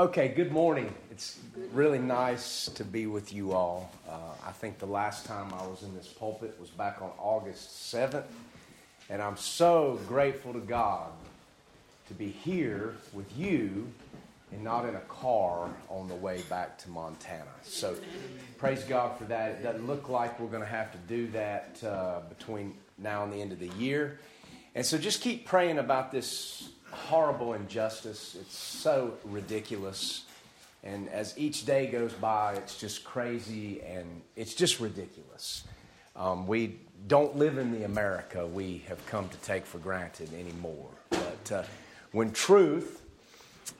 Okay, 0.00 0.28
good 0.28 0.52
morning. 0.52 0.94
It's 1.10 1.40
really 1.72 1.98
nice 1.98 2.66
to 2.66 2.84
be 2.84 3.08
with 3.08 3.32
you 3.32 3.50
all. 3.50 3.90
Uh, 4.08 4.12
I 4.46 4.52
think 4.52 4.78
the 4.78 4.86
last 4.86 5.26
time 5.26 5.52
I 5.52 5.66
was 5.66 5.82
in 5.82 5.92
this 5.92 6.06
pulpit 6.06 6.56
was 6.60 6.70
back 6.70 7.02
on 7.02 7.10
August 7.18 7.92
7th, 7.92 8.22
and 9.10 9.20
I'm 9.20 9.36
so 9.36 9.98
grateful 10.06 10.52
to 10.52 10.60
God 10.60 11.10
to 12.06 12.14
be 12.14 12.28
here 12.28 12.94
with 13.12 13.26
you 13.36 13.88
and 14.52 14.62
not 14.62 14.84
in 14.84 14.94
a 14.94 15.00
car 15.00 15.68
on 15.88 16.06
the 16.06 16.14
way 16.14 16.42
back 16.42 16.78
to 16.84 16.90
Montana. 16.90 17.50
So 17.64 17.96
praise 18.56 18.84
God 18.84 19.18
for 19.18 19.24
that. 19.24 19.50
It 19.50 19.62
doesn't 19.64 19.88
look 19.88 20.08
like 20.08 20.38
we're 20.38 20.46
going 20.46 20.62
to 20.62 20.68
have 20.68 20.92
to 20.92 20.98
do 21.08 21.26
that 21.32 21.82
uh, 21.84 22.20
between 22.28 22.74
now 22.98 23.24
and 23.24 23.32
the 23.32 23.42
end 23.42 23.50
of 23.50 23.58
the 23.58 23.70
year. 23.70 24.20
And 24.76 24.86
so 24.86 24.96
just 24.96 25.22
keep 25.22 25.44
praying 25.44 25.78
about 25.78 26.12
this 26.12 26.68
horrible 26.98 27.54
injustice. 27.54 28.36
It's 28.40 28.56
so 28.56 29.14
ridiculous. 29.24 30.24
And 30.84 31.08
as 31.08 31.36
each 31.36 31.66
day 31.66 31.86
goes 31.86 32.12
by, 32.12 32.54
it's 32.54 32.78
just 32.78 33.04
crazy 33.04 33.80
and 33.82 34.22
it's 34.36 34.54
just 34.54 34.80
ridiculous. 34.80 35.64
Um, 36.14 36.46
we 36.46 36.80
don't 37.06 37.36
live 37.36 37.58
in 37.58 37.72
the 37.72 37.84
America 37.84 38.46
we 38.46 38.84
have 38.88 39.04
come 39.06 39.28
to 39.28 39.36
take 39.38 39.66
for 39.66 39.78
granted 39.78 40.32
anymore. 40.34 40.88
But 41.10 41.52
uh, 41.52 41.62
when 42.12 42.32
truth 42.32 43.02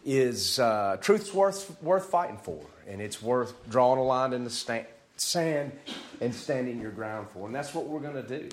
is 0.05 0.59
uh, 0.59 0.99
truth's 1.01 1.33
worth 1.33 1.77
worth 1.83 2.07
fighting 2.07 2.39
for, 2.39 2.61
and 2.87 3.01
it's 3.01 3.23
worth 3.23 3.55
drawing 3.69 3.99
a 3.99 4.05
line 4.05 4.33
in 4.33 4.45
the 4.45 4.51
sta- 4.51 4.87
sand 5.17 5.73
and 6.21 6.35
standing 6.35 6.81
your 6.81 6.91
ground 6.91 7.29
for, 7.31 7.47
and 7.47 7.55
that's 7.55 7.75
what 7.75 7.87
we're 7.87 8.01
going 8.01 8.23
to 8.23 8.41
do. 8.41 8.49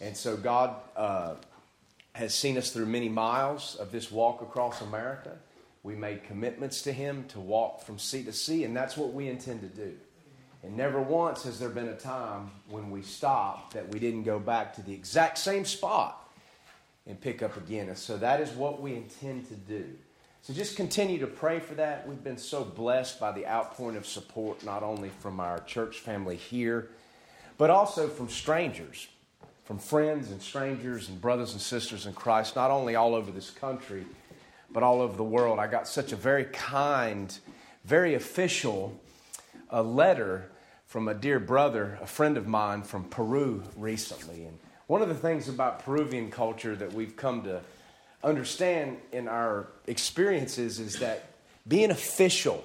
And 0.00 0.16
so 0.16 0.36
God 0.36 0.76
uh, 0.96 1.34
has 2.18 2.34
seen 2.34 2.58
us 2.58 2.70
through 2.70 2.86
many 2.86 3.08
miles 3.08 3.76
of 3.76 3.92
this 3.92 4.10
walk 4.10 4.42
across 4.42 4.80
America. 4.80 5.36
We 5.84 5.94
made 5.94 6.24
commitments 6.24 6.82
to 6.82 6.92
Him 6.92 7.24
to 7.28 7.38
walk 7.38 7.82
from 7.82 8.00
sea 8.00 8.24
to 8.24 8.32
sea, 8.32 8.64
and 8.64 8.76
that's 8.76 8.96
what 8.96 9.12
we 9.12 9.28
intend 9.28 9.60
to 9.60 9.68
do. 9.68 9.94
And 10.64 10.76
never 10.76 11.00
once 11.00 11.44
has 11.44 11.60
there 11.60 11.68
been 11.68 11.88
a 11.88 11.96
time 11.96 12.50
when 12.68 12.90
we 12.90 13.02
stopped 13.02 13.74
that 13.74 13.88
we 13.92 14.00
didn't 14.00 14.24
go 14.24 14.40
back 14.40 14.74
to 14.74 14.82
the 14.82 14.92
exact 14.92 15.38
same 15.38 15.64
spot 15.64 16.28
and 17.06 17.20
pick 17.20 17.40
up 17.40 17.56
again. 17.56 17.88
And 17.88 17.96
so 17.96 18.16
that 18.16 18.40
is 18.40 18.50
what 18.50 18.82
we 18.82 18.96
intend 18.96 19.48
to 19.50 19.54
do. 19.54 19.86
So 20.42 20.52
just 20.52 20.76
continue 20.76 21.20
to 21.20 21.28
pray 21.28 21.60
for 21.60 21.74
that. 21.76 22.08
We've 22.08 22.22
been 22.22 22.36
so 22.36 22.64
blessed 22.64 23.20
by 23.20 23.30
the 23.30 23.46
outpouring 23.46 23.96
of 23.96 24.06
support, 24.06 24.64
not 24.64 24.82
only 24.82 25.10
from 25.20 25.38
our 25.38 25.60
church 25.60 26.00
family 26.00 26.36
here, 26.36 26.90
but 27.58 27.70
also 27.70 28.08
from 28.08 28.28
strangers 28.28 29.06
from 29.68 29.78
friends 29.78 30.30
and 30.30 30.40
strangers 30.40 31.10
and 31.10 31.20
brothers 31.20 31.52
and 31.52 31.60
sisters 31.60 32.06
in 32.06 32.14
Christ, 32.14 32.56
not 32.56 32.70
only 32.70 32.96
all 32.96 33.14
over 33.14 33.30
this 33.30 33.50
country, 33.50 34.06
but 34.70 34.82
all 34.82 35.02
over 35.02 35.14
the 35.14 35.22
world. 35.22 35.58
I 35.58 35.66
got 35.66 35.86
such 35.86 36.10
a 36.10 36.16
very 36.16 36.44
kind, 36.44 37.36
very 37.84 38.14
official 38.14 38.98
uh, 39.70 39.82
letter 39.82 40.50
from 40.86 41.06
a 41.06 41.12
dear 41.12 41.38
brother, 41.38 41.98
a 42.00 42.06
friend 42.06 42.38
of 42.38 42.46
mine 42.46 42.80
from 42.80 43.04
Peru 43.10 43.62
recently. 43.76 44.46
And 44.46 44.58
one 44.86 45.02
of 45.02 45.10
the 45.10 45.14
things 45.14 45.50
about 45.50 45.84
Peruvian 45.84 46.30
culture 46.30 46.74
that 46.74 46.94
we've 46.94 47.14
come 47.14 47.42
to 47.42 47.60
understand 48.24 48.96
in 49.12 49.28
our 49.28 49.66
experiences 49.86 50.80
is 50.80 51.00
that 51.00 51.28
being 51.68 51.90
official 51.90 52.64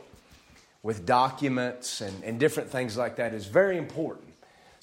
with 0.83 1.05
documents 1.05 1.99
and, 1.99 2.23
and 2.23 2.39
different 2.39 2.69
things 2.69 2.95
like 2.95 3.17
that 3.17 3.33
is 3.33 3.45
very 3.45 3.75
important. 3.77 4.32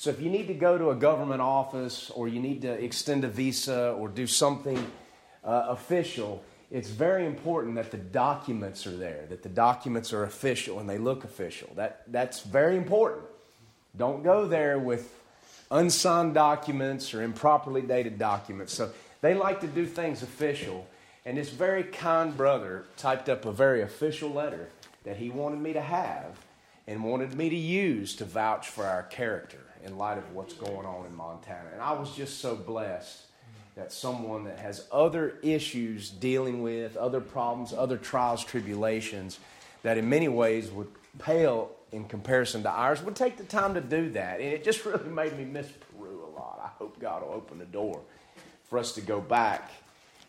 So 0.00 0.08
if 0.08 0.18
you 0.22 0.30
need 0.30 0.46
to 0.46 0.54
go 0.54 0.78
to 0.78 0.88
a 0.88 0.94
government 0.94 1.42
office 1.42 2.08
or 2.08 2.26
you 2.26 2.40
need 2.40 2.62
to 2.62 2.72
extend 2.72 3.22
a 3.22 3.28
visa 3.28 3.90
or 3.90 4.08
do 4.08 4.26
something 4.26 4.78
uh, 5.44 5.66
official, 5.68 6.42
it's 6.70 6.88
very 6.88 7.26
important 7.26 7.74
that 7.74 7.90
the 7.90 7.98
documents 7.98 8.86
are 8.86 8.96
there, 8.96 9.26
that 9.28 9.42
the 9.42 9.50
documents 9.50 10.14
are 10.14 10.22
official 10.22 10.78
and 10.78 10.88
they 10.88 10.96
look 10.96 11.24
official. 11.24 11.68
That, 11.76 12.04
that's 12.06 12.40
very 12.40 12.78
important. 12.78 13.26
Don't 13.94 14.22
go 14.22 14.48
there 14.48 14.78
with 14.78 15.12
unsigned 15.70 16.32
documents 16.32 17.12
or 17.12 17.20
improperly 17.20 17.82
dated 17.82 18.18
documents. 18.18 18.72
So 18.72 18.92
they 19.20 19.34
like 19.34 19.60
to 19.60 19.66
do 19.66 19.84
things 19.84 20.22
official. 20.22 20.86
And 21.26 21.36
this 21.36 21.50
very 21.50 21.82
kind 21.82 22.34
brother 22.34 22.86
typed 22.96 23.28
up 23.28 23.44
a 23.44 23.52
very 23.52 23.82
official 23.82 24.30
letter 24.30 24.70
that 25.04 25.18
he 25.18 25.28
wanted 25.28 25.60
me 25.60 25.74
to 25.74 25.82
have 25.82 26.38
and 26.86 27.04
wanted 27.04 27.34
me 27.34 27.50
to 27.50 27.56
use 27.56 28.16
to 28.16 28.24
vouch 28.24 28.66
for 28.66 28.86
our 28.86 29.02
character 29.02 29.58
in 29.84 29.98
light 29.98 30.18
of 30.18 30.34
what's 30.34 30.54
going 30.54 30.86
on 30.86 31.06
in 31.06 31.14
Montana. 31.14 31.68
And 31.72 31.80
I 31.80 31.92
was 31.92 32.14
just 32.14 32.40
so 32.40 32.54
blessed 32.54 33.22
that 33.76 33.92
someone 33.92 34.44
that 34.44 34.58
has 34.58 34.86
other 34.92 35.38
issues 35.42 36.10
dealing 36.10 36.62
with, 36.62 36.96
other 36.96 37.20
problems, 37.20 37.72
other 37.72 37.96
trials, 37.96 38.44
tribulations, 38.44 39.38
that 39.82 39.96
in 39.96 40.08
many 40.08 40.28
ways 40.28 40.70
would 40.70 40.88
pale 41.18 41.70
in 41.92 42.04
comparison 42.04 42.62
to 42.62 42.70
ours, 42.70 43.02
would 43.02 43.16
take 43.16 43.36
the 43.36 43.44
time 43.44 43.74
to 43.74 43.80
do 43.80 44.10
that. 44.10 44.40
And 44.40 44.48
it 44.48 44.64
just 44.64 44.84
really 44.84 45.08
made 45.08 45.36
me 45.36 45.44
miss 45.44 45.68
Peru 45.68 46.24
a 46.24 46.30
lot. 46.38 46.60
I 46.62 46.68
hope 46.78 47.00
God 47.00 47.22
will 47.22 47.32
open 47.32 47.58
the 47.58 47.64
door 47.64 48.00
for 48.68 48.78
us 48.78 48.92
to 48.92 49.00
go 49.00 49.20
back, 49.20 49.70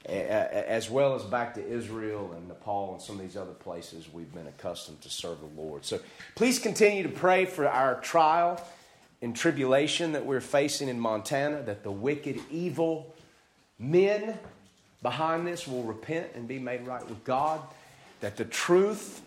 as 0.06 0.90
well 0.90 1.14
as 1.14 1.24
back 1.24 1.54
to 1.56 1.68
Israel 1.68 2.34
and 2.36 2.48
Nepal 2.48 2.94
and 2.94 3.02
some 3.02 3.18
of 3.18 3.22
these 3.22 3.38
other 3.38 3.52
places 3.52 4.12
we've 4.12 4.34
been 4.34 4.48
accustomed 4.48 5.02
to 5.02 5.10
serve 5.10 5.40
the 5.40 5.62
Lord. 5.62 5.86
So 5.86 6.00
please 6.36 6.58
continue 6.58 7.04
to 7.04 7.10
pray 7.10 7.46
for 7.46 7.68
our 7.68 8.00
trial 8.02 8.60
in 9.22 9.34
tribulation 9.34 10.14
that 10.14 10.26
we're 10.26 10.42
facing 10.42 10.90
in 10.90 11.00
Montana, 11.00 11.62
that 11.64 11.84
the 11.84 11.92
wicked, 11.92 12.40
evil 12.50 13.14
men 13.78 14.38
behind 15.02 15.48
this 15.48 15.68
will 15.68 15.84
repent 15.84 16.28
and 16.36 16.48
be 16.48 16.60
made 16.60 16.86
right 16.86 17.08
with 17.08 17.24
God, 17.24 17.62
that 18.20 18.38
the 18.38 18.46
truth 18.46 19.22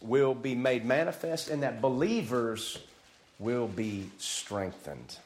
will 0.00 0.34
be 0.34 0.54
made 0.54 0.84
manifest, 0.84 1.50
and 1.50 1.62
that 1.62 1.80
believers 1.80 2.78
will 3.38 3.66
be 3.66 4.10
strengthened. 4.18 5.18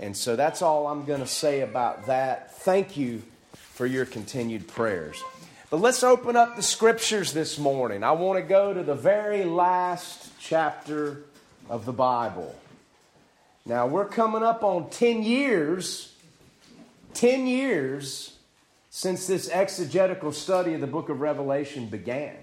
And 0.00 0.16
so 0.16 0.36
that's 0.36 0.60
all 0.60 0.86
I'm 0.86 1.04
going 1.04 1.20
to 1.20 1.26
say 1.26 1.60
about 1.60 2.06
that. 2.06 2.56
Thank 2.58 2.96
you 2.96 3.22
for 3.52 3.86
your 3.86 4.04
continued 4.04 4.66
prayers. 4.68 5.22
But 5.70 5.80
let's 5.80 6.02
open 6.02 6.36
up 6.36 6.56
the 6.56 6.62
scriptures 6.62 7.32
this 7.32 7.58
morning. 7.58 8.04
I 8.04 8.12
want 8.12 8.38
to 8.38 8.48
go 8.48 8.74
to 8.74 8.82
the 8.82 8.94
very 8.94 9.44
last 9.44 10.30
chapter 10.38 11.22
of 11.68 11.84
the 11.84 11.92
Bible. 11.92 12.54
Now, 13.66 13.86
we're 13.86 14.08
coming 14.08 14.42
up 14.42 14.62
on 14.62 14.90
10 14.90 15.22
years, 15.22 16.12
10 17.14 17.46
years 17.46 18.36
since 18.90 19.26
this 19.26 19.48
exegetical 19.48 20.32
study 20.32 20.74
of 20.74 20.82
the 20.82 20.86
book 20.86 21.08
of 21.08 21.22
Revelation 21.22 21.86
began. 21.86 22.36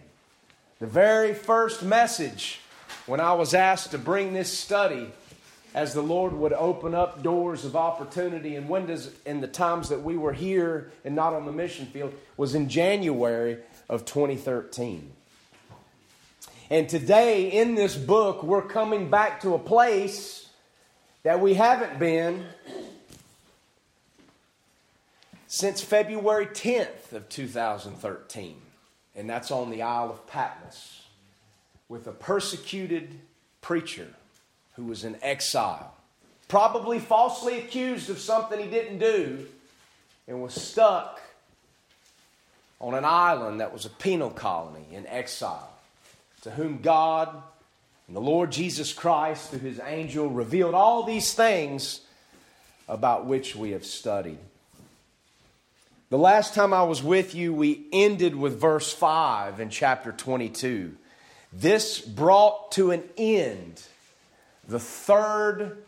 The 0.80 0.88
very 0.88 1.36
first 1.36 1.84
message 1.84 2.60
when 3.06 3.20
I 3.20 3.34
was 3.34 3.54
asked 3.54 3.92
to 3.92 4.00
bring 4.00 4.34
this 4.34 4.52
study 4.52 5.12
as 5.76 5.94
the 5.94 6.02
Lord 6.02 6.34
would 6.34 6.54
open 6.54 6.96
up 6.96 7.22
doors 7.22 7.66
of 7.66 7.76
opportunity 7.76 8.56
and 8.56 8.68
windows 8.68 9.12
in 9.24 9.42
the 9.42 9.48
times 9.48 9.90
that 9.90 10.02
we 10.02 10.18
were 10.18 10.34
here 10.34 10.92
and 11.06 11.16
not 11.16 11.34
on 11.34 11.46
the 11.46 11.52
mission 11.52 11.86
field 11.86 12.16
was 12.36 12.56
in 12.56 12.68
January 12.68 13.60
of 13.88 14.06
2013. 14.06 15.12
And 16.72 16.90
today 16.90 17.52
in 17.52 17.76
this 17.76 17.96
book, 17.96 18.42
we're 18.42 18.64
coming 18.64 19.12
back 19.12 19.42
to 19.42 19.54
a 19.54 19.60
place 19.60 20.41
that 21.24 21.40
we 21.40 21.54
haven't 21.54 22.00
been 22.00 22.46
since 25.48 25.82
February 25.82 26.48
10th 26.48 27.12
of 27.12 27.28
2013. 27.30 28.56
And 29.16 29.30
that's 29.30 29.52
on 29.52 29.70
the 29.70 29.82
Isle 29.82 30.10
of 30.10 30.26
Patmos 30.28 31.04
with 31.90 32.08
a 32.08 32.12
persecuted 32.12 33.20
preacher 33.60 34.08
who 34.76 34.86
was 34.86 35.04
in 35.04 35.18
exile, 35.22 35.94
probably 36.48 37.00
falsely 37.00 37.60
accused 37.60 38.10
of 38.10 38.18
something 38.18 38.58
he 38.58 38.70
didn't 38.70 39.00
do, 39.00 39.46
and 40.28 40.42
was 40.42 40.54
stuck 40.54 41.22
on 42.80 42.94
an 42.94 43.04
island 43.04 43.60
that 43.60 43.74
was 43.74 43.86
a 43.86 43.90
penal 43.90 44.30
colony 44.30 44.86
in 44.94 45.06
exile, 45.08 45.74
to 46.42 46.52
whom 46.52 46.80
God 46.82 47.44
and 48.08 48.16
the 48.16 48.22
Lord 48.22 48.52
Jesus 48.52 48.94
Christ, 48.94 49.50
through 49.50 49.60
his 49.60 49.80
angel, 49.86 50.30
revealed 50.30 50.74
all 50.74 51.04
these 51.04 51.34
things 51.34 52.02
about 52.88 53.26
which 53.26 53.56
we 53.56 53.72
have 53.72 53.86
studied. 53.86 54.40
The 56.10 56.18
last 56.18 56.54
time 56.54 56.74
I 56.74 56.84
was 56.84 57.02
with 57.02 57.34
you, 57.34 57.54
we 57.54 57.86
ended 57.94 58.36
with 58.36 58.60
verse 58.60 58.92
5 58.92 59.62
in 59.62 59.70
chapter 59.70 60.12
22. 60.12 60.94
This 61.54 62.02
brought 62.02 62.74
to 62.74 62.92
an 62.92 63.04
end 63.16 63.82
the 64.68 64.80
third 64.80 65.84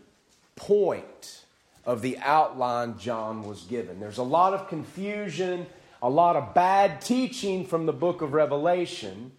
point 0.56 1.42
of 1.86 2.01
the 2.01 2.18
outline 2.19 2.98
John 2.98 3.44
was 3.44 3.63
given. 3.63 4.00
There's 4.00 4.18
a 4.18 4.24
lot 4.24 4.54
of 4.54 4.69
confusion, 4.69 5.66
a 6.01 6.09
lot 6.09 6.36
of 6.36 6.54
bad 6.54 7.01
teaching 7.01 7.66
from 7.66 7.86
the 7.86 7.94
book 7.94 8.21
of 8.21 8.33
Revelation 8.33 9.31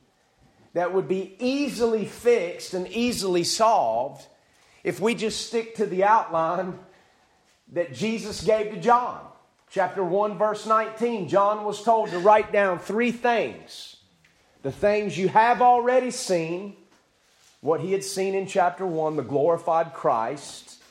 that 0.74 0.92
would 0.92 1.08
be 1.08 1.34
easily 1.38 2.04
fixed 2.04 2.74
and 2.74 2.86
easily 2.88 3.44
solved 3.44 4.26
if 4.82 5.00
we 5.00 5.14
just 5.14 5.46
stick 5.46 5.76
to 5.76 5.86
the 5.86 6.04
outline 6.04 6.78
that 7.72 7.94
Jesus 7.94 8.44
gave 8.44 8.72
to 8.72 8.80
John. 8.80 9.20
Chapter 9.70 10.04
1, 10.04 10.36
verse 10.36 10.66
19, 10.66 11.28
John 11.28 11.64
was 11.64 11.82
told 11.82 12.10
to 12.10 12.18
write 12.18 12.52
down 12.52 12.78
three 12.78 13.10
things 13.10 13.96
the 14.62 14.72
things 14.72 15.18
you 15.18 15.28
have 15.28 15.60
already 15.60 16.10
seen, 16.10 16.74
what 17.60 17.80
he 17.80 17.92
had 17.92 18.02
seen 18.02 18.34
in 18.34 18.46
chapter 18.46 18.86
1, 18.86 19.16
the 19.16 19.22
glorified 19.22 19.92
Christ, 19.92 20.82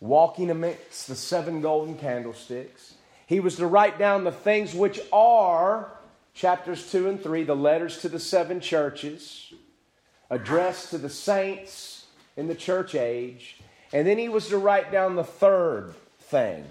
walking 0.00 0.50
amidst 0.50 1.08
the 1.08 1.14
seven 1.14 1.62
golden 1.62 1.96
candlesticks. 1.96 2.94
He 3.26 3.40
was 3.40 3.56
to 3.56 3.66
write 3.66 3.98
down 3.98 4.24
the 4.24 4.32
things 4.32 4.74
which 4.74 5.00
are, 5.12 5.90
chapters 6.34 6.90
2 6.90 7.08
and 7.08 7.22
3, 7.22 7.44
the 7.44 7.56
letters 7.56 8.00
to 8.00 8.08
the 8.08 8.18
seven 8.18 8.60
churches, 8.60 9.52
addressed 10.30 10.90
to 10.90 10.98
the 10.98 11.10
saints 11.10 12.06
in 12.36 12.48
the 12.48 12.54
church 12.54 12.94
age. 12.94 13.58
And 13.92 14.06
then 14.06 14.18
he 14.18 14.28
was 14.28 14.48
to 14.48 14.58
write 14.58 14.90
down 14.90 15.16
the 15.16 15.24
third 15.24 15.94
thing 16.20 16.64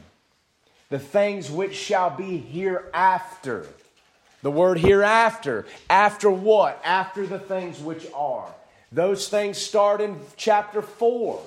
the 0.89 0.99
things 0.99 1.49
which 1.49 1.73
shall 1.73 2.09
be 2.09 2.37
hereafter. 2.37 3.65
The 4.41 4.51
word 4.51 4.77
hereafter. 4.77 5.65
After 5.89 6.29
what? 6.29 6.81
After 6.83 7.25
the 7.25 7.39
things 7.39 7.79
which 7.79 8.05
are. 8.13 8.53
Those 8.91 9.29
things 9.29 9.57
start 9.57 10.01
in 10.01 10.19
chapter 10.35 10.81
4, 10.81 11.41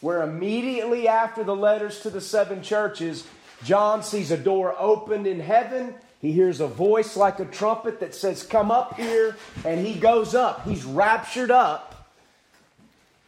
where 0.00 0.22
immediately 0.22 1.08
after 1.08 1.42
the 1.42 1.56
letters 1.56 2.00
to 2.02 2.10
the 2.10 2.20
seven 2.20 2.62
churches, 2.62 3.26
John 3.64 4.04
sees 4.04 4.30
a 4.30 4.36
door 4.36 4.76
opened 4.78 5.26
in 5.26 5.40
heaven. 5.40 5.94
He 6.22 6.30
hears 6.30 6.60
a 6.60 6.68
voice 6.68 7.16
like 7.16 7.40
a 7.40 7.44
trumpet 7.44 7.98
that 8.00 8.14
says, 8.14 8.44
Come 8.44 8.70
up 8.70 8.96
here. 8.96 9.36
And 9.64 9.84
he 9.84 9.94
goes 9.94 10.34
up. 10.36 10.64
He's 10.64 10.84
raptured 10.84 11.50
up 11.50 12.08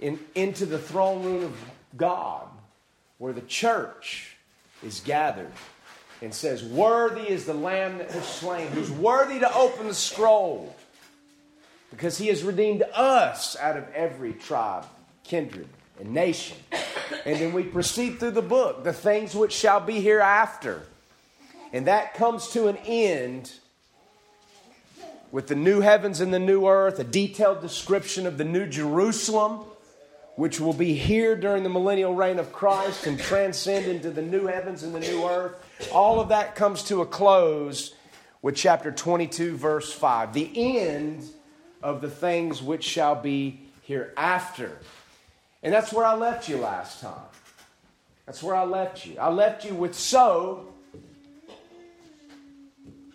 in, 0.00 0.20
into 0.36 0.64
the 0.64 0.78
throne 0.78 1.24
room 1.24 1.44
of 1.44 1.64
God, 1.96 2.46
where 3.18 3.32
the 3.32 3.40
church 3.42 4.36
is 4.84 5.00
gathered 5.00 5.50
and 6.22 6.32
says, 6.32 6.62
Worthy 6.62 7.28
is 7.28 7.44
the 7.44 7.54
Lamb 7.54 7.98
that 7.98 8.14
was 8.14 8.24
slain, 8.24 8.68
who's 8.68 8.92
worthy 8.92 9.40
to 9.40 9.54
open 9.54 9.88
the 9.88 9.94
scroll, 9.94 10.74
because 11.90 12.16
he 12.16 12.28
has 12.28 12.44
redeemed 12.44 12.84
us 12.94 13.56
out 13.56 13.76
of 13.76 13.90
every 13.92 14.34
tribe, 14.34 14.86
kindred, 15.24 15.68
and 15.98 16.12
nation. 16.12 16.56
And 17.24 17.40
then 17.40 17.52
we 17.52 17.64
proceed 17.64 18.20
through 18.20 18.32
the 18.32 18.42
book, 18.42 18.84
the 18.84 18.92
things 18.92 19.34
which 19.34 19.52
shall 19.52 19.80
be 19.80 20.00
hereafter. 20.00 20.82
And 21.74 21.88
that 21.88 22.14
comes 22.14 22.50
to 22.50 22.68
an 22.68 22.76
end 22.86 23.52
with 25.32 25.48
the 25.48 25.56
new 25.56 25.80
heavens 25.80 26.20
and 26.20 26.32
the 26.32 26.38
new 26.38 26.68
earth, 26.68 27.00
a 27.00 27.04
detailed 27.04 27.60
description 27.60 28.28
of 28.28 28.38
the 28.38 28.44
new 28.44 28.68
Jerusalem 28.68 29.64
which 30.36 30.60
will 30.60 30.72
be 30.72 30.94
here 30.94 31.34
during 31.34 31.64
the 31.64 31.68
millennial 31.68 32.14
reign 32.14 32.38
of 32.38 32.52
Christ 32.52 33.08
and 33.08 33.18
transcend 33.18 33.86
into 33.86 34.10
the 34.12 34.22
new 34.22 34.46
heavens 34.46 34.84
and 34.84 34.94
the 34.94 35.00
new 35.00 35.24
earth. 35.24 35.54
All 35.92 36.20
of 36.20 36.28
that 36.28 36.54
comes 36.54 36.84
to 36.84 37.02
a 37.02 37.06
close 37.06 37.92
with 38.40 38.54
chapter 38.54 38.92
22, 38.92 39.56
verse 39.56 39.92
5. 39.92 40.32
The 40.32 40.78
end 40.78 41.24
of 41.82 42.00
the 42.00 42.10
things 42.10 42.62
which 42.62 42.84
shall 42.84 43.16
be 43.16 43.60
hereafter. 43.82 44.78
And 45.64 45.74
that's 45.74 45.92
where 45.92 46.04
I 46.04 46.14
left 46.14 46.48
you 46.48 46.56
last 46.58 47.00
time. 47.00 47.26
That's 48.26 48.44
where 48.44 48.54
I 48.54 48.64
left 48.64 49.06
you. 49.06 49.18
I 49.18 49.30
left 49.30 49.64
you 49.64 49.74
with 49.74 49.96
so. 49.96 50.73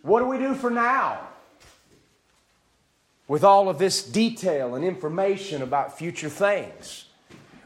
What 0.01 0.19
do 0.19 0.25
we 0.25 0.37
do 0.37 0.55
for 0.55 0.69
now? 0.69 1.27
With 3.27 3.43
all 3.43 3.69
of 3.69 3.77
this 3.77 4.03
detail 4.03 4.75
and 4.75 4.83
information 4.83 5.61
about 5.61 5.97
future 5.97 6.29
things. 6.29 7.05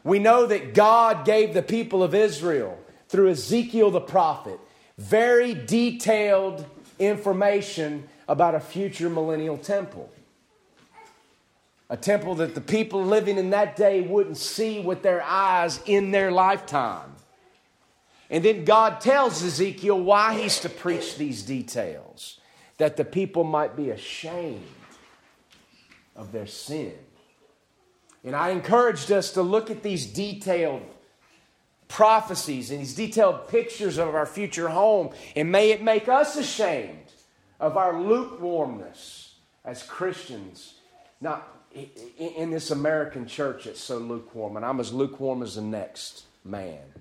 We 0.03 0.19
know 0.19 0.45
that 0.45 0.73
God 0.73 1.25
gave 1.25 1.53
the 1.53 1.61
people 1.61 2.03
of 2.03 2.13
Israel, 2.13 2.77
through 3.07 3.29
Ezekiel 3.29 3.91
the 3.91 4.01
prophet, 4.01 4.59
very 4.97 5.53
detailed 5.53 6.65
information 6.99 8.07
about 8.27 8.55
a 8.55 8.59
future 8.59 9.09
millennial 9.09 9.57
temple. 9.57 10.09
A 11.89 11.97
temple 11.97 12.35
that 12.35 12.55
the 12.55 12.61
people 12.61 13.03
living 13.03 13.37
in 13.37 13.51
that 13.51 13.75
day 13.75 14.01
wouldn't 14.01 14.37
see 14.37 14.79
with 14.79 15.03
their 15.03 15.21
eyes 15.21 15.79
in 15.85 16.11
their 16.11 16.31
lifetime. 16.31 17.12
And 18.33 18.43
then 18.43 18.65
God 18.65 18.99
tells 18.99 19.43
Ezekiel 19.43 20.01
why 20.01 20.41
he's 20.41 20.59
to 20.61 20.69
preach 20.69 21.17
these 21.17 21.43
details 21.43 22.39
that 22.77 22.97
the 22.97 23.05
people 23.05 23.43
might 23.43 23.75
be 23.75 23.91
ashamed 23.91 24.65
of 26.15 26.31
their 26.31 26.47
sin. 26.47 26.95
And 28.23 28.35
I 28.35 28.49
encouraged 28.49 29.11
us 29.11 29.33
to 29.33 29.43
look 29.43 29.69
at 29.69 29.83
these 29.83 30.07
detailed 30.07 30.81
prophecies 31.87 32.71
and 32.71 32.79
these 32.79 32.95
detailed 32.95 33.49
pictures 33.49 33.99
of 33.99 34.15
our 34.15 34.25
future 34.25 34.69
home, 34.69 35.11
and 35.35 35.51
may 35.51 35.69
it 35.69 35.83
make 35.83 36.09
us 36.09 36.35
ashamed 36.35 37.11
of 37.59 37.77
our 37.77 38.01
lukewarmness 38.01 39.35
as 39.63 39.83
Christians, 39.83 40.73
not 41.21 41.47
in 42.17 42.49
this 42.49 42.71
American 42.71 43.27
church 43.27 43.65
that's 43.65 43.79
so 43.79 43.99
lukewarm, 43.99 44.57
and 44.57 44.65
I'm 44.65 44.79
as 44.79 44.91
lukewarm 44.91 45.43
as 45.43 45.53
the 45.53 45.61
next 45.61 46.23
man. 46.43 46.92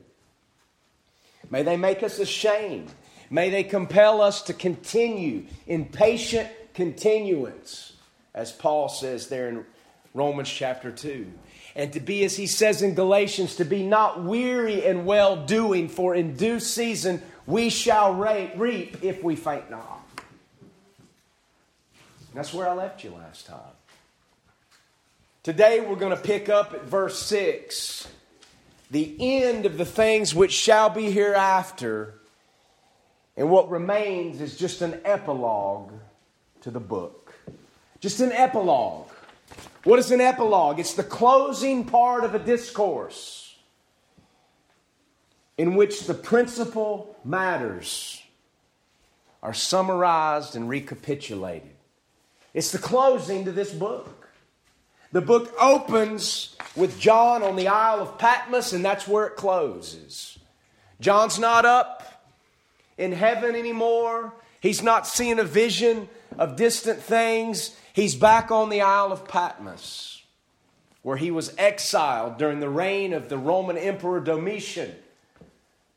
May 1.52 1.62
they 1.62 1.76
make 1.76 2.02
us 2.02 2.18
ashamed. 2.18 2.90
May 3.28 3.50
they 3.50 3.62
compel 3.62 4.22
us 4.22 4.40
to 4.44 4.54
continue 4.54 5.44
in 5.66 5.84
patient 5.84 6.48
continuance, 6.72 7.92
as 8.34 8.50
Paul 8.50 8.88
says 8.88 9.28
there 9.28 9.50
in 9.50 9.66
Romans 10.14 10.48
chapter 10.48 10.90
2. 10.90 11.30
And 11.76 11.92
to 11.92 12.00
be, 12.00 12.24
as 12.24 12.36
he 12.36 12.46
says 12.46 12.80
in 12.80 12.94
Galatians, 12.94 13.56
to 13.56 13.66
be 13.66 13.82
not 13.82 14.24
weary 14.24 14.82
in 14.82 15.04
well 15.04 15.44
doing, 15.44 15.88
for 15.88 16.14
in 16.14 16.36
due 16.36 16.58
season 16.58 17.22
we 17.46 17.68
shall 17.68 18.14
reap 18.14 19.04
if 19.04 19.22
we 19.22 19.36
faint 19.36 19.70
not. 19.70 20.08
That's 22.34 22.54
where 22.54 22.66
I 22.66 22.72
left 22.72 23.04
you 23.04 23.10
last 23.10 23.46
time. 23.46 23.60
Today 25.42 25.80
we're 25.80 25.96
going 25.96 26.16
to 26.16 26.22
pick 26.22 26.48
up 26.48 26.72
at 26.72 26.84
verse 26.84 27.18
6 27.18 28.08
the 28.92 29.16
end 29.18 29.64
of 29.64 29.78
the 29.78 29.86
things 29.86 30.34
which 30.34 30.52
shall 30.52 30.90
be 30.90 31.10
hereafter. 31.10 32.14
And 33.38 33.48
what 33.48 33.70
remains 33.70 34.42
is 34.42 34.56
just 34.56 34.82
an 34.82 35.00
epilogue 35.06 35.92
to 36.60 36.70
the 36.70 36.78
book. 36.78 37.34
Just 38.00 38.20
an 38.20 38.32
epilogue. 38.32 39.08
What 39.84 39.98
is 39.98 40.10
an 40.10 40.20
epilogue? 40.20 40.78
It's 40.78 40.92
the 40.92 41.02
closing 41.02 41.86
part 41.86 42.22
of 42.24 42.34
a 42.34 42.38
discourse 42.38 43.56
in 45.56 45.74
which 45.74 46.04
the 46.04 46.14
principal 46.14 47.16
matters 47.24 48.22
are 49.42 49.54
summarized 49.54 50.54
and 50.54 50.68
recapitulated. 50.68 51.70
It's 52.52 52.72
the 52.72 52.78
closing 52.78 53.46
to 53.46 53.52
this 53.52 53.72
book. 53.72 54.21
The 55.12 55.20
book 55.20 55.52
opens 55.60 56.56
with 56.74 56.98
John 56.98 57.42
on 57.42 57.56
the 57.56 57.68
Isle 57.68 58.00
of 58.00 58.16
Patmos, 58.16 58.72
and 58.72 58.82
that's 58.82 59.06
where 59.06 59.26
it 59.26 59.36
closes. 59.36 60.38
John's 61.00 61.38
not 61.38 61.66
up 61.66 62.24
in 62.96 63.12
heaven 63.12 63.54
anymore. 63.54 64.32
He's 64.60 64.82
not 64.82 65.06
seeing 65.06 65.38
a 65.38 65.44
vision 65.44 66.08
of 66.38 66.56
distant 66.56 67.00
things. 67.00 67.76
He's 67.92 68.14
back 68.14 68.50
on 68.50 68.70
the 68.70 68.80
Isle 68.80 69.12
of 69.12 69.28
Patmos, 69.28 70.22
where 71.02 71.18
he 71.18 71.30
was 71.30 71.54
exiled 71.58 72.38
during 72.38 72.60
the 72.60 72.70
reign 72.70 73.12
of 73.12 73.28
the 73.28 73.36
Roman 73.36 73.76
Emperor 73.76 74.20
Domitian 74.20 74.94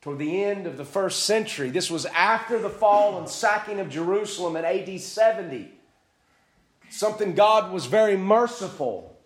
toward 0.02 0.18
the 0.18 0.44
end 0.44 0.66
of 0.66 0.76
the 0.76 0.84
first 0.84 1.24
century. 1.24 1.70
This 1.70 1.90
was 1.90 2.04
after 2.06 2.58
the 2.58 2.68
fall 2.68 3.18
and 3.18 3.28
sacking 3.28 3.80
of 3.80 3.88
Jerusalem 3.88 4.56
in 4.56 4.64
AD 4.66 5.00
70. 5.00 5.72
Something 6.96 7.34
God 7.34 7.72
was 7.72 7.84
very 7.84 8.16
merciful 8.16 9.18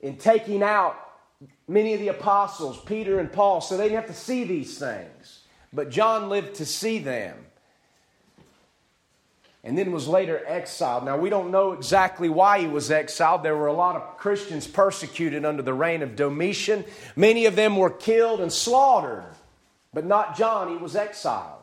in 0.00 0.16
taking 0.16 0.62
out 0.62 0.96
many 1.68 1.92
of 1.92 2.00
the 2.00 2.08
apostles, 2.08 2.80
Peter 2.86 3.18
and 3.18 3.30
Paul, 3.30 3.60
so 3.60 3.76
they 3.76 3.84
didn't 3.84 3.96
have 3.96 4.06
to 4.06 4.14
see 4.14 4.44
these 4.44 4.78
things. 4.78 5.40
But 5.74 5.90
John 5.90 6.30
lived 6.30 6.54
to 6.54 6.64
see 6.64 7.00
them 7.00 7.36
and 9.62 9.76
then 9.76 9.92
was 9.92 10.08
later 10.08 10.42
exiled. 10.46 11.04
Now, 11.04 11.18
we 11.18 11.28
don't 11.28 11.50
know 11.50 11.72
exactly 11.72 12.30
why 12.30 12.60
he 12.60 12.66
was 12.66 12.90
exiled. 12.90 13.42
There 13.42 13.54
were 13.54 13.66
a 13.66 13.74
lot 13.74 13.96
of 13.96 14.16
Christians 14.16 14.66
persecuted 14.66 15.44
under 15.44 15.62
the 15.62 15.74
reign 15.74 16.00
of 16.00 16.16
Domitian. 16.16 16.86
Many 17.14 17.44
of 17.44 17.56
them 17.56 17.76
were 17.76 17.90
killed 17.90 18.40
and 18.40 18.50
slaughtered, 18.50 19.34
but 19.92 20.06
not 20.06 20.34
John. 20.34 20.70
He 20.70 20.78
was 20.78 20.96
exiled. 20.96 21.57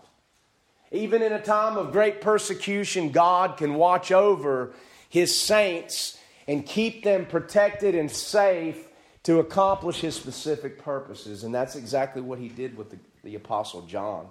Even 0.95 1.21
in 1.21 1.33
a 1.33 1.41
time 1.41 1.77
of 1.77 1.91
great 1.91 2.21
persecution, 2.21 3.11
God 3.11 3.57
can 3.57 3.75
watch 3.75 4.11
over 4.11 4.73
his 5.09 5.37
saints 5.37 6.17
and 6.47 6.65
keep 6.65 7.03
them 7.03 7.25
protected 7.25 7.95
and 7.95 8.09
safe 8.09 8.87
to 9.23 9.39
accomplish 9.39 10.01
his 10.01 10.15
specific 10.15 10.81
purposes. 10.81 11.43
And 11.43 11.53
that's 11.53 11.75
exactly 11.75 12.21
what 12.21 12.39
he 12.39 12.47
did 12.47 12.77
with 12.77 12.91
the, 12.91 12.97
the 13.23 13.35
Apostle 13.35 13.81
John. 13.81 14.27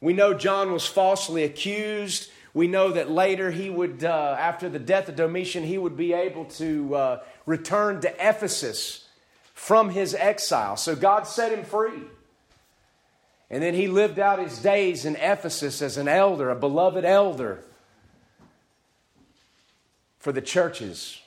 We 0.00 0.12
know 0.12 0.34
John 0.34 0.72
was 0.72 0.86
falsely 0.86 1.44
accused. 1.44 2.30
We 2.54 2.66
know 2.66 2.92
that 2.92 3.10
later 3.10 3.50
he 3.50 3.68
would, 3.68 4.04
uh, 4.04 4.36
after 4.38 4.68
the 4.68 4.78
death 4.78 5.08
of 5.08 5.16
Domitian, 5.16 5.64
he 5.64 5.78
would 5.78 5.96
be 5.96 6.14
able 6.14 6.46
to 6.46 6.94
uh, 6.94 7.20
return 7.46 8.00
to 8.00 8.08
Ephesus 8.14 9.06
from 9.54 9.90
his 9.90 10.14
exile. 10.14 10.76
So 10.76 10.96
God 10.96 11.26
set 11.26 11.52
him 11.52 11.64
free. 11.64 12.02
And 13.50 13.62
then 13.62 13.74
he 13.74 13.88
lived 13.88 14.18
out 14.18 14.38
his 14.38 14.58
days 14.58 15.04
in 15.04 15.16
Ephesus 15.16 15.80
as 15.80 15.96
an 15.96 16.08
elder, 16.08 16.50
a 16.50 16.56
beloved 16.56 17.04
elder. 17.04 17.64
for 20.18 20.32
the 20.32 20.42
churches. 20.42 21.20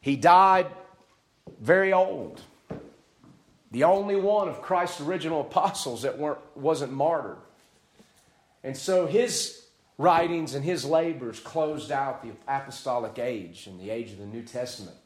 He 0.00 0.16
died 0.16 0.66
very 1.60 1.92
old. 1.92 2.40
The 3.70 3.84
only 3.84 4.16
one 4.16 4.48
of 4.48 4.62
Christ's 4.62 5.00
original 5.00 5.40
apostles 5.40 6.02
that 6.02 6.18
weren't, 6.18 6.38
wasn't 6.54 6.92
martyred. 6.92 7.38
And 8.62 8.76
so 8.76 9.06
his 9.06 9.64
writings 9.98 10.54
and 10.54 10.64
his 10.64 10.84
labors 10.84 11.40
closed 11.40 11.90
out 11.90 12.22
the 12.22 12.32
apostolic 12.46 13.18
age 13.18 13.66
and 13.66 13.80
the 13.80 13.90
age 13.90 14.12
of 14.12 14.18
the 14.18 14.26
New 14.26 14.42
Testament. 14.42 14.96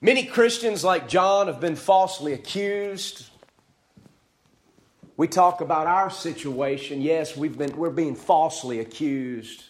Many 0.00 0.24
Christians, 0.24 0.82
like 0.82 1.08
John, 1.08 1.46
have 1.46 1.60
been 1.60 1.76
falsely 1.76 2.32
accused. 2.32 3.28
We 5.20 5.28
talk 5.28 5.60
about 5.60 5.86
our 5.86 6.08
situation. 6.08 7.02
Yes, 7.02 7.36
we've 7.36 7.58
been, 7.58 7.76
we're 7.76 7.90
being 7.90 8.16
falsely 8.16 8.80
accused. 8.80 9.64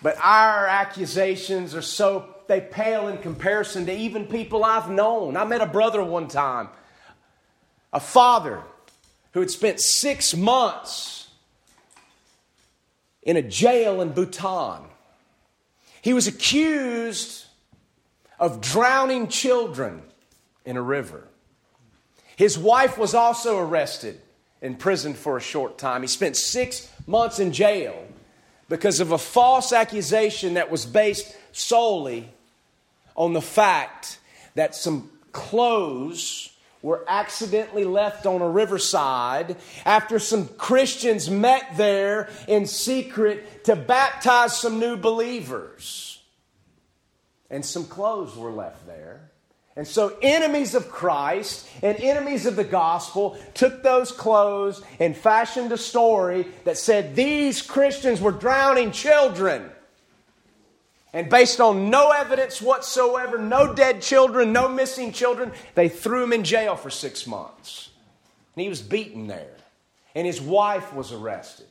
But 0.00 0.16
our 0.22 0.66
accusations 0.66 1.74
are 1.74 1.82
so, 1.82 2.26
they 2.46 2.62
pale 2.62 3.08
in 3.08 3.18
comparison 3.18 3.84
to 3.84 3.94
even 3.94 4.24
people 4.24 4.64
I've 4.64 4.88
known. 4.88 5.36
I 5.36 5.44
met 5.44 5.60
a 5.60 5.66
brother 5.66 6.02
one 6.02 6.28
time, 6.28 6.70
a 7.92 8.00
father 8.00 8.62
who 9.32 9.40
had 9.40 9.50
spent 9.50 9.80
six 9.80 10.34
months 10.34 11.28
in 13.22 13.36
a 13.36 13.42
jail 13.42 14.00
in 14.00 14.12
Bhutan. 14.12 14.80
He 16.00 16.14
was 16.14 16.26
accused 16.26 17.44
of 18.40 18.62
drowning 18.62 19.28
children 19.28 20.00
in 20.64 20.78
a 20.78 20.82
river. 20.82 21.28
His 22.36 22.58
wife 22.58 22.96
was 22.96 23.14
also 23.14 23.58
arrested 23.58 24.20
imprisoned 24.62 25.16
for 25.16 25.36
a 25.36 25.40
short 25.40 25.78
time. 25.78 26.02
He 26.02 26.08
spent 26.08 26.36
six 26.36 26.90
months 27.06 27.38
in 27.38 27.52
jail 27.52 28.06
because 28.68 29.00
of 29.00 29.12
a 29.12 29.18
false 29.18 29.72
accusation 29.72 30.54
that 30.54 30.70
was 30.70 30.86
based 30.86 31.36
solely 31.52 32.28
on 33.14 33.32
the 33.32 33.42
fact 33.42 34.18
that 34.54 34.74
some 34.74 35.10
clothes 35.32 36.50
were 36.82 37.04
accidentally 37.08 37.84
left 37.84 38.26
on 38.26 38.42
a 38.42 38.48
riverside 38.48 39.56
after 39.84 40.18
some 40.18 40.48
Christians 40.48 41.28
met 41.30 41.76
there 41.76 42.28
in 42.46 42.66
secret 42.66 43.64
to 43.64 43.76
baptize 43.76 44.56
some 44.56 44.78
new 44.78 44.96
believers. 44.96 46.22
And 47.50 47.64
some 47.64 47.86
clothes 47.86 48.36
were 48.36 48.50
left 48.50 48.86
there. 48.86 49.25
And 49.76 49.86
so, 49.86 50.16
enemies 50.22 50.74
of 50.74 50.90
Christ 50.90 51.68
and 51.82 51.98
enemies 52.00 52.46
of 52.46 52.56
the 52.56 52.64
gospel 52.64 53.38
took 53.52 53.82
those 53.82 54.10
clothes 54.10 54.82
and 54.98 55.14
fashioned 55.14 55.70
a 55.70 55.76
story 55.76 56.46
that 56.64 56.78
said 56.78 57.14
these 57.14 57.60
Christians 57.60 58.20
were 58.20 58.32
drowning 58.32 58.90
children. 58.90 59.70
And 61.12 61.28
based 61.28 61.60
on 61.60 61.90
no 61.90 62.10
evidence 62.10 62.60
whatsoever, 62.60 63.38
no 63.38 63.74
dead 63.74 64.00
children, 64.00 64.52
no 64.52 64.68
missing 64.68 65.12
children, 65.12 65.52
they 65.74 65.90
threw 65.90 66.22
him 66.22 66.32
in 66.32 66.44
jail 66.44 66.76
for 66.76 66.90
six 66.90 67.26
months. 67.26 67.90
And 68.54 68.62
he 68.62 68.68
was 68.70 68.80
beaten 68.80 69.26
there. 69.26 69.56
And 70.14 70.26
his 70.26 70.40
wife 70.40 70.94
was 70.94 71.12
arrested. 71.12 71.66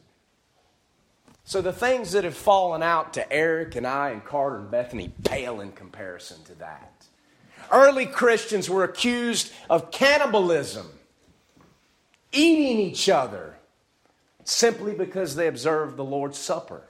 So 1.44 1.62
the 1.62 1.74
things 1.74 2.12
that 2.14 2.24
have 2.24 2.36
fallen 2.36 2.82
out 2.82 3.14
to 3.16 3.34
Eric 3.34 3.76
and 3.76 3.86
I 3.86 4.12
and 4.12 4.24
Carter 4.24 4.58
and 4.58 4.72
Bethany 4.72 5.12
pale 5.24 5.62
in 5.62 5.72
comparison 5.72 6.44
to 6.46 6.56
that. 6.56 6.95
Early 7.72 8.06
Christians 8.06 8.70
were 8.70 8.84
accused 8.84 9.52
of 9.70 9.92
cannibalism, 9.92 10.88
eating 12.32 12.80
each 12.80 13.10
other, 13.10 13.56
simply 14.44 14.94
because 14.94 15.36
they 15.36 15.48
observed 15.48 15.98
the 15.98 16.04
Lord's 16.04 16.38
Supper. 16.38 16.84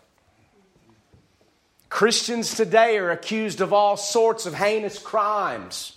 Christians 1.90 2.56
today 2.56 2.98
are 2.98 3.12
accused 3.12 3.62
of 3.62 3.72
all 3.72 3.96
sorts 3.96 4.46
of 4.46 4.54
heinous 4.54 5.00
crimes 5.00 5.96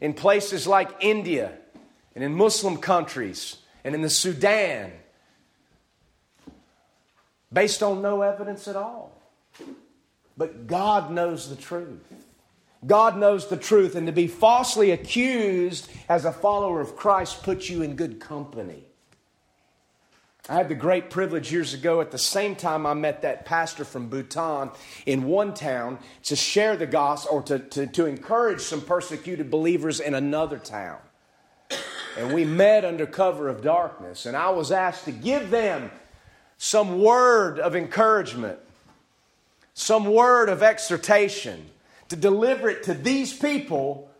in 0.00 0.14
places 0.14 0.66
like 0.66 0.90
India 1.00 1.52
and 2.14 2.22
in 2.22 2.34
Muslim 2.34 2.76
countries 2.76 3.56
and 3.84 3.94
in 3.94 4.02
the 4.02 4.10
Sudan 4.10 4.92
based 7.52 7.82
on 7.82 8.00
no 8.00 8.22
evidence 8.22 8.68
at 8.68 8.76
all. 8.76 9.12
But 10.36 10.66
God 10.66 11.10
knows 11.10 11.48
the 11.48 11.56
truth. 11.56 12.00
God 12.84 13.16
knows 13.16 13.46
the 13.46 13.56
truth, 13.56 13.94
and 13.94 14.06
to 14.06 14.12
be 14.12 14.26
falsely 14.26 14.90
accused 14.90 15.88
as 16.08 16.24
a 16.24 16.32
follower 16.32 16.80
of 16.80 16.96
Christ 16.96 17.42
puts 17.42 17.70
you 17.70 17.82
in 17.82 17.94
good 17.94 18.18
company. 18.18 18.84
I 20.48 20.54
had 20.54 20.68
the 20.68 20.74
great 20.74 21.08
privilege 21.08 21.52
years 21.52 21.72
ago, 21.72 22.00
at 22.00 22.10
the 22.10 22.18
same 22.18 22.56
time 22.56 22.84
I 22.84 22.94
met 22.94 23.22
that 23.22 23.44
pastor 23.44 23.84
from 23.84 24.08
Bhutan 24.08 24.70
in 25.06 25.22
one 25.22 25.54
town, 25.54 26.00
to 26.24 26.34
share 26.34 26.76
the 26.76 26.86
gospel 26.86 27.36
or 27.36 27.42
to, 27.42 27.60
to, 27.60 27.86
to 27.86 28.06
encourage 28.06 28.60
some 28.60 28.80
persecuted 28.80 29.48
believers 29.48 30.00
in 30.00 30.14
another 30.14 30.58
town. 30.58 30.98
And 32.18 32.34
we 32.34 32.44
met 32.44 32.84
under 32.84 33.06
cover 33.06 33.48
of 33.48 33.62
darkness, 33.62 34.26
and 34.26 34.36
I 34.36 34.50
was 34.50 34.72
asked 34.72 35.04
to 35.04 35.12
give 35.12 35.50
them 35.50 35.92
some 36.58 37.00
word 37.00 37.60
of 37.60 37.76
encouragement, 37.76 38.58
some 39.74 40.06
word 40.06 40.48
of 40.48 40.64
exhortation 40.64 41.70
to 42.12 42.16
deliver 42.16 42.68
it 42.68 42.82
to 42.82 42.92
these 42.92 43.32
people 43.32 44.10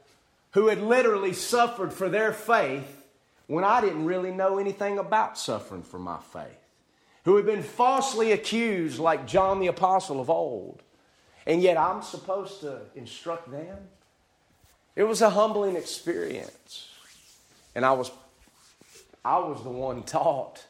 who 0.52 0.68
had 0.68 0.80
literally 0.80 1.34
suffered 1.34 1.92
for 1.92 2.08
their 2.08 2.32
faith 2.32 3.06
when 3.48 3.64
I 3.64 3.82
didn't 3.82 4.06
really 4.06 4.30
know 4.30 4.56
anything 4.56 4.98
about 4.98 5.36
suffering 5.36 5.82
for 5.82 5.98
my 5.98 6.18
faith, 6.32 6.58
who 7.26 7.36
had 7.36 7.44
been 7.44 7.62
falsely 7.62 8.32
accused 8.32 8.98
like 8.98 9.26
John 9.26 9.60
the 9.60 9.66
Apostle 9.66 10.22
of 10.22 10.30
old, 10.30 10.82
and 11.46 11.60
yet 11.60 11.76
I'm 11.76 12.00
supposed 12.00 12.62
to 12.62 12.80
instruct 12.94 13.50
them. 13.50 13.76
It 14.96 15.02
was 15.02 15.20
a 15.20 15.28
humbling 15.28 15.76
experience. 15.76 16.88
And 17.74 17.84
I 17.84 17.92
was 17.92 18.10
I 19.22 19.38
was 19.38 19.62
the 19.62 19.70
one 19.70 20.02
taught. 20.02 20.64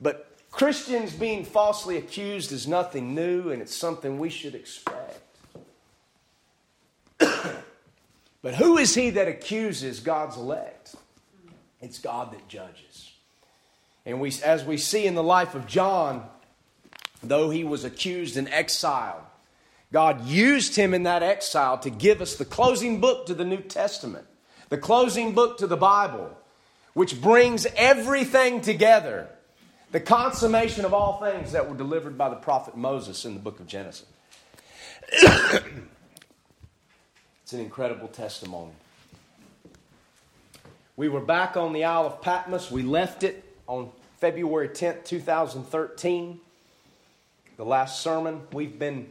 But 0.00 0.28
Christians 0.52 1.12
being 1.12 1.44
falsely 1.44 1.96
accused 1.96 2.52
is 2.52 2.68
nothing 2.68 3.16
new 3.16 3.50
and 3.50 3.60
it's 3.60 3.74
something 3.74 4.18
we 4.18 4.30
should 4.30 4.54
expect. 4.54 5.03
But 8.44 8.54
who 8.56 8.76
is 8.76 8.94
he 8.94 9.08
that 9.08 9.26
accuses 9.26 10.00
God's 10.00 10.36
elect? 10.36 10.94
It's 11.80 11.98
God 11.98 12.30
that 12.32 12.46
judges. 12.46 13.10
And 14.04 14.20
we, 14.20 14.34
as 14.44 14.66
we 14.66 14.76
see 14.76 15.06
in 15.06 15.14
the 15.14 15.22
life 15.22 15.54
of 15.54 15.66
John, 15.66 16.28
though 17.22 17.48
he 17.48 17.64
was 17.64 17.84
accused 17.84 18.36
and 18.36 18.46
exiled, 18.50 19.22
God 19.94 20.26
used 20.26 20.76
him 20.76 20.92
in 20.92 21.04
that 21.04 21.22
exile 21.22 21.78
to 21.78 21.88
give 21.88 22.20
us 22.20 22.36
the 22.36 22.44
closing 22.44 23.00
book 23.00 23.24
to 23.28 23.34
the 23.34 23.46
New 23.46 23.62
Testament, 23.62 24.26
the 24.68 24.76
closing 24.76 25.32
book 25.32 25.56
to 25.56 25.66
the 25.66 25.78
Bible, 25.78 26.30
which 26.92 27.22
brings 27.22 27.66
everything 27.76 28.60
together, 28.60 29.26
the 29.90 30.00
consummation 30.00 30.84
of 30.84 30.92
all 30.92 31.18
things 31.18 31.52
that 31.52 31.66
were 31.66 31.76
delivered 31.76 32.18
by 32.18 32.28
the 32.28 32.36
prophet 32.36 32.76
Moses 32.76 33.24
in 33.24 33.32
the 33.32 33.40
book 33.40 33.58
of 33.58 33.66
Genesis. 33.66 34.04
It's 37.44 37.52
an 37.52 37.60
incredible 37.60 38.08
testimony. 38.08 38.72
We 40.96 41.10
were 41.10 41.20
back 41.20 41.58
on 41.58 41.74
the 41.74 41.84
Isle 41.84 42.06
of 42.06 42.22
Patmos. 42.22 42.70
We 42.70 42.82
left 42.82 43.22
it 43.22 43.44
on 43.66 43.90
February 44.16 44.70
10th, 44.70 45.04
2013. 45.04 46.40
The 47.58 47.64
last 47.66 48.00
sermon. 48.00 48.40
We've 48.50 48.78
been 48.78 49.10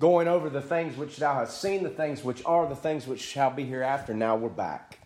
going 0.00 0.28
over 0.28 0.48
the 0.48 0.62
things 0.62 0.96
which 0.96 1.18
thou 1.18 1.34
hast 1.34 1.60
seen, 1.60 1.82
the 1.82 1.90
things 1.90 2.24
which 2.24 2.42
are, 2.46 2.66
the 2.66 2.74
things 2.74 3.06
which 3.06 3.20
shall 3.20 3.50
be 3.50 3.66
hereafter. 3.66 4.14
Now 4.14 4.34
we're 4.34 4.48
back. 4.48 4.98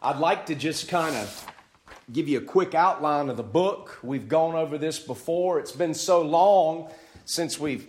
I'd 0.00 0.20
like 0.20 0.46
to 0.46 0.54
just 0.54 0.86
kind 0.86 1.16
of 1.16 1.52
give 2.12 2.28
you 2.28 2.38
a 2.38 2.42
quick 2.42 2.76
outline 2.76 3.28
of 3.28 3.36
the 3.36 3.42
book. 3.42 3.98
We've 4.04 4.28
gone 4.28 4.54
over 4.54 4.78
this 4.78 5.00
before. 5.00 5.58
It's 5.58 5.72
been 5.72 5.94
so 5.94 6.22
long 6.22 6.92
since 7.24 7.58
we've 7.58 7.88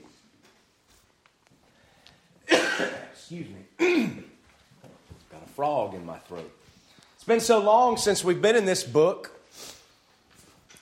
Excuse 3.31 3.45
me. 3.79 4.05
Got 5.31 5.43
a 5.45 5.49
frog 5.49 5.93
in 5.93 6.03
my 6.03 6.17
throat. 6.17 6.51
It's 7.13 7.23
been 7.25 7.39
so 7.39 7.59
long 7.59 7.95
since 7.95 8.23
we've 8.23 8.41
been 8.41 8.55
in 8.55 8.65
this 8.65 8.83
book. 8.83 9.39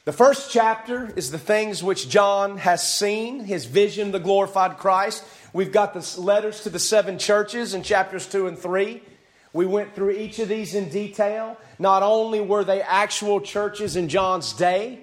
The 0.06 0.14
first 0.14 0.50
chapter 0.50 1.12
is 1.18 1.30
the 1.30 1.40
things 1.40 1.84
which 1.84 2.08
John 2.08 2.58
has 2.60 2.88
seen, 2.88 3.42
his 3.42 3.66
vision, 3.66 4.12
the 4.12 4.20
glorified 4.22 4.78
Christ. 4.78 5.26
We've 5.52 5.74
got 5.74 5.94
the 5.94 6.22
letters 6.22 6.64
to 6.64 6.70
the 6.70 6.80
seven 6.80 7.20
churches 7.20 7.74
in 7.74 7.84
chapters 7.84 8.26
2 8.26 8.48
and 8.48 8.58
3. 8.58 9.04
We 9.52 9.66
went 9.66 9.94
through 9.94 10.12
each 10.12 10.40
of 10.40 10.48
these 10.48 10.74
in 10.74 10.88
detail. 10.88 11.58
Not 11.80 12.02
only 12.02 12.40
were 12.40 12.64
they 12.64 12.82
actual 12.82 13.42
churches 13.42 13.98
in 13.98 14.08
John's 14.08 14.54
day, 14.54 15.00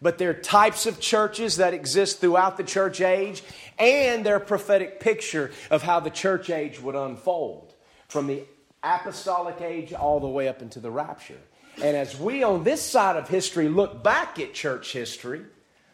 but 0.00 0.18
they're 0.18 0.34
types 0.34 0.86
of 0.86 1.00
churches 1.00 1.56
that 1.56 1.74
exist 1.74 2.20
throughout 2.20 2.56
the 2.56 2.64
church 2.64 3.00
age, 3.00 3.42
and 3.78 4.24
they're 4.24 4.36
a 4.36 4.40
prophetic 4.40 5.00
picture 5.00 5.50
of 5.70 5.82
how 5.82 6.00
the 6.00 6.10
church 6.10 6.50
age 6.50 6.80
would 6.80 6.94
unfold 6.94 7.74
from 8.08 8.26
the 8.26 8.42
apostolic 8.82 9.60
age 9.60 9.92
all 9.92 10.20
the 10.20 10.28
way 10.28 10.48
up 10.48 10.62
into 10.62 10.80
the 10.80 10.90
rapture. 10.90 11.40
And 11.82 11.96
as 11.96 12.18
we 12.18 12.42
on 12.42 12.64
this 12.64 12.82
side 12.82 13.16
of 13.16 13.28
history 13.28 13.68
look 13.68 14.02
back 14.02 14.38
at 14.38 14.54
church 14.54 14.92
history, 14.92 15.42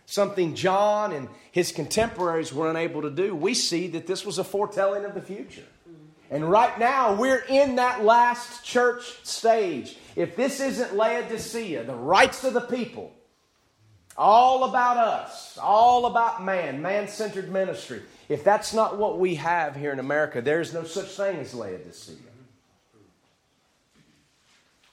something 0.06 0.54
John 0.54 1.12
and 1.12 1.28
his 1.50 1.72
contemporaries 1.72 2.52
were 2.52 2.70
unable 2.70 3.02
to 3.02 3.10
do, 3.10 3.34
we 3.34 3.54
see 3.54 3.88
that 3.88 4.06
this 4.06 4.24
was 4.24 4.38
a 4.38 4.44
foretelling 4.44 5.04
of 5.04 5.14
the 5.14 5.22
future. 5.22 5.64
And 6.30 6.48
right 6.48 6.78
now, 6.78 7.14
we're 7.14 7.44
in 7.48 7.76
that 7.76 8.04
last 8.04 8.64
church 8.64 9.02
stage. 9.22 9.98
If 10.16 10.34
this 10.34 10.60
isn't 10.60 10.96
Laodicea, 10.96 11.84
the 11.84 11.94
rights 11.94 12.42
of 12.44 12.54
the 12.54 12.62
people, 12.62 13.12
all 14.16 14.64
about 14.64 14.96
us, 14.96 15.58
all 15.58 16.06
about 16.06 16.44
man, 16.44 16.82
man 16.82 17.08
centered 17.08 17.50
ministry, 17.50 18.02
if 18.28 18.44
that's 18.44 18.72
not 18.72 18.98
what 18.98 19.18
we 19.18 19.34
have 19.36 19.76
here 19.76 19.92
in 19.92 19.98
America, 19.98 20.40
there's 20.40 20.72
no 20.72 20.84
such 20.84 21.08
thing 21.08 21.38
as 21.38 21.54
Laodicea. 21.54 22.16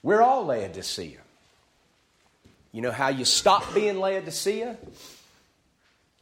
We're 0.01 0.21
all 0.21 0.45
Laodicea. 0.45 1.19
You 2.71 2.81
know 2.81 2.91
how 2.91 3.09
you 3.09 3.25
stop 3.25 3.73
being 3.73 3.99
Laodicea? 3.99 4.77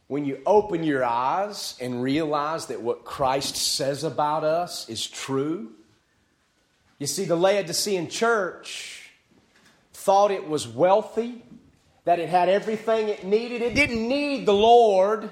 When 0.08 0.24
you 0.24 0.40
open 0.46 0.84
your 0.84 1.04
eyes 1.04 1.76
and 1.80 2.02
realize 2.02 2.66
that 2.66 2.80
what 2.80 3.04
Christ 3.04 3.56
says 3.56 4.04
about 4.04 4.42
us 4.42 4.88
is 4.88 5.06
true. 5.06 5.72
You 6.98 7.06
see, 7.06 7.26
the 7.26 7.36
Laodicean 7.36 8.08
church 8.08 9.10
thought 9.92 10.30
it 10.30 10.48
was 10.48 10.66
wealthy, 10.66 11.42
that 12.08 12.18
it 12.18 12.30
had 12.30 12.48
everything 12.48 13.10
it 13.10 13.22
needed. 13.22 13.60
It 13.60 13.74
didn't 13.74 14.08
need 14.08 14.46
the 14.46 14.54
Lord, 14.54 15.30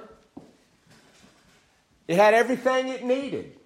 it 2.06 2.16
had 2.16 2.34
everything 2.34 2.88
it 2.88 3.02
needed. 3.02 3.56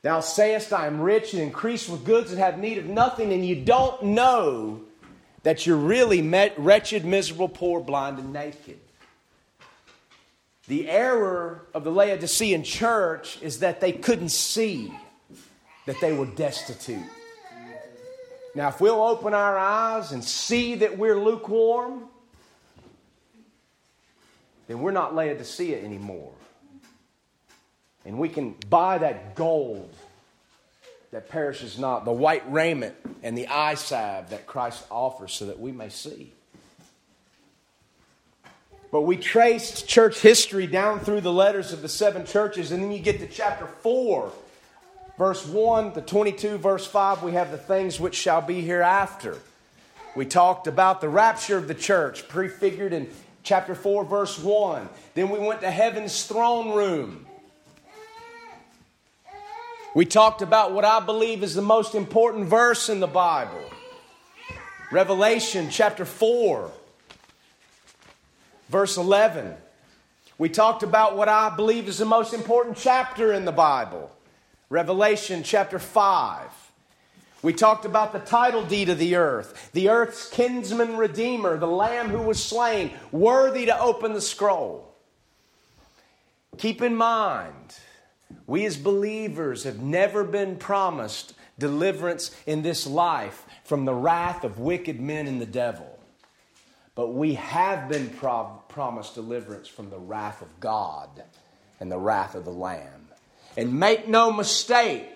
Thou 0.00 0.20
sayest, 0.20 0.72
I 0.72 0.86
am 0.86 1.02
rich 1.02 1.34
and 1.34 1.42
increased 1.42 1.90
with 1.90 2.06
goods 2.06 2.30
and 2.30 2.40
have 2.40 2.58
need 2.58 2.78
of 2.78 2.86
nothing, 2.86 3.34
and 3.34 3.44
you 3.44 3.54
don't 3.54 4.02
know 4.02 4.80
that 5.42 5.66
you're 5.66 5.76
really 5.76 6.22
met, 6.22 6.58
wretched, 6.58 7.04
miserable, 7.04 7.50
poor, 7.50 7.80
blind, 7.82 8.18
and 8.18 8.32
naked. 8.32 8.80
The 10.68 10.88
error 10.88 11.66
of 11.74 11.84
the 11.84 11.90
Laodicean 11.90 12.62
church 12.62 13.42
is 13.42 13.58
that 13.58 13.82
they 13.82 13.92
couldn't 13.92 14.30
see 14.30 14.90
that 15.84 16.00
they 16.00 16.14
were 16.14 16.24
destitute. 16.24 17.04
Now, 18.54 18.68
if 18.68 18.80
we'll 18.80 19.02
open 19.02 19.34
our 19.34 19.58
eyes 19.58 20.12
and 20.12 20.22
see 20.22 20.76
that 20.76 20.96
we're 20.96 21.18
lukewarm, 21.18 22.04
then 24.68 24.80
we're 24.80 24.92
not 24.92 25.14
Laodicea 25.14 25.82
anymore. 25.82 26.32
And 28.04 28.18
we 28.18 28.28
can 28.28 28.54
buy 28.68 28.98
that 28.98 29.34
gold 29.34 29.92
that 31.10 31.28
perishes 31.28 31.78
not, 31.78 32.04
the 32.04 32.12
white 32.12 32.42
raiment 32.50 32.94
and 33.22 33.38
the 33.38 33.46
eye 33.48 33.74
salve 33.74 34.30
that 34.30 34.46
Christ 34.46 34.84
offers 34.90 35.32
so 35.32 35.46
that 35.46 35.58
we 35.58 35.72
may 35.72 35.88
see. 35.88 36.32
But 38.90 39.02
we 39.02 39.16
traced 39.16 39.88
church 39.88 40.20
history 40.20 40.66
down 40.66 41.00
through 41.00 41.20
the 41.20 41.32
letters 41.32 41.72
of 41.72 41.82
the 41.82 41.88
seven 41.88 42.26
churches, 42.26 42.70
and 42.70 42.82
then 42.82 42.92
you 42.92 43.00
get 43.00 43.18
to 43.20 43.26
chapter 43.26 43.66
4, 43.66 44.32
verse 45.18 45.46
1 45.46 45.92
to 45.92 46.00
22, 46.00 46.58
verse 46.58 46.86
5, 46.86 47.22
we 47.22 47.32
have 47.32 47.50
the 47.50 47.58
things 47.58 48.00
which 48.00 48.14
shall 48.14 48.40
be 48.40 48.60
hereafter. 48.60 49.38
We 50.16 50.26
talked 50.26 50.66
about 50.66 51.00
the 51.00 51.08
rapture 51.08 51.56
of 51.56 51.68
the 51.68 51.74
church, 51.74 52.28
prefigured 52.28 52.92
in 52.92 53.08
chapter 53.42 53.74
4, 53.74 54.04
verse 54.04 54.38
1. 54.38 54.88
Then 55.14 55.28
we 55.28 55.38
went 55.38 55.60
to 55.60 55.70
heaven's 55.70 56.24
throne 56.24 56.74
room. 56.74 57.26
We 59.94 60.04
talked 60.04 60.42
about 60.42 60.72
what 60.72 60.84
I 60.84 60.98
believe 60.98 61.44
is 61.44 61.54
the 61.54 61.62
most 61.62 61.94
important 61.94 62.46
verse 62.46 62.88
in 62.88 63.00
the 63.00 63.06
Bible 63.06 63.62
Revelation 64.92 65.70
chapter 65.70 66.04
4, 66.04 66.70
verse 68.68 68.96
11. 68.96 69.54
We 70.38 70.48
talked 70.48 70.82
about 70.82 71.16
what 71.16 71.28
I 71.28 71.54
believe 71.54 71.88
is 71.88 71.98
the 71.98 72.04
most 72.04 72.32
important 72.34 72.76
chapter 72.76 73.32
in 73.32 73.44
the 73.44 73.52
Bible 73.52 74.10
Revelation 74.68 75.42
chapter 75.42 75.78
5. 75.78 76.50
We 77.42 77.52
talked 77.52 77.84
about 77.84 78.12
the 78.12 78.20
title 78.20 78.64
deed 78.64 78.88
of 78.88 78.98
the 78.98 79.16
earth, 79.16 79.70
the 79.72 79.90
earth's 79.90 80.30
kinsman 80.30 80.96
redeemer, 80.96 81.58
the 81.58 81.66
lamb 81.66 82.08
who 82.08 82.22
was 82.22 82.42
slain, 82.42 82.92
worthy 83.12 83.66
to 83.66 83.78
open 83.78 84.14
the 84.14 84.22
scroll. 84.22 84.94
Keep 86.56 86.80
in 86.80 86.96
mind, 86.96 87.78
we 88.46 88.64
as 88.64 88.76
believers 88.78 89.64
have 89.64 89.80
never 89.80 90.24
been 90.24 90.56
promised 90.56 91.34
deliverance 91.58 92.34
in 92.46 92.62
this 92.62 92.86
life 92.86 93.44
from 93.64 93.84
the 93.84 93.94
wrath 93.94 94.44
of 94.44 94.58
wicked 94.58 95.00
men 95.00 95.26
and 95.26 95.40
the 95.40 95.46
devil. 95.46 95.98
But 96.94 97.08
we 97.08 97.34
have 97.34 97.88
been 97.88 98.08
pro- 98.08 98.62
promised 98.68 99.14
deliverance 99.14 99.68
from 99.68 99.90
the 99.90 99.98
wrath 99.98 100.42
of 100.42 100.60
God 100.60 101.24
and 101.80 101.90
the 101.90 101.98
wrath 101.98 102.34
of 102.34 102.44
the 102.44 102.52
Lamb. 102.52 103.03
And 103.56 103.78
make 103.78 104.08
no 104.08 104.32
mistake, 104.32 105.10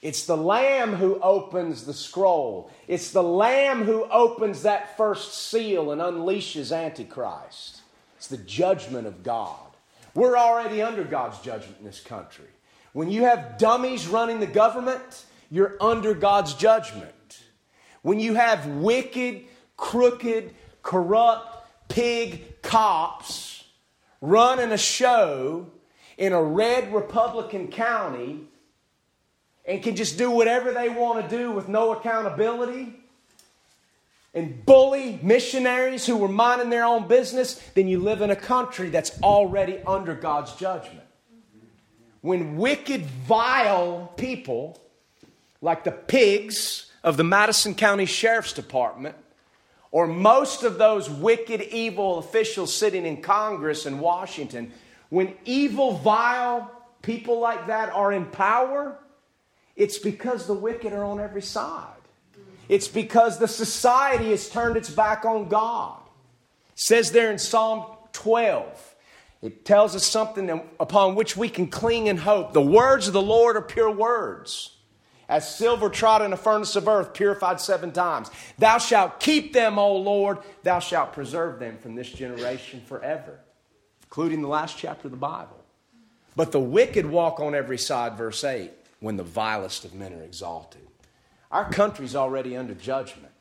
it's 0.00 0.26
the 0.26 0.36
Lamb 0.36 0.94
who 0.94 1.20
opens 1.20 1.84
the 1.84 1.94
scroll. 1.94 2.70
It's 2.88 3.12
the 3.12 3.22
Lamb 3.22 3.84
who 3.84 4.04
opens 4.04 4.62
that 4.62 4.96
first 4.96 5.32
seal 5.50 5.92
and 5.92 6.00
unleashes 6.00 6.76
Antichrist. 6.76 7.82
It's 8.16 8.26
the 8.26 8.36
judgment 8.36 9.06
of 9.06 9.22
God. 9.22 9.58
We're 10.14 10.36
already 10.36 10.82
under 10.82 11.04
God's 11.04 11.38
judgment 11.40 11.76
in 11.78 11.84
this 11.86 12.00
country. 12.00 12.48
When 12.92 13.10
you 13.10 13.22
have 13.24 13.58
dummies 13.58 14.06
running 14.06 14.40
the 14.40 14.46
government, 14.46 15.24
you're 15.50 15.76
under 15.80 16.14
God's 16.14 16.54
judgment. 16.54 17.42
When 18.02 18.20
you 18.20 18.34
have 18.34 18.66
wicked, 18.66 19.44
crooked, 19.76 20.52
corrupt, 20.82 21.66
pig 21.88 22.60
cops 22.62 23.64
running 24.20 24.72
a 24.72 24.78
show 24.78 25.71
in 26.22 26.32
a 26.32 26.40
red 26.40 26.94
Republican 26.94 27.66
county 27.66 28.38
and 29.66 29.82
can 29.82 29.96
just 29.96 30.16
do 30.16 30.30
whatever 30.30 30.72
they 30.72 30.88
want 30.88 31.28
to 31.28 31.36
do 31.36 31.50
with 31.50 31.68
no 31.68 31.90
accountability, 31.90 32.94
and 34.32 34.64
bully 34.64 35.18
missionaries 35.20 36.06
who 36.06 36.16
were 36.16 36.28
minding 36.28 36.70
their 36.70 36.84
own 36.84 37.08
business, 37.08 37.54
then 37.74 37.88
you 37.88 37.98
live 37.98 38.20
in 38.22 38.30
a 38.30 38.36
country 38.36 38.88
that's 38.88 39.20
already 39.20 39.80
under 39.84 40.14
God's 40.14 40.54
judgment. 40.54 41.04
When 42.20 42.56
wicked, 42.56 43.04
vile 43.04 44.12
people, 44.16 44.80
like 45.60 45.82
the 45.82 45.90
pigs 45.90 46.86
of 47.02 47.16
the 47.16 47.24
Madison 47.24 47.74
County 47.74 48.06
Sheriff's 48.06 48.52
Department, 48.52 49.16
or 49.90 50.06
most 50.06 50.62
of 50.62 50.78
those 50.78 51.10
wicked, 51.10 51.62
evil 51.62 52.18
officials 52.18 52.72
sitting 52.72 53.06
in 53.06 53.22
Congress 53.22 53.86
in 53.86 53.98
Washington, 53.98 54.72
when 55.12 55.34
evil, 55.44 55.98
vile 55.98 56.70
people 57.02 57.38
like 57.38 57.66
that 57.66 57.90
are 57.90 58.14
in 58.14 58.24
power, 58.24 58.98
it's 59.76 59.98
because 59.98 60.46
the 60.46 60.54
wicked 60.54 60.94
are 60.94 61.04
on 61.04 61.20
every 61.20 61.42
side. 61.42 62.00
It's 62.66 62.88
because 62.88 63.38
the 63.38 63.46
society 63.46 64.30
has 64.30 64.48
turned 64.48 64.78
its 64.78 64.88
back 64.88 65.26
on 65.26 65.50
God. 65.50 65.98
It 66.72 66.80
says 66.80 67.12
there 67.12 67.30
in 67.30 67.36
Psalm 67.38 67.84
12, 68.14 68.94
it 69.42 69.66
tells 69.66 69.94
us 69.94 70.06
something 70.06 70.48
upon 70.80 71.14
which 71.14 71.36
we 71.36 71.50
can 71.50 71.66
cling 71.66 72.08
and 72.08 72.18
hope. 72.18 72.54
The 72.54 72.62
words 72.62 73.06
of 73.06 73.12
the 73.12 73.20
Lord 73.20 73.56
are 73.56 73.60
pure 73.60 73.90
words, 73.90 74.78
as 75.28 75.54
silver 75.54 75.90
tried 75.90 76.22
in 76.22 76.32
a 76.32 76.38
furnace 76.38 76.74
of 76.74 76.88
earth, 76.88 77.12
purified 77.12 77.60
seven 77.60 77.92
times. 77.92 78.30
Thou 78.56 78.78
shalt 78.78 79.20
keep 79.20 79.52
them, 79.52 79.78
O 79.78 79.94
Lord, 79.94 80.38
thou 80.62 80.78
shalt 80.78 81.12
preserve 81.12 81.58
them 81.58 81.76
from 81.76 81.96
this 81.96 82.10
generation 82.10 82.80
forever, 82.86 83.40
including 84.12 84.42
the 84.42 84.48
last 84.48 84.76
chapter 84.76 85.08
of 85.08 85.10
the 85.10 85.16
Bible. 85.16 85.56
But 86.36 86.52
the 86.52 86.60
wicked 86.60 87.06
walk 87.06 87.40
on 87.40 87.54
every 87.54 87.78
side, 87.78 88.14
verse 88.14 88.44
8, 88.44 88.70
when 89.00 89.16
the 89.16 89.22
vilest 89.22 89.86
of 89.86 89.94
men 89.94 90.12
are 90.12 90.22
exalted. 90.22 90.82
Our 91.50 91.70
country's 91.70 92.14
already 92.14 92.54
under 92.54 92.74
judgment. 92.74 93.32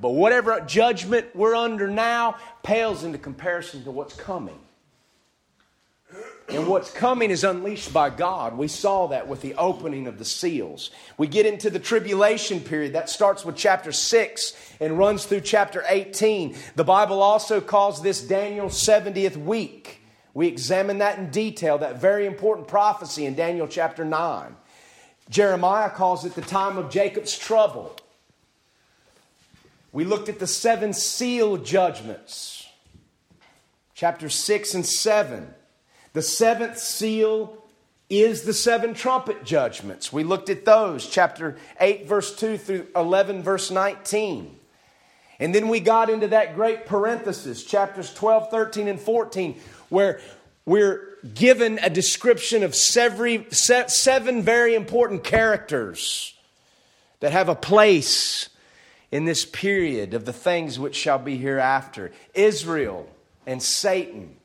But 0.00 0.10
whatever 0.10 0.60
judgment 0.60 1.26
we're 1.34 1.56
under 1.56 1.88
now 1.88 2.36
pales 2.62 3.02
into 3.02 3.18
comparison 3.18 3.82
to 3.82 3.90
what's 3.90 4.14
coming. 4.14 4.60
And 6.54 6.66
what's 6.68 6.90
coming 6.90 7.30
is 7.30 7.44
unleashed 7.44 7.94
by 7.94 8.10
God. 8.10 8.58
We 8.58 8.68
saw 8.68 9.06
that 9.06 9.26
with 9.26 9.40
the 9.40 9.54
opening 9.54 10.06
of 10.06 10.18
the 10.18 10.24
seals. 10.26 10.90
We 11.16 11.26
get 11.26 11.46
into 11.46 11.70
the 11.70 11.78
tribulation 11.78 12.60
period. 12.60 12.92
That 12.92 13.08
starts 13.08 13.42
with 13.42 13.56
chapter 13.56 13.90
6 13.90 14.74
and 14.78 14.98
runs 14.98 15.24
through 15.24 15.40
chapter 15.40 15.82
18. 15.88 16.54
The 16.76 16.84
Bible 16.84 17.22
also 17.22 17.62
calls 17.62 18.02
this 18.02 18.20
Daniel's 18.20 18.74
70th 18.74 19.38
week. 19.38 20.02
We 20.34 20.46
examine 20.46 20.98
that 20.98 21.18
in 21.18 21.30
detail, 21.30 21.78
that 21.78 21.98
very 21.98 22.26
important 22.26 22.68
prophecy 22.68 23.24
in 23.24 23.34
Daniel 23.34 23.66
chapter 23.66 24.04
9. 24.04 24.54
Jeremiah 25.30 25.88
calls 25.88 26.26
it 26.26 26.34
the 26.34 26.42
time 26.42 26.76
of 26.76 26.90
Jacob's 26.90 27.36
trouble. 27.36 27.96
We 29.90 30.04
looked 30.04 30.28
at 30.28 30.38
the 30.38 30.46
seven 30.46 30.92
seal 30.92 31.56
judgments, 31.56 32.68
chapter 33.94 34.28
6 34.28 34.74
and 34.74 34.84
7. 34.84 35.54
The 36.12 36.22
seventh 36.22 36.78
seal 36.78 37.56
is 38.10 38.42
the 38.42 38.52
seven 38.52 38.92
trumpet 38.92 39.44
judgments. 39.44 40.12
We 40.12 40.24
looked 40.24 40.50
at 40.50 40.66
those, 40.66 41.06
chapter 41.06 41.56
8, 41.80 42.06
verse 42.06 42.36
2 42.36 42.58
through 42.58 42.88
11, 42.94 43.42
verse 43.42 43.70
19. 43.70 44.58
And 45.40 45.54
then 45.54 45.68
we 45.68 45.80
got 45.80 46.10
into 46.10 46.28
that 46.28 46.54
great 46.54 46.84
parenthesis, 46.84 47.64
chapters 47.64 48.12
12, 48.12 48.50
13, 48.50 48.88
and 48.88 49.00
14, 49.00 49.58
where 49.88 50.20
we're 50.66 51.16
given 51.34 51.78
a 51.82 51.88
description 51.88 52.62
of 52.62 52.74
seven 52.74 54.42
very 54.42 54.74
important 54.74 55.24
characters 55.24 56.34
that 57.20 57.32
have 57.32 57.48
a 57.48 57.54
place 57.54 58.50
in 59.10 59.24
this 59.24 59.44
period 59.44 60.12
of 60.12 60.24
the 60.24 60.32
things 60.32 60.78
which 60.78 60.96
shall 60.96 61.18
be 61.18 61.38
hereafter 61.38 62.12
Israel 62.34 63.08
and 63.46 63.62
Satan. 63.62 64.36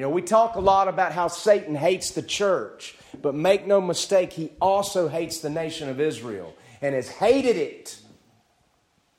You 0.00 0.06
know, 0.06 0.12
we 0.12 0.22
talk 0.22 0.54
a 0.54 0.60
lot 0.60 0.88
about 0.88 1.12
how 1.12 1.28
Satan 1.28 1.74
hates 1.74 2.12
the 2.12 2.22
church, 2.22 2.96
but 3.20 3.34
make 3.34 3.66
no 3.66 3.82
mistake, 3.82 4.32
he 4.32 4.50
also 4.58 5.08
hates 5.08 5.40
the 5.40 5.50
nation 5.50 5.90
of 5.90 6.00
Israel 6.00 6.54
and 6.80 6.94
has 6.94 7.06
hated 7.06 7.58
it 7.58 7.98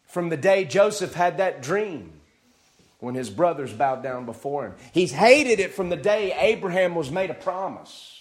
from 0.07 0.29
the 0.29 0.37
day 0.37 0.65
Joseph 0.65 1.13
had 1.13 1.37
that 1.37 1.61
dream 1.61 2.13
when 2.97 3.13
his 3.13 3.29
brothers 3.29 3.71
bowed 3.71 4.01
down 4.01 4.25
before 4.25 4.65
him. 4.65 4.73
He's 4.91 5.11
hated 5.11 5.59
it 5.59 5.75
from 5.75 5.89
the 5.89 5.95
day 5.95 6.33
Abraham 6.35 6.95
was 6.95 7.11
made 7.11 7.29
a 7.29 7.35
promise. 7.35 8.19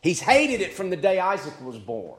He's 0.00 0.20
hated 0.20 0.62
it 0.62 0.72
from 0.72 0.88
the 0.88 0.96
day 0.96 1.18
Isaac 1.18 1.62
was 1.62 1.76
born. 1.76 2.18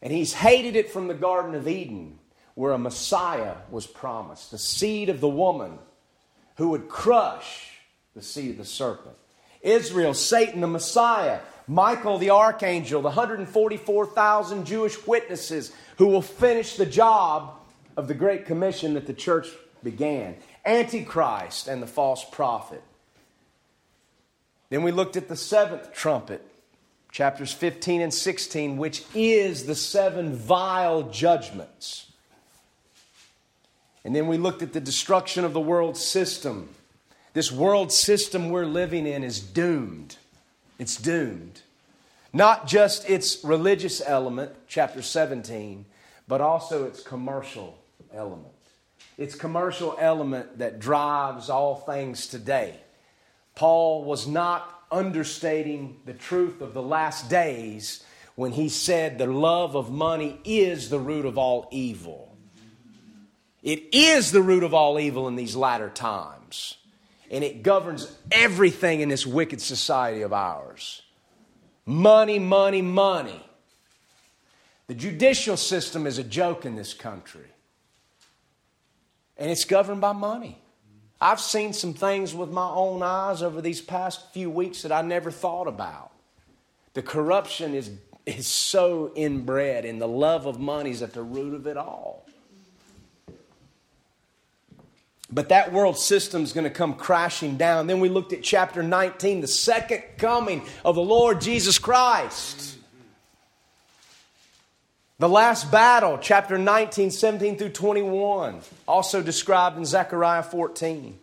And 0.00 0.14
he's 0.14 0.32
hated 0.32 0.76
it 0.76 0.88
from 0.88 1.08
the 1.08 1.14
Garden 1.14 1.54
of 1.54 1.68
Eden, 1.68 2.20
where 2.54 2.72
a 2.72 2.78
Messiah 2.78 3.56
was 3.70 3.86
promised, 3.86 4.50
the 4.50 4.56
seed 4.56 5.10
of 5.10 5.20
the 5.20 5.28
woman 5.28 5.78
who 6.56 6.70
would 6.70 6.88
crush 6.88 7.70
the 8.14 8.22
seed 8.22 8.52
of 8.52 8.58
the 8.58 8.64
serpent. 8.64 9.16
Israel, 9.62 10.14
Satan, 10.14 10.60
the 10.60 10.66
Messiah, 10.66 11.40
Michael, 11.66 12.18
the 12.18 12.30
archangel, 12.30 13.02
the 13.02 13.08
144,000 13.08 14.64
Jewish 14.64 15.06
witnesses 15.06 15.72
who 15.98 16.06
will 16.06 16.22
finish 16.22 16.76
the 16.76 16.86
job 16.86 17.54
of 17.96 18.08
the 18.08 18.14
Great 18.14 18.46
Commission 18.46 18.94
that 18.94 19.06
the 19.06 19.12
church 19.14 19.48
began 19.82 20.36
Antichrist 20.64 21.68
and 21.68 21.82
the 21.82 21.86
false 21.86 22.24
prophet. 22.24 22.82
Then 24.68 24.82
we 24.82 24.92
looked 24.92 25.16
at 25.16 25.28
the 25.28 25.36
seventh 25.36 25.92
trumpet, 25.92 26.46
chapters 27.10 27.52
15 27.52 28.00
and 28.02 28.14
16, 28.14 28.76
which 28.76 29.04
is 29.14 29.66
the 29.66 29.74
seven 29.74 30.34
vial 30.34 31.04
judgments. 31.04 32.09
And 34.04 34.14
then 34.14 34.26
we 34.26 34.38
looked 34.38 34.62
at 34.62 34.72
the 34.72 34.80
destruction 34.80 35.44
of 35.44 35.52
the 35.52 35.60
world 35.60 35.96
system. 35.96 36.70
This 37.32 37.52
world 37.52 37.92
system 37.92 38.50
we're 38.50 38.66
living 38.66 39.06
in 39.06 39.22
is 39.22 39.40
doomed. 39.40 40.16
It's 40.78 40.96
doomed. 40.96 41.60
Not 42.32 42.66
just 42.66 43.08
its 43.08 43.44
religious 43.44 44.00
element, 44.04 44.52
chapter 44.68 45.02
17, 45.02 45.84
but 46.26 46.40
also 46.40 46.84
its 46.84 47.02
commercial 47.02 47.76
element. 48.14 48.46
Its 49.18 49.34
commercial 49.34 49.96
element 49.98 50.58
that 50.58 50.80
drives 50.80 51.50
all 51.50 51.76
things 51.76 52.26
today. 52.26 52.76
Paul 53.54 54.04
was 54.04 54.26
not 54.26 54.84
understating 54.90 56.00
the 56.06 56.14
truth 56.14 56.60
of 56.60 56.72
the 56.72 56.82
last 56.82 57.28
days 57.28 58.04
when 58.36 58.52
he 58.52 58.68
said 58.68 59.18
the 59.18 59.26
love 59.26 59.76
of 59.76 59.90
money 59.90 60.40
is 60.44 60.88
the 60.88 60.98
root 60.98 61.26
of 61.26 61.36
all 61.36 61.68
evil. 61.70 62.29
It 63.62 63.94
is 63.94 64.32
the 64.32 64.42
root 64.42 64.62
of 64.62 64.74
all 64.74 64.98
evil 64.98 65.28
in 65.28 65.36
these 65.36 65.54
latter 65.54 65.90
times. 65.90 66.76
And 67.30 67.44
it 67.44 67.62
governs 67.62 68.10
everything 68.32 69.00
in 69.00 69.08
this 69.08 69.26
wicked 69.26 69.60
society 69.60 70.22
of 70.22 70.32
ours. 70.32 71.02
Money, 71.86 72.38
money, 72.38 72.82
money. 72.82 73.44
The 74.88 74.94
judicial 74.94 75.56
system 75.56 76.06
is 76.06 76.18
a 76.18 76.24
joke 76.24 76.64
in 76.64 76.74
this 76.74 76.94
country 76.94 77.46
and 79.40 79.50
it's 79.50 79.64
governed 79.64 80.02
by 80.02 80.12
money. 80.12 80.58
I've 81.20 81.40
seen 81.40 81.72
some 81.72 81.94
things 81.94 82.34
with 82.34 82.50
my 82.50 82.68
own 82.68 83.02
eyes 83.02 83.42
over 83.42 83.60
these 83.60 83.80
past 83.80 84.32
few 84.32 84.50
weeks 84.50 84.82
that 84.82 84.92
I 84.92 85.02
never 85.02 85.30
thought 85.30 85.66
about. 85.66 86.12
The 86.92 87.02
corruption 87.02 87.74
is, 87.74 87.90
is 88.26 88.46
so 88.46 89.12
inbred, 89.16 89.84
and 89.84 90.00
the 90.00 90.08
love 90.08 90.46
of 90.46 90.60
money 90.60 90.90
is 90.90 91.02
at 91.02 91.14
the 91.14 91.22
root 91.22 91.54
of 91.54 91.66
it 91.66 91.76
all. 91.78 92.26
But 95.32 95.50
that 95.50 95.72
world 95.72 95.96
system 95.96 96.42
is 96.42 96.52
going 96.52 96.64
to 96.64 96.70
come 96.70 96.94
crashing 96.94 97.56
down. 97.56 97.86
Then 97.86 98.00
we 98.00 98.08
looked 98.08 98.32
at 98.32 98.42
chapter 98.42 98.82
19, 98.82 99.40
the 99.40 99.46
second 99.46 100.02
coming 100.18 100.62
of 100.84 100.96
the 100.96 101.02
Lord 101.02 101.40
Jesus 101.40 101.78
Christ. 101.78 102.76
The 105.20 105.28
last 105.28 105.70
battle, 105.70 106.18
chapter 106.20 106.58
19, 106.58 107.10
17 107.10 107.58
through 107.58 107.68
21, 107.68 108.60
also 108.88 109.22
described 109.22 109.76
in 109.76 109.84
Zechariah 109.84 110.42
14. 110.42 111.18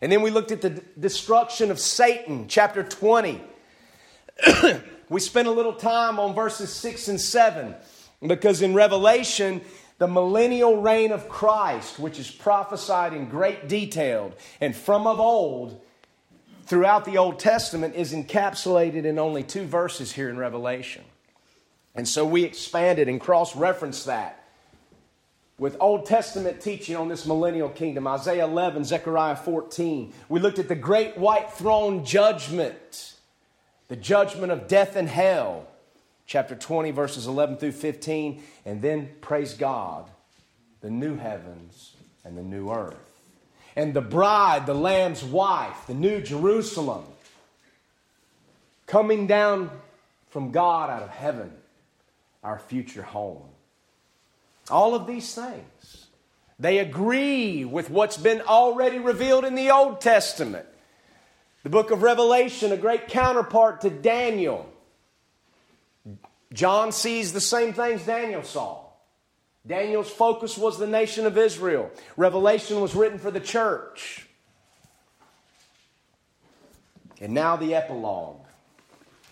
And 0.00 0.12
then 0.12 0.22
we 0.22 0.30
looked 0.30 0.52
at 0.52 0.60
the 0.60 0.70
destruction 0.98 1.70
of 1.70 1.80
Satan, 1.80 2.46
chapter 2.48 2.84
20. 2.84 3.40
we 5.08 5.20
spent 5.20 5.48
a 5.48 5.50
little 5.50 5.72
time 5.72 6.20
on 6.20 6.34
verses 6.34 6.72
6 6.72 7.08
and 7.08 7.20
7 7.20 7.74
because 8.26 8.62
in 8.62 8.74
Revelation, 8.74 9.60
the 9.98 10.08
millennial 10.08 10.80
reign 10.80 11.12
of 11.12 11.28
Christ, 11.28 11.98
which 11.98 12.18
is 12.18 12.30
prophesied 12.30 13.12
in 13.12 13.28
great 13.28 13.68
detail 13.68 14.32
and 14.60 14.74
from 14.74 15.06
of 15.06 15.20
old 15.20 15.80
throughout 16.64 17.04
the 17.04 17.18
Old 17.18 17.38
Testament, 17.38 17.94
is 17.94 18.12
encapsulated 18.12 19.04
in 19.04 19.18
only 19.18 19.42
two 19.42 19.64
verses 19.64 20.12
here 20.12 20.30
in 20.30 20.38
Revelation. 20.38 21.04
And 21.94 22.06
so 22.06 22.24
we 22.24 22.44
expanded 22.44 23.08
and 23.08 23.20
cross 23.20 23.56
referenced 23.56 24.06
that 24.06 24.38
with 25.58 25.76
Old 25.80 26.06
Testament 26.06 26.60
teaching 26.60 26.96
on 26.96 27.08
this 27.08 27.26
millennial 27.26 27.68
kingdom 27.68 28.06
Isaiah 28.06 28.44
11, 28.44 28.84
Zechariah 28.84 29.36
14. 29.36 30.12
We 30.28 30.40
looked 30.40 30.58
at 30.58 30.68
the 30.68 30.76
great 30.76 31.18
white 31.18 31.52
throne 31.52 32.04
judgment, 32.04 33.14
the 33.88 33.96
judgment 33.96 34.52
of 34.52 34.68
death 34.68 34.94
and 34.94 35.08
hell, 35.08 35.66
chapter 36.28 36.54
20, 36.54 36.92
verses 36.92 37.26
11 37.26 37.56
through 37.56 37.72
15. 37.72 38.40
And 38.64 38.80
then, 38.80 39.08
praise 39.20 39.54
God, 39.54 40.04
the 40.80 40.90
new 40.90 41.16
heavens 41.16 41.96
and 42.24 42.38
the 42.38 42.42
new 42.42 42.70
earth. 42.70 42.94
And 43.74 43.94
the 43.94 44.00
bride, 44.00 44.66
the 44.66 44.74
Lamb's 44.74 45.24
wife, 45.24 45.86
the 45.86 45.94
new 45.94 46.20
Jerusalem, 46.20 47.04
coming 48.86 49.26
down 49.26 49.70
from 50.28 50.52
God 50.52 50.90
out 50.90 51.02
of 51.02 51.10
heaven 51.10 51.50
our 52.44 52.58
future 52.58 53.02
home. 53.02 53.42
All 54.70 54.94
of 54.94 55.06
these 55.06 55.34
things, 55.34 56.06
they 56.58 56.78
agree 56.78 57.64
with 57.64 57.88
what's 57.88 58.16
been 58.16 58.42
already 58.42 58.98
revealed 58.98 59.44
in 59.44 59.54
the 59.54 59.70
Old 59.70 60.00
Testament. 60.00 60.66
The 61.62 61.70
book 61.70 61.90
of 61.90 62.02
Revelation, 62.02 62.72
a 62.72 62.76
great 62.76 63.08
counterpart 63.08 63.80
to 63.82 63.90
Daniel. 63.90 64.70
John 66.52 66.92
sees 66.92 67.32
the 67.32 67.40
same 67.40 67.72
things 67.72 68.04
Daniel 68.04 68.42
saw. 68.42 68.84
Daniel's 69.66 70.10
focus 70.10 70.56
was 70.56 70.78
the 70.78 70.86
nation 70.86 71.26
of 71.26 71.36
Israel. 71.36 71.90
Revelation 72.16 72.80
was 72.80 72.94
written 72.94 73.18
for 73.18 73.30
the 73.30 73.40
church. 73.40 74.26
And 77.20 77.34
now 77.34 77.56
the 77.56 77.74
epilogue 77.74 78.46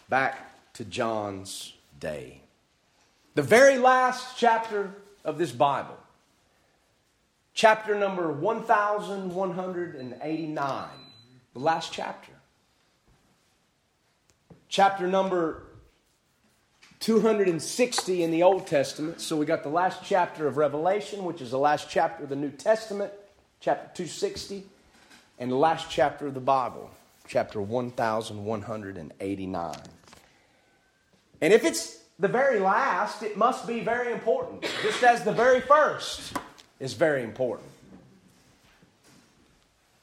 back 0.08 0.52
to 0.74 0.84
John's 0.84 1.72
day. 1.98 2.42
The 3.34 3.42
very 3.42 3.78
last 3.78 4.36
chapter 4.36 4.92
of 5.24 5.38
this 5.38 5.52
Bible, 5.52 5.96
chapter 7.54 7.94
number 7.94 8.30
1189, 8.32 10.88
the 11.52 11.58
last 11.58 11.92
chapter. 11.92 12.32
Chapter 14.68 15.06
number 15.06 15.65
260 17.00 18.22
in 18.22 18.30
the 18.30 18.42
Old 18.42 18.66
Testament. 18.66 19.20
So 19.20 19.36
we 19.36 19.46
got 19.46 19.62
the 19.62 19.68
last 19.68 20.00
chapter 20.04 20.46
of 20.46 20.56
Revelation, 20.56 21.24
which 21.24 21.40
is 21.40 21.50
the 21.50 21.58
last 21.58 21.88
chapter 21.90 22.24
of 22.24 22.30
the 22.30 22.36
New 22.36 22.50
Testament, 22.50 23.12
chapter 23.60 23.90
260, 23.94 24.64
and 25.38 25.50
the 25.50 25.56
last 25.56 25.90
chapter 25.90 26.26
of 26.26 26.34
the 26.34 26.40
Bible, 26.40 26.90
chapter 27.26 27.60
1189. 27.60 29.76
And 31.40 31.52
if 31.52 31.64
it's 31.64 31.98
the 32.18 32.28
very 32.28 32.58
last, 32.58 33.22
it 33.22 33.36
must 33.36 33.66
be 33.66 33.80
very 33.80 34.12
important, 34.12 34.64
just 34.82 35.02
as 35.02 35.22
the 35.22 35.32
very 35.32 35.60
first 35.60 36.36
is 36.80 36.94
very 36.94 37.22
important. 37.22 37.68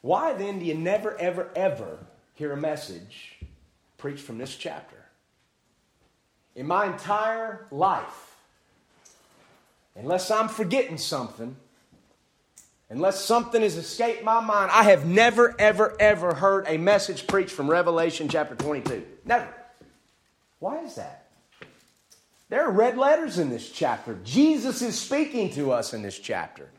Why 0.01 0.33
then 0.33 0.59
do 0.59 0.65
you 0.65 0.75
never, 0.75 1.17
ever, 1.17 1.49
ever 1.55 1.97
hear 2.35 2.51
a 2.51 2.57
message 2.57 3.37
preached 3.97 4.23
from 4.23 4.37
this 4.37 4.55
chapter? 4.55 5.02
In 6.55 6.67
my 6.67 6.85
entire 6.85 7.65
life, 7.71 8.35
unless 9.95 10.29
I'm 10.29 10.47
forgetting 10.47 10.97
something, 10.97 11.55
unless 12.89 13.23
something 13.23 13.61
has 13.61 13.75
escaped 13.75 14.23
my 14.23 14.39
mind, 14.39 14.71
I 14.71 14.83
have 14.83 15.05
never, 15.05 15.55
ever, 15.57 15.95
ever 15.99 16.35
heard 16.35 16.65
a 16.67 16.77
message 16.77 17.25
preached 17.25 17.51
from 17.51 17.69
Revelation 17.69 18.29
chapter 18.29 18.55
22. 18.55 19.03
Never. 19.25 19.47
Why 20.59 20.79
is 20.79 20.95
that? 20.95 21.25
There 22.49 22.63
are 22.63 22.71
red 22.71 22.97
letters 22.97 23.39
in 23.39 23.49
this 23.49 23.71
chapter. 23.71 24.15
Jesus 24.23 24.83
is 24.83 24.99
speaking 24.99 25.51
to 25.53 25.71
us 25.71 25.93
in 25.93 26.03
this 26.03 26.19
chapter. 26.19 26.69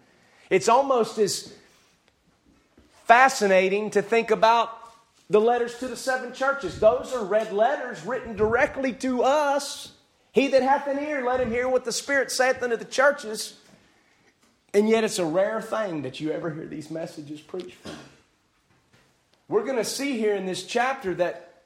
It's 0.48 0.68
almost 0.68 1.18
as 1.18 1.52
fascinating 3.06 3.90
to 3.90 4.02
think 4.02 4.30
about 4.30 4.83
the 5.30 5.40
letters 5.40 5.78
to 5.78 5.88
the 5.88 5.96
seven 5.96 6.32
churches. 6.32 6.78
Those 6.78 7.12
are 7.12 7.24
red 7.24 7.52
letters 7.52 8.04
written 8.04 8.36
directly 8.36 8.92
to 8.94 9.22
us. 9.22 9.92
He 10.32 10.48
that 10.48 10.62
hath 10.62 10.86
an 10.86 10.98
ear, 10.98 11.24
let 11.24 11.40
him 11.40 11.50
hear 11.50 11.68
what 11.68 11.84
the 11.84 11.92
Spirit 11.92 12.30
saith 12.30 12.62
unto 12.62 12.76
the 12.76 12.84
churches. 12.84 13.54
And 14.74 14.88
yet, 14.88 15.04
it's 15.04 15.20
a 15.20 15.24
rare 15.24 15.62
thing 15.62 16.02
that 16.02 16.20
you 16.20 16.32
ever 16.32 16.52
hear 16.52 16.66
these 16.66 16.90
messages 16.90 17.40
preached 17.40 17.76
from. 17.76 17.92
We're 19.48 19.62
going 19.62 19.76
to 19.76 19.84
see 19.84 20.18
here 20.18 20.34
in 20.34 20.46
this 20.46 20.64
chapter 20.64 21.14
that 21.14 21.62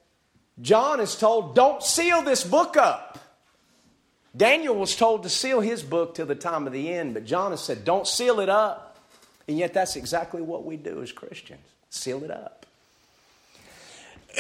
John 0.61 1.01
is 1.01 1.17
told, 1.17 1.55
don't 1.55 1.83
seal 1.83 2.23
this 2.23 2.45
book 2.45 2.77
up. 2.77 3.19
Daniel 4.37 4.75
was 4.75 4.95
told 4.95 5.23
to 5.23 5.31
seal 5.31 5.61
his 5.61 5.83
book 5.83 6.15
till 6.15 6.27
the 6.27 6.35
time 6.35 6.67
of 6.67 6.73
the 6.73 6.93
end, 6.93 7.15
but 7.15 7.25
John 7.25 7.53
has 7.53 7.63
said, 7.63 7.85
don't 7.85 8.07
seal 8.07 8.41
it 8.41 8.51
up. 8.51 8.99
And 9.49 9.57
yet, 9.57 9.73
that's 9.73 9.97
exactly 9.97 10.43
what 10.43 10.67
we 10.67 10.77
do 10.77 11.03
as 11.03 11.11
Christians 11.11 11.67
seal 11.89 12.23
it 12.23 12.31
up. 12.31 12.58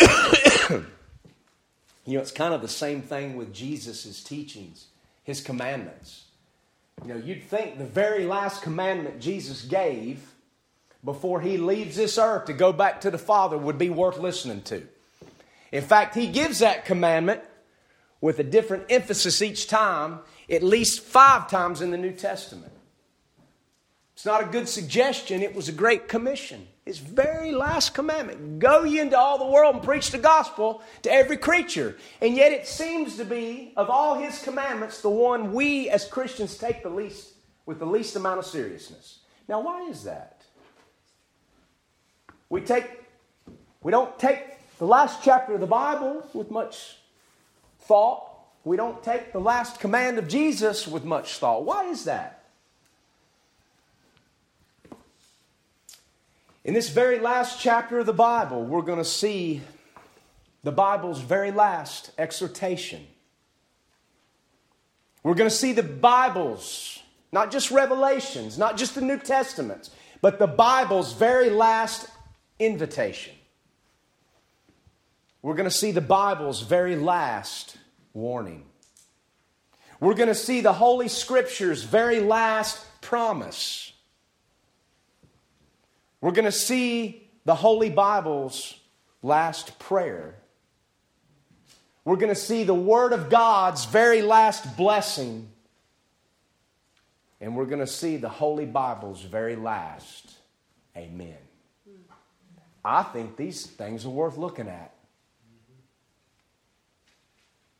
you 0.70 2.14
know, 2.14 2.20
it's 2.20 2.32
kind 2.32 2.54
of 2.54 2.62
the 2.62 2.68
same 2.68 3.02
thing 3.02 3.36
with 3.36 3.52
Jesus' 3.52 4.22
teachings, 4.22 4.86
his 5.24 5.40
commandments. 5.40 6.24
You 7.02 7.14
know, 7.14 7.20
you'd 7.20 7.44
think 7.44 7.78
the 7.78 7.84
very 7.84 8.24
last 8.24 8.62
commandment 8.62 9.20
Jesus 9.20 9.62
gave 9.62 10.34
before 11.04 11.40
he 11.40 11.56
leaves 11.56 11.96
this 11.96 12.18
earth 12.18 12.46
to 12.46 12.52
go 12.52 12.72
back 12.72 13.00
to 13.02 13.10
the 13.10 13.18
Father 13.18 13.56
would 13.56 13.78
be 13.78 13.90
worth 13.90 14.18
listening 14.18 14.62
to. 14.62 14.86
In 15.70 15.82
fact, 15.82 16.14
he 16.14 16.26
gives 16.26 16.58
that 16.58 16.84
commandment 16.84 17.42
with 18.20 18.38
a 18.38 18.44
different 18.44 18.84
emphasis 18.90 19.42
each 19.42 19.68
time, 19.68 20.20
at 20.50 20.62
least 20.62 21.00
five 21.00 21.48
times 21.48 21.80
in 21.80 21.90
the 21.90 21.98
New 21.98 22.12
Testament. 22.12 22.72
It's 24.14 24.26
not 24.26 24.42
a 24.42 24.46
good 24.46 24.68
suggestion, 24.68 25.42
it 25.42 25.54
was 25.54 25.68
a 25.68 25.72
great 25.72 26.08
commission. 26.08 26.66
His 26.88 26.96
very 26.96 27.52
last 27.52 27.92
commandment 27.92 28.60
go 28.60 28.82
ye 28.82 28.98
into 28.98 29.18
all 29.18 29.36
the 29.36 29.44
world 29.44 29.74
and 29.74 29.84
preach 29.84 30.10
the 30.10 30.16
gospel 30.16 30.80
to 31.02 31.12
every 31.12 31.36
creature. 31.36 31.98
And 32.22 32.34
yet 32.34 32.50
it 32.50 32.66
seems 32.66 33.18
to 33.18 33.26
be, 33.26 33.74
of 33.76 33.90
all 33.90 34.14
his 34.14 34.40
commandments, 34.40 35.02
the 35.02 35.10
one 35.10 35.52
we 35.52 35.90
as 35.90 36.06
Christians 36.06 36.56
take 36.56 36.82
the 36.82 36.88
least, 36.88 37.34
with 37.66 37.78
the 37.78 37.84
least 37.84 38.16
amount 38.16 38.38
of 38.38 38.46
seriousness. 38.46 39.18
Now, 39.50 39.60
why 39.60 39.82
is 39.82 40.04
that? 40.04 40.40
We 42.48 42.62
take, 42.62 42.86
we 43.82 43.92
don't 43.92 44.18
take 44.18 44.44
the 44.78 44.86
last 44.86 45.22
chapter 45.22 45.52
of 45.52 45.60
the 45.60 45.66
Bible 45.66 46.26
with 46.32 46.50
much 46.50 46.96
thought. 47.80 48.30
We 48.64 48.78
don't 48.78 49.02
take 49.02 49.34
the 49.34 49.40
last 49.40 49.78
command 49.78 50.16
of 50.16 50.26
Jesus 50.26 50.88
with 50.88 51.04
much 51.04 51.36
thought. 51.36 51.66
Why 51.66 51.84
is 51.84 52.04
that? 52.04 52.37
In 56.68 56.74
this 56.74 56.90
very 56.90 57.18
last 57.18 57.58
chapter 57.58 57.98
of 57.98 58.04
the 58.04 58.12
Bible, 58.12 58.62
we're 58.62 58.82
going 58.82 58.98
to 58.98 59.02
see 59.02 59.62
the 60.64 60.70
Bible's 60.70 61.18
very 61.18 61.50
last 61.50 62.10
exhortation. 62.18 63.06
We're 65.22 65.32
going 65.32 65.48
to 65.48 65.56
see 65.56 65.72
the 65.72 65.82
Bible's, 65.82 66.98
not 67.32 67.50
just 67.50 67.70
revelations, 67.70 68.58
not 68.58 68.76
just 68.76 68.94
the 68.94 69.00
New 69.00 69.18
Testament, 69.18 69.88
but 70.20 70.38
the 70.38 70.46
Bible's 70.46 71.14
very 71.14 71.48
last 71.48 72.06
invitation. 72.58 73.32
We're 75.40 75.54
going 75.54 75.70
to 75.70 75.74
see 75.74 75.92
the 75.92 76.02
Bible's 76.02 76.60
very 76.60 76.96
last 76.96 77.78
warning. 78.12 78.66
We're 80.00 80.12
going 80.12 80.28
to 80.28 80.34
see 80.34 80.60
the 80.60 80.74
Holy 80.74 81.08
Scripture's 81.08 81.84
very 81.84 82.20
last 82.20 82.84
promise. 83.00 83.94
We're 86.20 86.32
going 86.32 86.44
to 86.44 86.52
see 86.52 87.28
the 87.44 87.54
Holy 87.54 87.90
Bible's 87.90 88.78
last 89.22 89.78
prayer. 89.78 90.36
We're 92.04 92.16
going 92.16 92.34
to 92.34 92.40
see 92.40 92.64
the 92.64 92.74
Word 92.74 93.12
of 93.12 93.30
God's 93.30 93.84
very 93.84 94.22
last 94.22 94.76
blessing. 94.76 95.48
And 97.40 97.56
we're 97.56 97.66
going 97.66 97.80
to 97.80 97.86
see 97.86 98.16
the 98.16 98.28
Holy 98.28 98.66
Bible's 98.66 99.22
very 99.22 99.56
last 99.56 100.38
amen. 100.98 101.36
I 102.84 103.02
think 103.02 103.36
these 103.36 103.66
things 103.66 104.04
are 104.04 104.10
worth 104.10 104.36
looking 104.36 104.68
at. 104.68 104.92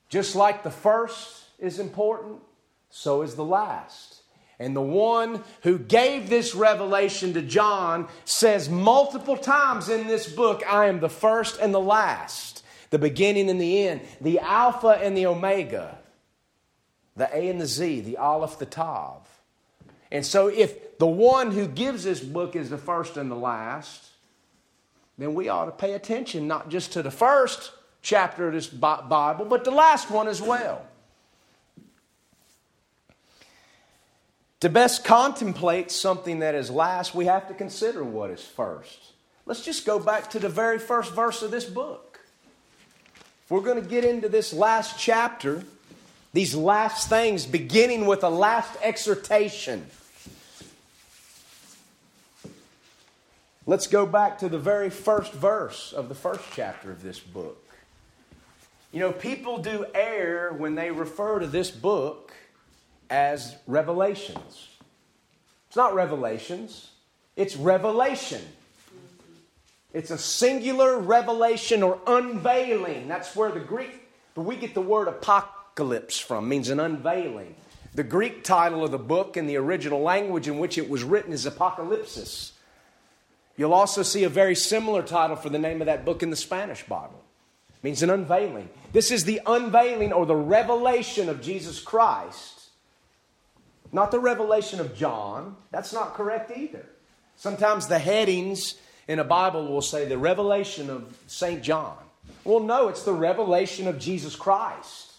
Just 0.09 0.35
like 0.35 0.62
the 0.62 0.70
first 0.70 1.44
is 1.59 1.79
important, 1.79 2.40
so 2.90 3.22
is 3.22 3.35
the 3.35 3.44
last. 3.44 4.17
And 4.61 4.75
the 4.75 4.81
one 4.81 5.42
who 5.62 5.79
gave 5.79 6.29
this 6.29 6.55
revelation 6.55 7.33
to 7.35 7.42
John 7.42 8.09
says 8.25 8.68
multiple 8.68 9.37
times 9.37 9.88
in 9.88 10.09
this 10.09 10.31
book, 10.31 10.62
I 10.68 10.87
am 10.87 10.99
the 10.99 11.09
first 11.09 11.61
and 11.61 11.73
the 11.73 11.81
last, 11.81 12.64
the 12.90 12.99
beginning 12.99 13.49
and 13.51 13.61
the 13.61 13.87
end, 13.87 14.01
the 14.21 14.40
Alpha 14.40 14.99
and 15.01 15.16
the 15.16 15.27
Omega, 15.27 15.99
the 17.14 17.29
A 17.33 17.49
and 17.49 17.61
the 17.61 17.66
Z, 17.66 18.01
the 18.01 18.16
Aleph, 18.16 18.59
the 18.59 18.66
Tav. 18.66 19.29
And 20.11 20.27
so, 20.27 20.49
if 20.49 20.99
the 20.99 21.07
one 21.07 21.53
who 21.53 21.68
gives 21.68 22.03
this 22.03 22.21
book 22.21 22.57
is 22.57 22.71
the 22.71 22.79
first 22.79 23.16
and 23.16 23.31
the 23.31 23.37
last, 23.37 24.09
then 25.18 25.35
we 25.35 25.49
ought 25.49 25.66
to 25.66 25.73
pay 25.73 25.92
attention 25.92 26.49
not 26.49 26.68
just 26.68 26.92
to 26.94 27.03
the 27.03 27.11
first 27.11 27.73
chapter 28.03 28.49
of 28.49 28.55
this 28.55 28.66
Bible, 28.66 29.44
but 29.44 29.64
the 29.64 29.71
last 29.71 30.11
one 30.11 30.27
as 30.27 30.40
well. 30.40 30.88
To 34.61 34.68
best 34.68 35.05
contemplate 35.05 35.90
something 35.92 36.40
that 36.40 36.57
is 36.57 36.68
last, 36.68 37.14
we 37.14 37.27
have 37.27 37.47
to 37.49 37.55
consider 37.55 38.03
what 38.03 38.31
is 38.31 38.42
first. 38.42 38.99
Let's 39.47 39.64
just 39.64 39.87
go 39.87 40.01
back 40.01 40.31
to 40.31 40.40
the 40.40 40.49
very 40.49 40.81
first 40.81 41.14
verse 41.14 41.42
of 41.42 41.53
this 41.53 41.64
book. 41.64 42.21
If 43.44 43.51
we're 43.51 43.61
going 43.61 43.81
to 43.81 43.88
get 43.88 44.05
into 44.05 44.29
this 44.29 44.53
last 44.53 44.99
chapter, 44.99 45.62
these 46.33 46.57
last 46.57 47.09
things, 47.09 47.47
beginning 47.47 48.07
with 48.07 48.25
a 48.25 48.29
last 48.29 48.77
exhortation, 48.83 49.87
let's 53.64 53.87
go 53.87 54.05
back 54.05 54.40
to 54.40 54.49
the 54.49 54.59
very 54.59 54.90
first 54.90 55.33
verse 55.33 55.92
of 55.92 56.09
the 56.09 56.14
first 56.16 56.44
chapter 56.53 56.90
of 56.90 57.01
this 57.01 57.21
book. 57.21 57.64
You 58.90 59.01
know, 59.01 59.12
people 59.12 59.59
do 59.59 59.87
err 59.94 60.53
when 60.53 60.75
they 60.75 60.90
refer 60.90 61.38
to 61.38 61.47
this 61.47 61.71
book 61.71 62.27
as 63.11 63.57
revelations. 63.66 64.68
It's 65.68 65.77
not 65.77 65.94
revelations, 65.94 66.90
it's 67.37 67.57
revelation. 67.57 68.42
It's 69.94 70.11
a 70.11 70.18
singular 70.18 70.99
revelation 70.99 71.83
or 71.83 71.99
unveiling. 72.07 73.09
That's 73.09 73.35
where 73.35 73.51
the 73.51 73.61
Greek, 73.61 74.07
but 74.35 74.42
we 74.42 74.57
get 74.57 74.75
the 74.75 74.83
word 74.83 75.09
apocalypse 75.09 76.18
from, 76.18 76.47
means 76.49 76.68
an 76.68 76.79
unveiling. 76.79 77.55
The 77.94 78.05
Greek 78.05 78.44
title 78.44 78.85
of 78.85 78.90
the 78.90 78.99
book 78.99 79.38
in 79.38 79.47
the 79.47 79.57
original 79.57 80.03
language 80.03 80.47
in 80.47 80.59
which 80.59 80.77
it 80.77 80.90
was 80.90 81.03
written 81.03 81.33
is 81.33 81.47
Apocalypsis. 81.47 82.53
You'll 83.57 83.75
also 83.75 84.03
see 84.03 84.25
a 84.25 84.29
very 84.29 84.55
similar 84.55 85.03
title 85.03 85.37
for 85.37 85.49
the 85.49 85.59
name 85.59 85.81
of 85.81 85.87
that 85.87 86.05
book 86.05 86.23
in 86.23 86.31
the 86.31 86.37
Spanish 86.37 86.85
Bible 86.85 87.25
means 87.83 88.03
an 88.03 88.11
unveiling. 88.11 88.68
This 88.92 89.11
is 89.11 89.25
the 89.25 89.40
unveiling 89.47 90.12
or 90.12 90.27
the 90.27 90.37
revelation 90.37 91.29
of 91.29 91.40
Jesus 91.40 91.81
Christ. 91.81 92.58
Not 93.92 94.11
the 94.11 94.20
revelation 94.20 94.81
of 94.81 94.94
John. 94.94 95.57
That's 95.70 95.92
not 95.92 96.14
correct 96.14 96.51
either. 96.57 96.87
Sometimes 97.37 97.87
the 97.87 97.98
headings 97.98 98.74
in 99.07 99.18
a 99.18 99.24
Bible 99.24 99.68
will 99.68 99.83
say 99.83 100.05
the 100.07 100.18
revelation 100.18 100.90
of 100.90 101.16
St. 101.27 101.62
John. 101.62 101.96
Well, 102.44 102.61
no, 102.61 102.88
it's 102.88 103.05
the 103.05 103.12
revelation 103.12 103.88
of 103.88 103.98
Jesus 103.98 104.37
Christ, 104.37 105.12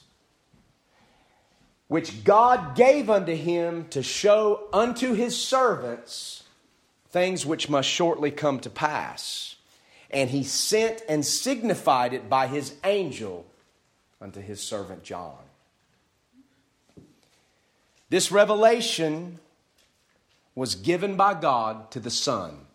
which 1.87 2.23
God 2.23 2.75
gave 2.75 3.09
unto 3.09 3.35
him 3.35 3.87
to 3.89 4.03
show 4.03 4.67
unto 4.71 5.13
his 5.13 5.35
servants 5.41 6.43
things 7.09 7.45
which 7.45 7.69
must 7.69 7.89
shortly 7.89 8.31
come 8.31 8.59
to 8.59 8.69
pass 8.69 9.55
and 10.11 10.29
he 10.29 10.43
sent 10.43 11.03
and 11.07 11.25
signified 11.25 12.13
it 12.13 12.29
by 12.29 12.47
his 12.47 12.73
angel 12.83 13.45
unto 14.19 14.41
his 14.41 14.61
servant 14.61 15.03
John. 15.03 15.37
This 18.09 18.31
revelation 18.31 19.39
was 20.55 20.75
given 20.75 21.15
by 21.15 21.35
God 21.35 21.91
to 21.91 21.99
the 21.99 22.09
Son, 22.09 22.65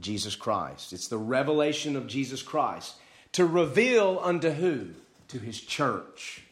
Jesus 0.00 0.36
Christ. 0.36 0.92
It's 0.92 1.08
the 1.08 1.18
revelation 1.18 1.96
of 1.96 2.06
Jesus 2.06 2.42
Christ 2.42 2.94
to 3.32 3.46
reveal 3.46 4.20
unto 4.22 4.50
who? 4.50 4.90
To 5.28 5.38
his 5.38 5.60
church, 5.60 6.42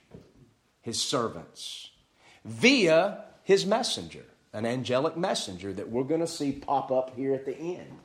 his 0.80 1.00
servants, 1.00 1.90
via 2.44 3.24
his 3.42 3.66
messenger, 3.66 4.24
an 4.52 4.64
angelic 4.64 5.16
messenger 5.16 5.72
that 5.72 5.90
we're 5.90 6.04
going 6.04 6.20
to 6.20 6.26
see 6.26 6.52
pop 6.52 6.90
up 6.90 7.14
here 7.14 7.34
at 7.34 7.44
the 7.44 7.56
end 7.56 7.98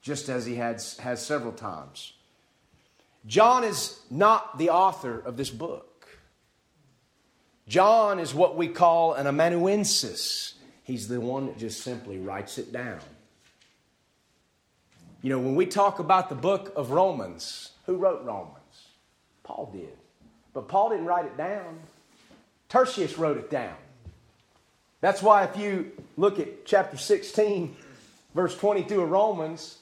just 0.00 0.28
as 0.28 0.46
he 0.46 0.56
has, 0.56 0.96
has 0.98 1.24
several 1.24 1.52
times. 1.52 2.12
John 3.26 3.64
is 3.64 4.00
not 4.10 4.58
the 4.58 4.70
author 4.70 5.18
of 5.18 5.36
this 5.36 5.50
book. 5.50 5.87
John 7.68 8.18
is 8.18 8.34
what 8.34 8.56
we 8.56 8.66
call 8.68 9.12
an 9.14 9.26
amanuensis. 9.26 10.54
He's 10.84 11.06
the 11.06 11.20
one 11.20 11.46
that 11.46 11.58
just 11.58 11.82
simply 11.82 12.18
writes 12.18 12.56
it 12.56 12.72
down. 12.72 13.00
You 15.20 15.30
know, 15.30 15.38
when 15.38 15.54
we 15.54 15.66
talk 15.66 15.98
about 15.98 16.30
the 16.30 16.34
book 16.34 16.72
of 16.76 16.90
Romans, 16.90 17.72
who 17.84 17.96
wrote 17.96 18.24
Romans? 18.24 18.54
Paul 19.42 19.70
did. 19.72 19.96
But 20.54 20.68
Paul 20.68 20.90
didn't 20.90 21.06
write 21.06 21.26
it 21.26 21.36
down, 21.36 21.80
Tertius 22.68 23.18
wrote 23.18 23.36
it 23.36 23.50
down. 23.50 23.74
That's 25.00 25.22
why 25.22 25.44
if 25.44 25.56
you 25.56 25.92
look 26.16 26.38
at 26.38 26.64
chapter 26.64 26.96
16, 26.96 27.76
verse 28.34 28.56
22 28.56 29.00
of 29.00 29.10
Romans, 29.10 29.78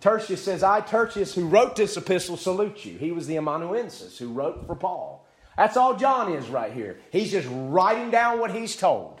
Tertius 0.00 0.42
says, 0.42 0.62
I, 0.62 0.80
Tertius, 0.80 1.34
who 1.34 1.46
wrote 1.46 1.76
this 1.76 1.96
epistle, 1.96 2.36
salute 2.36 2.84
you. 2.84 2.96
He 2.96 3.12
was 3.12 3.26
the 3.26 3.36
amanuensis 3.36 4.18
who 4.18 4.32
wrote 4.32 4.66
for 4.66 4.74
Paul. 4.74 5.19
That's 5.60 5.76
all 5.76 5.94
John 5.94 6.32
is 6.32 6.48
right 6.48 6.72
here. 6.72 6.96
He's 7.12 7.32
just 7.32 7.46
writing 7.50 8.10
down 8.10 8.40
what 8.40 8.50
he's 8.50 8.74
told. 8.74 9.20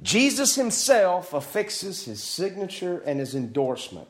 Jesus 0.00 0.54
himself 0.54 1.34
affixes 1.34 2.06
his 2.06 2.22
signature 2.22 3.02
and 3.04 3.20
his 3.20 3.34
endorsement. 3.34 4.08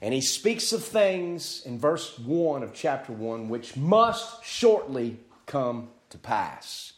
And 0.00 0.14
he 0.14 0.20
speaks 0.20 0.72
of 0.72 0.84
things 0.84 1.62
in 1.66 1.80
verse 1.80 2.16
1 2.16 2.62
of 2.62 2.72
chapter 2.72 3.12
1 3.12 3.48
which 3.48 3.76
must 3.76 4.44
shortly 4.44 5.18
come 5.46 5.88
to 6.10 6.18
pass. 6.18 6.92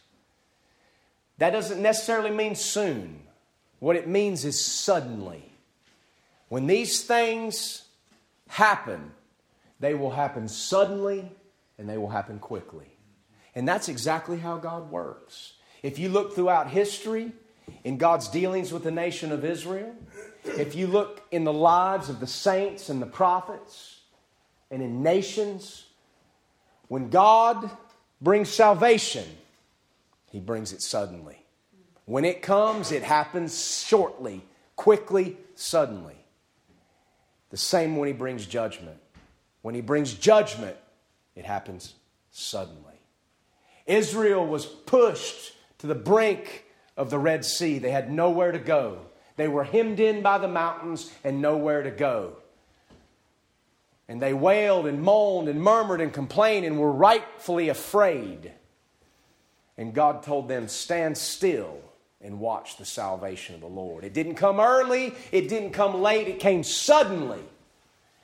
That 1.38 1.54
doesn't 1.54 1.80
necessarily 1.80 2.30
mean 2.30 2.54
soon. 2.54 3.20
What 3.78 3.96
it 3.96 4.08
means 4.08 4.44
is 4.44 4.62
suddenly. 4.62 5.42
When 6.50 6.66
these 6.66 7.00
things 7.00 7.84
happen, 8.52 9.12
they 9.80 9.94
will 9.94 10.10
happen 10.10 10.46
suddenly 10.46 11.26
and 11.78 11.88
they 11.88 11.96
will 11.96 12.10
happen 12.10 12.38
quickly. 12.38 12.86
And 13.54 13.66
that's 13.66 13.88
exactly 13.88 14.38
how 14.38 14.58
God 14.58 14.90
works. 14.90 15.54
If 15.82 15.98
you 15.98 16.10
look 16.10 16.34
throughout 16.34 16.68
history 16.68 17.32
in 17.82 17.96
God's 17.96 18.28
dealings 18.28 18.70
with 18.70 18.84
the 18.84 18.90
nation 18.90 19.32
of 19.32 19.42
Israel, 19.42 19.94
if 20.44 20.74
you 20.74 20.86
look 20.86 21.22
in 21.30 21.44
the 21.44 21.52
lives 21.52 22.10
of 22.10 22.20
the 22.20 22.26
saints 22.26 22.90
and 22.90 23.00
the 23.00 23.06
prophets 23.06 24.00
and 24.70 24.82
in 24.82 25.02
nations, 25.02 25.86
when 26.88 27.08
God 27.08 27.70
brings 28.20 28.50
salvation, 28.50 29.24
He 30.30 30.40
brings 30.40 30.74
it 30.74 30.82
suddenly. 30.82 31.42
When 32.04 32.26
it 32.26 32.42
comes, 32.42 32.92
it 32.92 33.02
happens 33.02 33.82
shortly, 33.86 34.44
quickly, 34.76 35.38
suddenly. 35.54 36.21
The 37.52 37.56
same 37.58 37.96
when 37.96 38.08
He 38.08 38.12
brings 38.12 38.46
judgment. 38.46 38.96
When 39.60 39.76
He 39.76 39.82
brings 39.82 40.14
judgment, 40.14 40.76
it 41.36 41.44
happens 41.44 41.94
suddenly. 42.32 42.94
Israel 43.86 44.44
was 44.44 44.66
pushed 44.66 45.54
to 45.78 45.86
the 45.86 45.94
brink 45.94 46.64
of 46.96 47.10
the 47.10 47.18
Red 47.18 47.44
Sea, 47.44 47.78
they 47.78 47.90
had 47.90 48.10
nowhere 48.10 48.52
to 48.52 48.58
go. 48.58 48.98
They 49.36 49.48
were 49.48 49.64
hemmed 49.64 50.00
in 50.00 50.22
by 50.22 50.38
the 50.38 50.48
mountains 50.48 51.12
and 51.24 51.40
nowhere 51.40 51.82
to 51.82 51.90
go. 51.90 52.36
And 54.08 54.20
they 54.20 54.34
wailed 54.34 54.86
and 54.86 55.02
moaned 55.02 55.48
and 55.48 55.60
murmured 55.60 56.00
and 56.00 56.12
complained 56.12 56.66
and 56.66 56.78
were 56.78 56.92
rightfully 56.92 57.68
afraid. 57.68 58.52
And 59.76 59.94
God 59.94 60.22
told 60.22 60.48
them, 60.48 60.68
Stand 60.68 61.16
still 61.16 61.80
and 62.22 62.38
watch 62.38 62.76
the 62.76 62.84
salvation 62.84 63.54
of 63.54 63.60
the 63.60 63.66
Lord. 63.66 64.04
It 64.04 64.14
didn't 64.14 64.36
come 64.36 64.60
early, 64.60 65.14
it 65.32 65.48
didn't 65.48 65.70
come 65.70 66.00
late, 66.00 66.28
it 66.28 66.38
came 66.38 66.62
suddenly. 66.62 67.40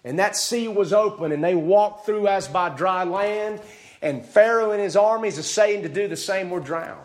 And 0.05 0.19
that 0.19 0.37
sea 0.37 0.69
was 0.69 0.93
open, 0.93 1.33
and 1.33 1.43
they 1.43 1.55
walked 1.55 2.07
through 2.07 2.29
as 2.29 2.49
by 2.49 2.69
dry 2.71 3.05
land. 3.05 3.61
And 4.01 4.25
Pharaoh 4.25 4.71
and 4.71 4.81
his 4.81 4.97
armies, 4.97 5.45
saying 5.45 5.83
to 5.83 5.89
do 5.89 6.07
the 6.07 6.17
same, 6.17 6.51
were 6.51 6.61
drowned. 6.61 7.05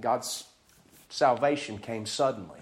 God's 0.00 0.44
salvation 1.08 1.78
came 1.78 2.04
suddenly. 2.04 2.58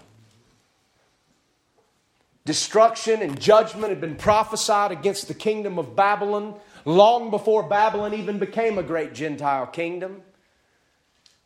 Destruction 2.45 3.23
and 3.23 3.41
judgment 3.41 3.91
had 3.91 4.01
been 4.01 4.17
prophesied 4.17 4.93
against 4.93 5.29
the 5.29 5.35
kingdom 5.35 5.79
of 5.79 5.95
Babylon 5.95 6.55
long 6.85 7.31
before 7.31 7.63
Babylon 7.63 8.15
even 8.15 8.39
became 8.39 8.79
a 8.79 8.83
great 8.83 9.15
Gentile 9.15 9.67
kingdom. 9.67 10.23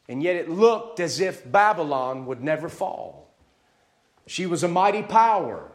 And 0.09 0.23
yet 0.23 0.37
it 0.37 0.51
looked 0.51 1.01
as 1.01 1.21
if 1.21 1.51
Babylon 1.51 2.27
would 2.27 2.43
never 2.43 2.69
fall. 2.69 3.35
She 4.27 4.47
was 4.47 4.63
a 4.63 4.69
mighty 4.69 5.03
power. 5.03 5.71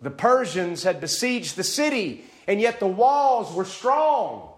The 0.00 0.10
Persians 0.10 0.82
had 0.82 1.00
besieged 1.00 1.56
the 1.56 1.64
city, 1.64 2.24
and 2.46 2.60
yet 2.60 2.80
the 2.80 2.86
walls 2.86 3.54
were 3.54 3.64
strong. 3.64 4.50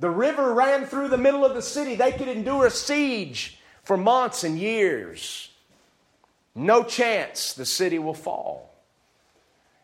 The 0.00 0.10
river 0.10 0.52
ran 0.52 0.86
through 0.86 1.08
the 1.08 1.18
middle 1.18 1.44
of 1.44 1.54
the 1.54 1.62
city. 1.62 1.94
They 1.94 2.12
could 2.12 2.28
endure 2.28 2.66
a 2.66 2.70
siege 2.70 3.58
for 3.82 3.96
months 3.96 4.44
and 4.44 4.58
years. 4.58 5.50
No 6.54 6.84
chance 6.84 7.52
the 7.54 7.66
city 7.66 7.98
will 7.98 8.14
fall. 8.14 8.74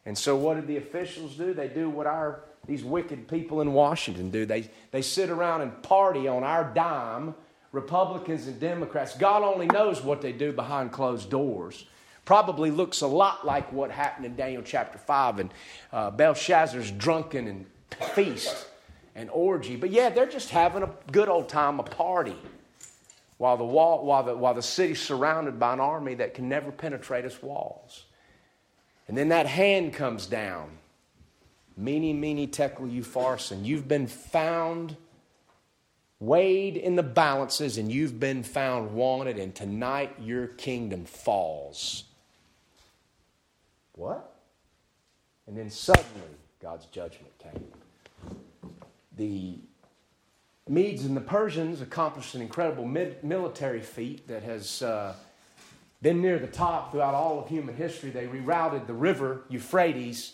And 0.06 0.16
so, 0.16 0.36
what 0.36 0.54
did 0.54 0.66
the 0.66 0.76
officials 0.76 1.34
do? 1.36 1.52
They 1.52 1.68
do 1.68 1.90
what 1.90 2.06
our 2.06 2.42
these 2.66 2.84
wicked 2.84 3.26
people 3.28 3.60
in 3.60 3.72
Washington 3.72 4.30
do. 4.30 4.44
They, 4.44 4.70
they 4.90 5.02
sit 5.02 5.30
around 5.30 5.62
and 5.62 5.82
party 5.82 6.28
on 6.28 6.44
our 6.44 6.64
dime, 6.74 7.34
Republicans 7.72 8.46
and 8.46 8.58
Democrats. 8.58 9.16
God 9.16 9.42
only 9.42 9.66
knows 9.66 10.02
what 10.02 10.20
they 10.20 10.32
do 10.32 10.52
behind 10.52 10.92
closed 10.92 11.30
doors. 11.30 11.86
Probably 12.24 12.70
looks 12.70 13.00
a 13.00 13.06
lot 13.06 13.46
like 13.46 13.72
what 13.72 13.90
happened 13.90 14.26
in 14.26 14.36
Daniel 14.36 14.62
chapter 14.62 14.98
5 14.98 15.38
and 15.38 15.54
uh, 15.92 16.10
Belshazzar's 16.10 16.90
drunken 16.90 17.46
and 17.48 17.66
feast 18.14 18.66
and 19.14 19.30
orgy. 19.30 19.76
But 19.76 19.90
yeah, 19.90 20.10
they're 20.10 20.28
just 20.28 20.50
having 20.50 20.82
a 20.82 20.90
good 21.12 21.28
old 21.28 21.48
time, 21.48 21.80
a 21.80 21.82
party, 21.82 22.36
while 23.38 23.56
the, 23.56 23.64
wall, 23.64 24.04
while 24.04 24.22
the, 24.22 24.36
while 24.36 24.54
the 24.54 24.62
city's 24.62 25.00
surrounded 25.00 25.58
by 25.58 25.72
an 25.72 25.80
army 25.80 26.14
that 26.16 26.34
can 26.34 26.48
never 26.48 26.70
penetrate 26.70 27.24
its 27.24 27.42
walls. 27.42 28.04
And 29.08 29.16
then 29.16 29.28
that 29.30 29.46
hand 29.46 29.92
comes 29.92 30.26
down. 30.26 30.70
Mene, 31.76 32.20
mene, 32.20 32.50
tekel, 32.50 32.86
upharsin. 32.86 33.64
You've 33.64 33.88
been 33.88 34.06
found, 34.06 34.96
weighed 36.20 36.76
in 36.76 36.96
the 36.96 37.02
balances, 37.02 37.78
and 37.78 37.90
you've 37.90 38.20
been 38.20 38.42
found 38.42 38.92
wanted, 38.92 39.38
and 39.38 39.54
tonight 39.54 40.14
your 40.20 40.46
kingdom 40.46 41.04
falls. 41.04 42.04
What? 43.94 44.36
And 45.46 45.56
then 45.56 45.70
suddenly, 45.70 46.36
God's 46.62 46.86
judgment 46.86 47.32
came. 47.38 47.64
The 49.16 49.58
Medes 50.68 51.04
and 51.04 51.16
the 51.16 51.20
Persians 51.20 51.80
accomplished 51.80 52.34
an 52.34 52.42
incredible 52.42 52.84
military 52.86 53.80
feat 53.80 54.28
that 54.28 54.42
has. 54.42 54.82
Uh, 54.82 55.14
been 56.02 56.22
near 56.22 56.38
the 56.38 56.46
top 56.46 56.92
throughout 56.92 57.14
all 57.14 57.40
of 57.40 57.48
human 57.48 57.76
history. 57.76 58.10
They 58.10 58.26
rerouted 58.26 58.86
the 58.86 58.94
river 58.94 59.42
Euphrates 59.48 60.32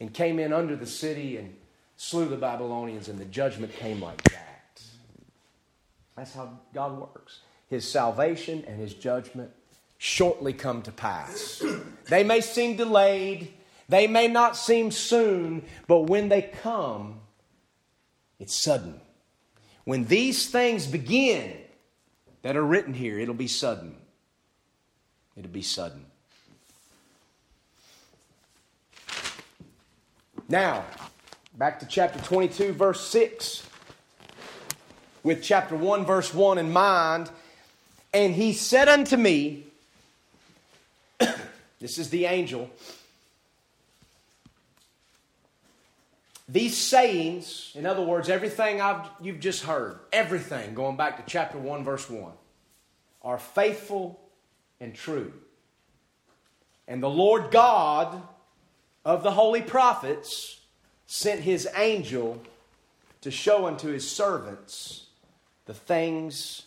and 0.00 0.12
came 0.12 0.38
in 0.38 0.52
under 0.52 0.76
the 0.76 0.86
city 0.86 1.36
and 1.36 1.54
slew 1.96 2.28
the 2.28 2.36
Babylonians, 2.36 3.08
and 3.08 3.18
the 3.18 3.24
judgment 3.24 3.72
came 3.72 4.00
like 4.00 4.22
that. 4.30 4.47
That's 6.18 6.34
how 6.34 6.50
God 6.74 6.98
works. 6.98 7.42
His 7.68 7.88
salvation 7.88 8.64
and 8.66 8.80
his 8.80 8.92
judgment 8.92 9.52
shortly 9.98 10.52
come 10.52 10.82
to 10.82 10.92
pass. 10.92 11.62
They 12.08 12.24
may 12.24 12.40
seem 12.40 12.76
delayed, 12.78 13.52
they 13.86 14.06
may 14.06 14.28
not 14.28 14.56
seem 14.56 14.90
soon, 14.90 15.62
but 15.86 16.04
when 16.04 16.30
they 16.30 16.40
come, 16.40 17.20
it's 18.40 18.54
sudden. 18.54 18.98
When 19.84 20.06
these 20.06 20.48
things 20.48 20.86
begin 20.86 21.52
that 22.40 22.56
are 22.56 22.64
written 22.64 22.94
here, 22.94 23.18
it'll 23.18 23.34
be 23.34 23.46
sudden. 23.46 23.94
It'll 25.36 25.50
be 25.50 25.60
sudden. 25.60 26.06
Now, 30.48 30.86
back 31.58 31.78
to 31.80 31.86
chapter 31.86 32.18
22, 32.20 32.72
verse 32.72 33.06
6. 33.06 33.67
With 35.28 35.42
chapter 35.42 35.76
1, 35.76 36.06
verse 36.06 36.32
1 36.32 36.56
in 36.56 36.72
mind. 36.72 37.28
And 38.14 38.34
he 38.34 38.54
said 38.54 38.88
unto 38.88 39.18
me, 39.18 39.66
This 41.80 41.98
is 41.98 42.08
the 42.08 42.24
angel. 42.24 42.70
These 46.48 46.78
sayings, 46.78 47.72
in 47.74 47.84
other 47.84 48.00
words, 48.00 48.30
everything 48.30 48.80
I've, 48.80 49.06
you've 49.20 49.38
just 49.38 49.64
heard, 49.64 49.98
everything, 50.14 50.72
going 50.72 50.96
back 50.96 51.18
to 51.18 51.30
chapter 51.30 51.58
1, 51.58 51.84
verse 51.84 52.08
1, 52.08 52.32
are 53.20 53.38
faithful 53.38 54.18
and 54.80 54.94
true. 54.94 55.34
And 56.86 57.02
the 57.02 57.10
Lord 57.10 57.50
God 57.50 58.22
of 59.04 59.22
the 59.22 59.32
holy 59.32 59.60
prophets 59.60 60.58
sent 61.06 61.42
his 61.42 61.68
angel 61.76 62.40
to 63.20 63.30
show 63.30 63.66
unto 63.66 63.88
his 63.88 64.10
servants 64.10 65.04
the 65.68 65.74
things 65.74 66.62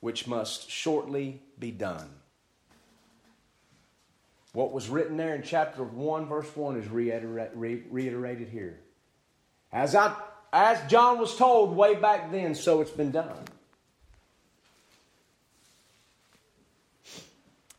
which 0.00 0.26
must 0.26 0.70
shortly 0.70 1.38
be 1.58 1.70
done. 1.70 2.08
What 4.54 4.72
was 4.72 4.88
written 4.88 5.18
there 5.18 5.34
in 5.34 5.42
chapter 5.42 5.84
1, 5.84 6.26
verse 6.26 6.56
1 6.56 6.78
is 6.78 6.88
reiterated 6.88 8.48
here. 8.48 8.80
As, 9.70 9.94
I, 9.94 10.16
as 10.50 10.80
John 10.90 11.18
was 11.18 11.36
told 11.36 11.76
way 11.76 11.94
back 11.94 12.32
then, 12.32 12.54
so 12.54 12.80
it's 12.80 12.90
been 12.90 13.10
done. 13.10 13.36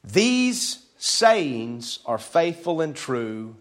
These 0.03 0.85
sayings 0.99 1.97
are 2.05 2.19
faithful 2.19 2.79
and 2.79 2.95
true. 2.95 3.55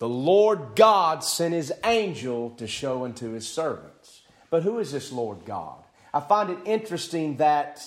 The 0.00 0.08
Lord 0.08 0.74
God 0.74 1.22
sent 1.22 1.54
his 1.54 1.72
angel 1.84 2.50
to 2.58 2.66
show 2.66 3.04
unto 3.04 3.30
his 3.30 3.48
servants. 3.48 4.22
But 4.50 4.64
who 4.64 4.80
is 4.80 4.90
this 4.90 5.12
Lord 5.12 5.44
God? 5.44 5.81
I 6.14 6.20
find 6.20 6.50
it 6.50 6.58
interesting 6.64 7.36
that 7.36 7.82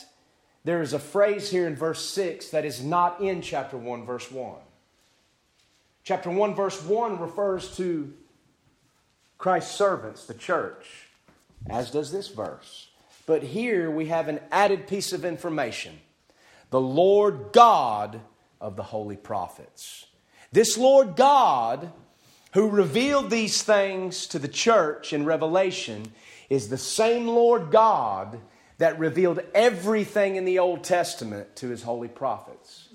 there 0.64 0.82
is 0.82 0.94
a 0.94 1.00
phrase 1.00 1.50
here 1.52 1.68
in 1.68 1.76
verse 1.76 2.04
6 2.10 2.50
that 2.50 2.66
is 2.66 2.84
not 2.84 3.22
in 3.22 3.42
chapter 3.42 3.78
1, 3.78 4.06
verse 4.06 4.32
1. 4.32 4.56
Chapter 6.04 6.30
1, 6.30 6.56
verse 6.56 6.82
1 6.84 7.20
refers 7.20 7.76
to 7.78 8.14
Christ's 9.38 9.76
servants, 9.76 10.26
the 10.26 10.34
church, 10.34 10.86
as 11.70 11.92
does 11.92 12.12
this 12.12 12.30
verse. 12.30 12.90
But 13.26 13.44
here 13.44 13.90
we 13.92 14.08
have 14.08 14.28
an 14.28 14.40
added 14.52 14.88
piece 14.88 15.14
of 15.14 15.26
information 15.26 16.00
the 16.72 16.82
Lord 16.82 17.52
God 17.54 18.20
of 18.60 18.76
the 18.76 18.84
holy 18.84 19.16
prophets. 19.16 20.08
This 20.52 20.78
Lord 20.78 21.16
God, 21.16 21.92
who 22.54 22.70
revealed 22.70 23.30
these 23.30 23.62
things 23.62 24.26
to 24.28 24.40
the 24.40 24.48
church 24.48 25.14
in 25.14 25.26
Revelation, 25.26 26.12
is 26.50 26.70
the 26.70 26.78
same 26.78 27.28
Lord 27.28 27.72
God 27.72 28.40
that 28.78 29.00
revealed 29.00 29.40
everything 29.54 30.36
in 30.36 30.46
the 30.46 30.60
Old 30.60 30.84
Testament 30.84 31.56
to 31.58 31.70
his 31.70 31.84
holy 31.84 32.08
prophets. 32.08 32.90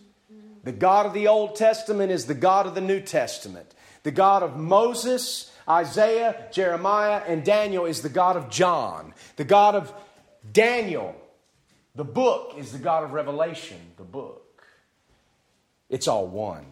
The 0.63 0.73
God 0.73 1.07
of 1.07 1.15
the 1.15 1.29
Old 1.29 1.57
Testament 1.57 2.13
is 2.13 2.27
the 2.27 2.35
God 2.35 2.67
of 2.67 2.75
the 2.75 2.81
New 2.83 3.01
Testament. 3.01 3.75
The 4.03 4.11
God 4.11 4.43
of 4.43 4.57
Moses, 4.57 5.51
Isaiah, 5.69 6.49
Jeremiah, 6.53 7.23
and 7.27 7.45
Daniel 7.45 7.87
is 7.87 8.03
the 8.03 8.09
God 8.09 8.37
of 8.37 8.51
John. 8.51 9.15
The 9.37 9.45
God 9.45 9.75
of 9.75 9.93
Daniel, 10.53 11.15
the 11.95 12.05
book, 12.05 12.55
is 12.59 12.73
the 12.73 12.79
God 12.79 13.05
of 13.05 13.13
Revelation, 13.13 13.79
the 13.97 14.05
book. 14.05 14.65
It's 15.89 16.09
all 16.09 16.27
one. 16.27 16.67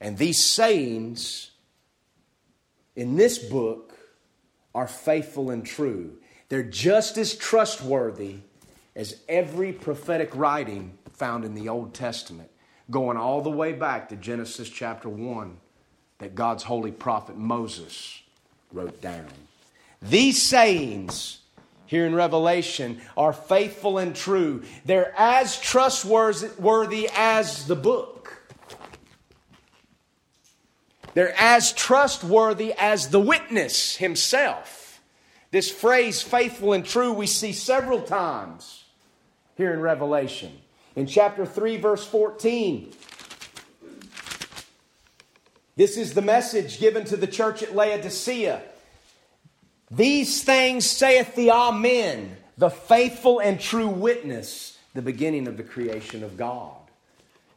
And 0.00 0.18
these 0.18 0.44
sayings 0.44 1.50
in 2.94 3.16
this 3.16 3.38
book 3.38 3.87
are 4.74 4.88
faithful 4.88 5.50
and 5.50 5.64
true. 5.64 6.16
They're 6.48 6.62
just 6.62 7.18
as 7.18 7.34
trustworthy 7.34 8.36
as 8.96 9.20
every 9.28 9.72
prophetic 9.72 10.34
writing 10.34 10.98
found 11.12 11.44
in 11.44 11.54
the 11.54 11.68
Old 11.68 11.94
Testament, 11.94 12.50
going 12.90 13.16
all 13.16 13.42
the 13.42 13.50
way 13.50 13.72
back 13.72 14.08
to 14.08 14.16
Genesis 14.16 14.68
chapter 14.68 15.08
1 15.08 15.56
that 16.18 16.34
God's 16.34 16.62
holy 16.64 16.92
prophet 16.92 17.36
Moses 17.36 18.22
wrote 18.72 19.00
down. 19.00 19.26
These 20.02 20.42
sayings 20.42 21.40
here 21.86 22.06
in 22.06 22.14
Revelation 22.14 23.00
are 23.16 23.32
faithful 23.32 23.98
and 23.98 24.14
true. 24.14 24.62
They're 24.84 25.14
as 25.16 25.58
trustworthy 25.58 27.08
as 27.14 27.66
the 27.66 27.76
book. 27.76 28.17
They're 31.14 31.34
as 31.38 31.72
trustworthy 31.72 32.74
as 32.78 33.08
the 33.08 33.20
witness 33.20 33.96
himself. 33.96 35.00
This 35.50 35.70
phrase, 35.70 36.20
faithful 36.20 36.72
and 36.72 36.84
true, 36.84 37.12
we 37.12 37.26
see 37.26 37.52
several 37.52 38.02
times 38.02 38.84
here 39.56 39.72
in 39.72 39.80
Revelation. 39.80 40.52
In 40.94 41.06
chapter 41.06 41.46
3, 41.46 41.76
verse 41.78 42.06
14, 42.06 42.92
this 45.76 45.96
is 45.96 46.12
the 46.12 46.22
message 46.22 46.80
given 46.80 47.04
to 47.04 47.16
the 47.16 47.26
church 47.26 47.62
at 47.62 47.74
Laodicea. 47.74 48.62
These 49.90 50.42
things 50.42 50.84
saith 50.90 51.34
the 51.34 51.50
Amen, 51.50 52.36
the 52.58 52.68
faithful 52.68 53.38
and 53.38 53.58
true 53.58 53.88
witness, 53.88 54.76
the 54.94 55.02
beginning 55.02 55.48
of 55.48 55.56
the 55.56 55.62
creation 55.62 56.22
of 56.24 56.36
God. 56.36 56.74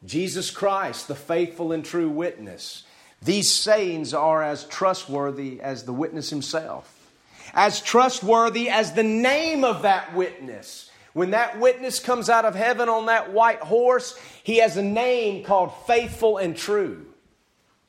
Jesus 0.06 0.50
Christ, 0.50 1.08
the 1.08 1.16
faithful 1.16 1.72
and 1.72 1.84
true 1.84 2.10
witness. 2.10 2.84
These 3.24 3.52
sayings 3.52 4.14
are 4.14 4.42
as 4.42 4.64
trustworthy 4.66 5.62
as 5.62 5.84
the 5.84 5.94
witness 5.94 6.30
himself, 6.30 7.12
as 7.54 7.80
trustworthy 7.80 8.70
as 8.70 8.94
the 8.94 9.04
name 9.04 9.64
of 9.64 9.84
that 9.84 10.16
witness. 10.16 10.90
When 11.14 11.32
that 11.32 11.60
witness 11.60 12.00
comes 12.00 12.30
out 12.30 12.46
of 12.46 12.56
heaven 12.56 12.90
on 12.90 13.08
that 13.08 13.32
white 13.32 13.60
horse, 13.60 14.18
he 14.44 14.58
has 14.58 14.78
a 14.78 14.84
name 14.84 15.44
called 15.44 15.72
faithful 15.86 16.38
and 16.38 16.56
true. 16.56 17.06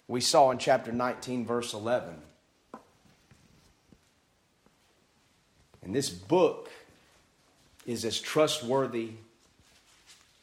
We 0.08 0.20
saw 0.20 0.50
in 0.50 0.58
chapter 0.58 0.92
19, 0.92 1.46
verse 1.46 1.72
11. 1.72 2.14
And 5.82 5.94
this 5.94 6.10
book 6.10 6.70
is 7.86 8.04
as 8.04 8.20
trustworthy 8.20 9.12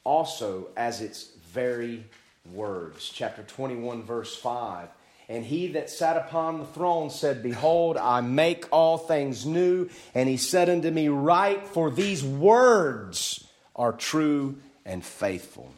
also 0.03 0.67
as 0.75 1.01
its 1.01 1.31
very 1.51 2.05
words. 2.53 3.09
Chapter 3.13 3.43
21, 3.43 4.03
verse 4.03 4.35
5. 4.35 4.89
And 5.29 5.45
he 5.45 5.67
that 5.73 5.89
sat 5.91 6.17
upon 6.17 6.57
the 6.57 6.65
throne 6.65 7.11
said, 7.11 7.43
Behold, 7.43 7.97
I 7.97 8.21
make 8.21 8.65
all 8.71 8.97
things 8.97 9.45
new. 9.45 9.89
And 10.15 10.27
he 10.27 10.37
said 10.37 10.69
unto 10.69 10.89
me, 10.89 11.07
Write, 11.07 11.67
for 11.67 11.91
these 11.91 12.23
words 12.23 13.47
are 13.75 13.93
true 13.93 14.57
and 14.85 15.05
faithful. 15.05 15.71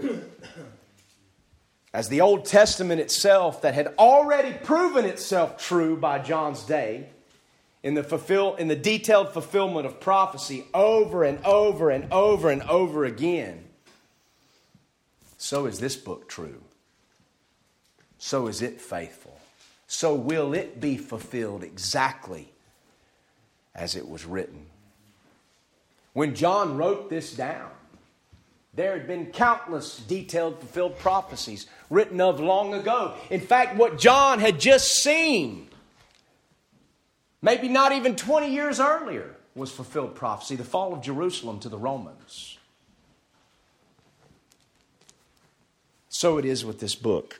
As 1.92 2.08
the 2.08 2.20
Old 2.20 2.44
Testament 2.44 3.00
itself, 3.00 3.62
that 3.62 3.74
had 3.74 3.94
already 3.98 4.52
proven 4.52 5.04
itself 5.04 5.58
true 5.58 5.96
by 5.96 6.18
John's 6.20 6.62
day, 6.62 7.08
in 7.82 7.94
the, 7.94 8.02
fulfill, 8.02 8.56
in 8.56 8.68
the 8.68 8.76
detailed 8.76 9.32
fulfillment 9.32 9.86
of 9.86 10.00
prophecy 10.00 10.66
over 10.74 11.24
and 11.24 11.44
over 11.44 11.90
and 11.90 12.12
over 12.12 12.50
and 12.50 12.62
over 12.64 13.04
again, 13.04 13.65
so 15.38 15.66
is 15.66 15.78
this 15.78 15.96
book 15.96 16.28
true. 16.28 16.62
So 18.18 18.46
is 18.46 18.62
it 18.62 18.80
faithful. 18.80 19.38
So 19.86 20.14
will 20.14 20.54
it 20.54 20.80
be 20.80 20.96
fulfilled 20.96 21.62
exactly 21.62 22.48
as 23.76 23.94
it 23.94 24.08
was 24.08 24.24
written. 24.24 24.66
When 26.14 26.34
John 26.34 26.76
wrote 26.76 27.10
this 27.10 27.34
down, 27.34 27.70
there 28.74 28.92
had 28.92 29.06
been 29.06 29.26
countless 29.26 29.98
detailed 29.98 30.58
fulfilled 30.58 30.98
prophecies 30.98 31.66
written 31.88 32.20
of 32.20 32.40
long 32.40 32.74
ago. 32.74 33.14
In 33.30 33.40
fact, 33.40 33.76
what 33.76 33.98
John 33.98 34.38
had 34.38 34.58
just 34.58 35.02
seen, 35.02 35.68
maybe 37.42 37.68
not 37.68 37.92
even 37.92 38.16
20 38.16 38.52
years 38.52 38.80
earlier, 38.80 39.36
was 39.54 39.70
fulfilled 39.70 40.14
prophecy 40.14 40.56
the 40.56 40.64
fall 40.64 40.92
of 40.92 41.02
Jerusalem 41.02 41.60
to 41.60 41.68
the 41.68 41.78
Romans. 41.78 42.55
So 46.16 46.38
it 46.38 46.46
is 46.46 46.64
with 46.64 46.80
this 46.80 46.94
book. 46.94 47.38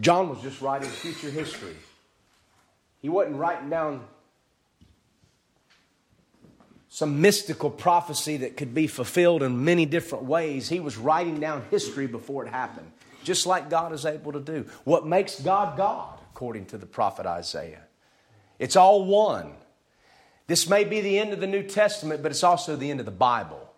John 0.00 0.30
was 0.30 0.40
just 0.40 0.62
writing 0.62 0.88
future 0.88 1.28
history. 1.28 1.76
He 3.02 3.10
wasn't 3.10 3.36
writing 3.36 3.68
down 3.68 4.04
some 6.88 7.20
mystical 7.20 7.68
prophecy 7.68 8.38
that 8.38 8.56
could 8.56 8.72
be 8.72 8.86
fulfilled 8.86 9.42
in 9.42 9.62
many 9.62 9.84
different 9.84 10.24
ways. 10.24 10.70
He 10.70 10.80
was 10.80 10.96
writing 10.96 11.38
down 11.38 11.66
history 11.70 12.06
before 12.06 12.46
it 12.46 12.48
happened, 12.48 12.90
just 13.24 13.44
like 13.44 13.68
God 13.68 13.92
is 13.92 14.06
able 14.06 14.32
to 14.32 14.40
do. 14.40 14.64
What 14.84 15.06
makes 15.06 15.38
God 15.38 15.76
God, 15.76 16.18
according 16.30 16.64
to 16.66 16.78
the 16.78 16.86
prophet 16.86 17.26
Isaiah? 17.26 17.82
It's 18.58 18.74
all 18.74 19.04
one. 19.04 19.52
This 20.46 20.66
may 20.66 20.84
be 20.84 21.02
the 21.02 21.18
end 21.18 21.34
of 21.34 21.40
the 21.40 21.46
New 21.46 21.62
Testament, 21.62 22.22
but 22.22 22.32
it's 22.32 22.42
also 22.42 22.74
the 22.74 22.90
end 22.90 23.00
of 23.00 23.06
the 23.06 23.12
Bible. 23.12 23.70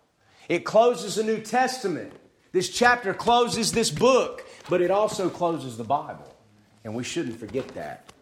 It 0.47 0.63
closes 0.63 1.15
the 1.15 1.23
New 1.23 1.41
Testament 1.41 2.13
this 2.55 2.69
chapter 2.69 3.13
closes 3.13 3.73
this 3.73 3.91
book, 3.91 4.47
but 4.69 4.81
it 4.81 4.89
also 4.89 5.29
closes 5.29 5.75
the 5.75 5.83
Bible. 5.83 6.33
And 6.85 6.95
we 6.95 7.03
shouldn't 7.03 7.37
forget 7.37 7.67
that. 7.75 8.13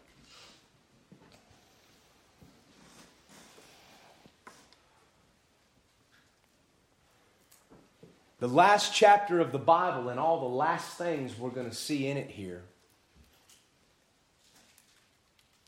The 8.40 8.48
last 8.48 8.96
chapter 8.96 9.40
of 9.40 9.52
the 9.52 9.60
Bible 9.60 10.10
and 10.10 10.20
all 10.20 10.40
the 10.40 10.56
last 10.56 10.98
things 10.98 11.38
we're 11.38 11.52
going 11.52 11.70
to 11.70 11.76
see 11.76 12.08
in 12.08 12.18
it 12.18 12.32
here, 12.32 12.64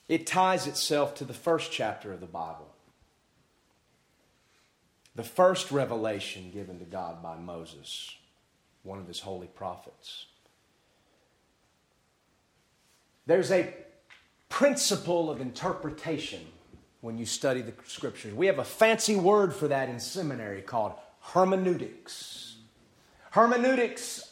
it 0.09 0.25
ties 0.25 0.65
itself 0.65 1.13
to 1.17 1.23
the 1.23 1.35
first 1.35 1.71
chapter 1.71 2.11
of 2.11 2.19
the 2.19 2.25
Bible. 2.25 2.73
The 5.15 5.23
first 5.23 5.69
revelation 5.69 6.49
given 6.51 6.79
to 6.79 6.85
God 6.85 7.21
by 7.21 7.37
Moses 7.37 8.15
one 8.85 8.99
of 8.99 9.07
his 9.07 9.19
holy 9.19 9.47
prophets. 9.47 10.27
There's 13.25 13.51
a 13.51 13.73
principle 14.49 15.29
of 15.29 15.41
interpretation 15.41 16.41
when 17.01 17.17
you 17.17 17.25
study 17.25 17.61
the 17.61 17.73
scriptures. 17.85 18.33
We 18.33 18.45
have 18.45 18.59
a 18.59 18.63
fancy 18.63 19.15
word 19.15 19.53
for 19.53 19.67
that 19.67 19.89
in 19.89 19.99
seminary 19.99 20.61
called 20.61 20.93
hermeneutics. 21.19 22.55
Hermeneutics 23.31 24.31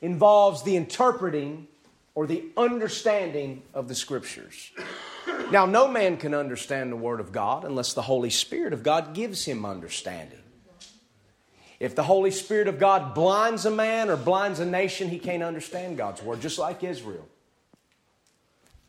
involves 0.00 0.62
the 0.62 0.76
interpreting 0.76 1.68
or 2.14 2.26
the 2.26 2.44
understanding 2.56 3.62
of 3.74 3.88
the 3.88 3.94
scriptures. 3.94 4.72
Now, 5.50 5.66
no 5.66 5.86
man 5.86 6.16
can 6.16 6.34
understand 6.34 6.90
the 6.90 6.96
Word 6.96 7.20
of 7.20 7.30
God 7.30 7.64
unless 7.64 7.92
the 7.92 8.02
Holy 8.02 8.30
Spirit 8.30 8.72
of 8.72 8.82
God 8.82 9.14
gives 9.14 9.44
him 9.44 9.64
understanding. 9.64 10.38
If 11.78 11.94
the 11.94 12.02
Holy 12.02 12.30
Spirit 12.30 12.68
of 12.68 12.78
God 12.78 13.14
blinds 13.14 13.66
a 13.66 13.70
man 13.70 14.08
or 14.08 14.16
blinds 14.16 14.60
a 14.60 14.66
nation, 14.66 15.08
he 15.08 15.18
can't 15.18 15.42
understand 15.42 15.96
God's 15.96 16.22
Word, 16.22 16.40
just 16.40 16.58
like 16.58 16.82
Israel. 16.82 17.26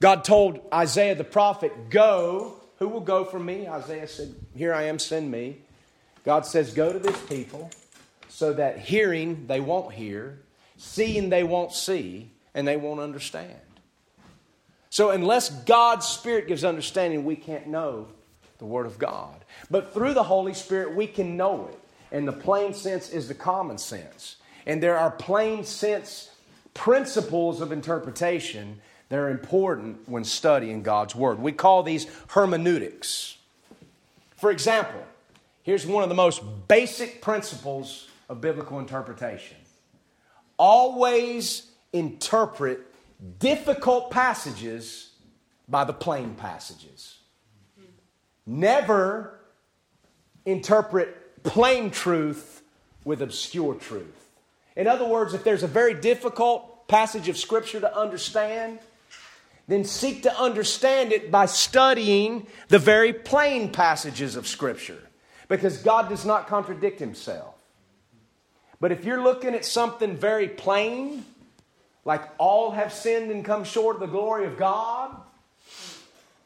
God 0.00 0.24
told 0.24 0.60
Isaiah 0.72 1.14
the 1.14 1.24
prophet, 1.24 1.90
Go. 1.90 2.54
Who 2.78 2.88
will 2.88 3.00
go 3.00 3.24
for 3.24 3.40
me? 3.40 3.66
Isaiah 3.66 4.06
said, 4.06 4.32
Here 4.54 4.72
I 4.72 4.84
am, 4.84 5.00
send 5.00 5.30
me. 5.30 5.58
God 6.24 6.46
says, 6.46 6.72
Go 6.72 6.92
to 6.92 6.98
this 7.00 7.20
people 7.26 7.70
so 8.28 8.52
that 8.52 8.78
hearing 8.78 9.46
they 9.48 9.58
won't 9.58 9.92
hear, 9.92 10.38
seeing 10.76 11.30
they 11.30 11.42
won't 11.42 11.72
see, 11.72 12.30
and 12.54 12.68
they 12.68 12.76
won't 12.76 13.00
understand. 13.00 13.58
So, 14.90 15.10
unless 15.10 15.50
God's 15.50 16.06
Spirit 16.06 16.46
gives 16.46 16.64
understanding, 16.64 17.24
we 17.24 17.36
can't 17.36 17.66
know 17.66 18.08
the 18.58 18.64
Word 18.64 18.86
of 18.86 18.98
God. 18.98 19.44
But 19.70 19.92
through 19.92 20.14
the 20.14 20.22
Holy 20.22 20.54
Spirit, 20.54 20.94
we 20.94 21.06
can 21.06 21.36
know 21.36 21.68
it. 21.68 21.78
And 22.10 22.26
the 22.26 22.32
plain 22.32 22.74
sense 22.74 23.10
is 23.10 23.28
the 23.28 23.34
common 23.34 23.78
sense. 23.78 24.36
And 24.66 24.82
there 24.82 24.98
are 24.98 25.10
plain 25.10 25.64
sense 25.64 26.30
principles 26.74 27.60
of 27.60 27.72
interpretation 27.72 28.80
that 29.08 29.18
are 29.18 29.30
important 29.30 30.08
when 30.08 30.24
studying 30.24 30.82
God's 30.82 31.14
Word. 31.14 31.38
We 31.38 31.52
call 31.52 31.82
these 31.82 32.06
hermeneutics. 32.28 33.36
For 34.36 34.50
example, 34.50 35.04
here's 35.62 35.86
one 35.86 36.02
of 36.02 36.08
the 36.08 36.14
most 36.14 36.42
basic 36.68 37.20
principles 37.20 38.08
of 38.28 38.40
biblical 38.40 38.78
interpretation 38.78 39.56
always 40.58 41.70
interpret 41.92 42.80
difficult 43.38 44.10
passages 44.10 45.12
by 45.68 45.84
the 45.84 45.92
plain 45.92 46.34
passages. 46.34 47.18
Never 48.44 49.38
interpret 50.44 51.16
plain 51.42 51.90
truth 51.90 52.62
with 53.04 53.22
obscure 53.22 53.74
truth. 53.74 54.30
In 54.76 54.86
other 54.86 55.06
words, 55.06 55.34
if 55.34 55.44
there's 55.44 55.62
a 55.62 55.68
very 55.68 55.94
difficult 55.94 56.86
passage 56.88 57.28
of 57.28 57.36
Scripture 57.36 57.80
to 57.80 57.96
understand, 57.96 58.78
then 59.66 59.84
seek 59.84 60.22
to 60.22 60.40
understand 60.40 61.12
it 61.12 61.30
by 61.30 61.46
studying 61.46 62.46
the 62.68 62.78
very 62.78 63.12
plain 63.12 63.70
passages 63.70 64.36
of 64.36 64.46
Scripture. 64.46 64.98
Because 65.48 65.78
God 65.78 66.08
does 66.08 66.24
not 66.24 66.46
contradict 66.46 67.00
Himself. 67.00 67.54
But 68.80 68.92
if 68.92 69.04
you're 69.04 69.22
looking 69.22 69.54
at 69.54 69.64
something 69.64 70.16
very 70.16 70.48
plain, 70.48 71.24
like 72.04 72.22
all 72.38 72.70
have 72.70 72.92
sinned 72.92 73.30
and 73.30 73.44
come 73.44 73.64
short 73.64 73.96
of 73.96 74.00
the 74.00 74.06
glory 74.06 74.46
of 74.46 74.56
God, 74.56 75.14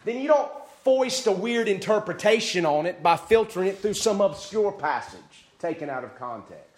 then 0.05 0.21
you 0.21 0.29
don't 0.29 0.51
foist 0.85 1.27
a 1.27 1.33
weird 1.33 1.69
interpretation 1.69 2.67
on 2.67 2.87
it 2.87 3.03
by 3.03 3.17
filtering 3.17 3.69
it 3.69 3.79
through 3.79 3.95
some 3.95 4.21
obscure 4.21 4.73
passage 4.73 5.21
taken 5.59 5.89
out 5.89 6.05
of 6.05 6.17
context. 6.19 6.69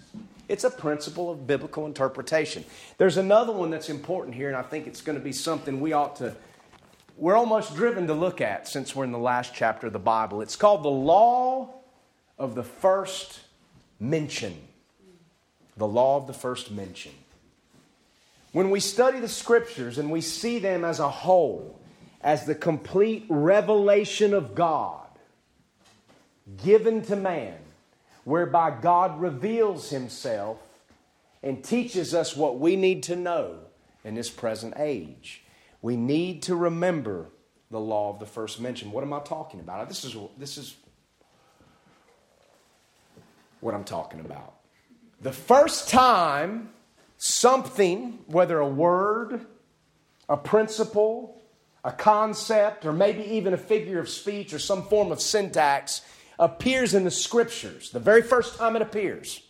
It's 0.49 0.65
a 0.65 0.71
principle 0.71 1.31
of 1.31 1.47
biblical 1.47 1.87
interpretation. 1.87 2.65
There's 2.99 3.17
another 3.17 3.53
one 3.53 3.71
that's 3.71 3.89
important 3.89 4.35
here, 4.35 4.49
and 4.49 4.57
I 4.57 4.63
think 4.63 4.87
it's 4.87 5.01
going 5.01 5.19
to 5.19 5.25
be 5.25 5.33
something 5.33 5.81
we 5.81 5.95
ought 5.95 6.17
to, 6.17 6.37
we're 7.17 7.37
almost 7.37 7.75
driven 7.75 8.07
to 8.09 8.15
look 8.15 8.43
at 8.43 8.69
since 8.69 8.95
we're 8.95 9.05
in 9.05 9.13
the 9.13 9.19
last 9.19 9.55
chapter 9.55 9.87
of 9.87 9.95
the 9.95 9.99
Bible. 9.99 10.43
It's 10.43 10.57
called 10.57 10.83
the 10.83 10.91
law 10.91 11.71
of 12.39 12.55
the 12.55 12.63
first 12.63 13.41
mention. 13.99 14.55
The 15.79 15.87
law 15.89 16.19
of 16.19 16.27
the 16.27 16.35
first 16.35 16.71
mention. 16.71 17.13
When 18.53 18.71
we 18.71 18.81
study 18.81 19.21
the 19.21 19.29
scriptures 19.29 19.97
and 19.97 20.11
we 20.11 20.21
see 20.21 20.59
them 20.59 20.85
as 20.85 21.01
a 21.01 21.09
whole, 21.09 21.81
as 22.25 22.47
the 22.47 22.55
complete 22.55 23.27
revelation 23.29 24.33
of 24.33 24.55
God 24.55 25.07
given 26.65 27.03
to 27.03 27.15
man, 27.15 27.59
whereby 28.25 28.75
God 28.81 29.21
reveals 29.21 29.91
himself 29.91 30.59
and 31.43 31.63
teaches 31.63 32.15
us 32.15 32.35
what 32.35 32.59
we 32.59 32.77
need 32.77 33.03
to 33.05 33.15
know 33.15 33.59
in 34.05 34.15
this 34.15 34.31
present 34.31 34.75
age. 34.79 35.45
We 35.83 35.97
need 35.97 36.43
to 36.45 36.57
remember 36.57 37.27
the 37.71 37.79
law 37.81 38.11
of 38.11 38.19
the 38.19 38.27
first 38.27 38.59
mention. 38.59 38.91
What 38.91 39.05
am 39.05 39.13
I 39.13 39.21
talking 39.21 39.61
about? 39.61 39.87
This 39.89 40.05
is, 40.05 40.17
this 40.39 40.57
is 40.57 40.75
what 43.61 43.75
I'm 43.75 43.85
talking 43.85 44.21
about. 44.21 44.55
The 45.21 45.33
first 45.33 45.91
time 45.91 46.71
something, 47.19 48.19
whether 48.27 48.59
a 48.59 48.69
word, 48.69 49.45
a 50.29 50.37
principle, 50.39 51.41
a 51.85 51.93
concept, 51.93 52.87
or 52.87 52.93
maybe 52.93 53.23
even 53.23 53.53
a 53.53 53.59
figure 53.59 53.99
of 53.99 54.09
speech 54.09 54.55
or 54.55 54.59
some 54.59 54.85
form 54.85 55.13
of 55.13 55.21
syntax 55.21 56.01
appears 56.39 56.95
in 56.95 57.05
the 57.05 57.11
scriptures, 57.11 57.91
the 57.91 58.01
very 58.01 58.23
first 58.23 58.57
time 58.57 58.75
it 58.75 58.83
appears, 58.83 59.43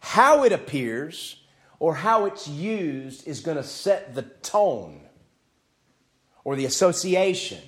how 0.00 0.42
it 0.42 0.52
appears 0.52 1.42
or 1.78 1.94
how 1.94 2.24
it's 2.24 2.48
used 2.48 3.28
is 3.28 3.40
going 3.40 3.56
to 3.58 3.62
set 3.62 4.14
the 4.14 4.22
tone 4.22 5.02
or 6.44 6.56
the 6.56 6.64
association 6.64 7.60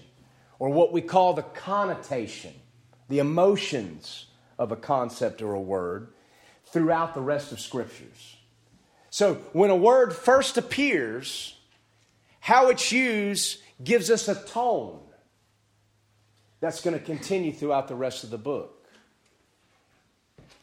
or 0.58 0.70
what 0.70 0.92
we 0.92 1.02
call 1.02 1.34
the 1.34 1.42
connotation, 1.42 2.54
the 3.08 3.18
emotions 3.18 4.26
of 4.58 4.72
a 4.72 4.76
concept 4.76 5.42
or 5.42 5.52
a 5.52 5.60
word 5.60 6.08
throughout 6.64 7.14
the 7.14 7.20
rest 7.20 7.52
of 7.52 7.60
scriptures. 7.60 8.36
So 9.10 9.34
when 9.52 9.70
a 9.70 9.76
word 9.76 10.14
first 10.14 10.56
appears, 10.56 11.55
how 12.46 12.68
it's 12.68 12.92
used 12.92 13.58
gives 13.82 14.08
us 14.08 14.28
a 14.28 14.34
tone 14.36 15.00
that's 16.60 16.80
going 16.80 16.96
to 16.96 17.04
continue 17.04 17.50
throughout 17.50 17.88
the 17.88 17.94
rest 17.96 18.22
of 18.22 18.30
the 18.30 18.38
book. 18.38 18.86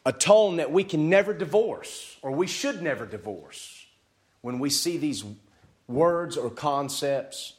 A 0.05 0.13
tone 0.13 0.55
that 0.55 0.71
we 0.71 0.85
can 0.85 1.09
never 1.09 1.33
divorce, 1.33 2.15
or 2.21 2.31
we 2.31 2.47
should 2.47 2.81
never 2.81 3.05
divorce, 3.05 3.85
when 4.39 4.59
we 4.59 4.69
see 4.69 4.95
these 4.95 5.25
words 5.89 6.37
or 6.37 6.49
concepts 6.49 7.51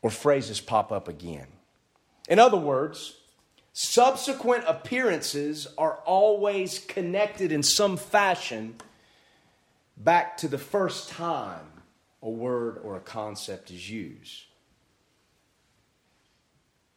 or 0.00 0.08
phrases 0.08 0.58
pop 0.58 0.90
up 0.90 1.06
again. 1.06 1.48
In 2.26 2.38
other 2.38 2.56
words, 2.56 3.18
subsequent 3.74 4.64
appearances 4.66 5.68
are 5.76 5.98
always 6.06 6.78
connected 6.78 7.52
in 7.52 7.62
some 7.62 7.98
fashion 7.98 8.76
back 9.98 10.38
to 10.38 10.48
the 10.48 10.56
first 10.56 11.10
time 11.10 11.69
a 12.22 12.28
word 12.28 12.78
or 12.82 12.96
a 12.96 13.00
concept 13.00 13.70
is 13.70 13.90
used. 13.90 14.44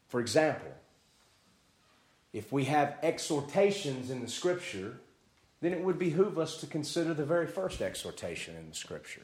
For 0.07 0.19
example, 0.19 0.71
if 2.33 2.51
we 2.51 2.65
have 2.65 2.97
exhortations 3.01 4.09
in 4.09 4.21
the 4.21 4.27
scripture, 4.27 4.99
then 5.61 5.71
it 5.71 5.81
would 5.81 5.97
behoove 5.97 6.37
us 6.37 6.57
to 6.57 6.67
consider 6.67 7.13
the 7.13 7.25
very 7.25 7.47
first 7.47 7.81
exhortation 7.81 8.55
in 8.55 8.69
the 8.69 8.75
scripture. 8.75 9.21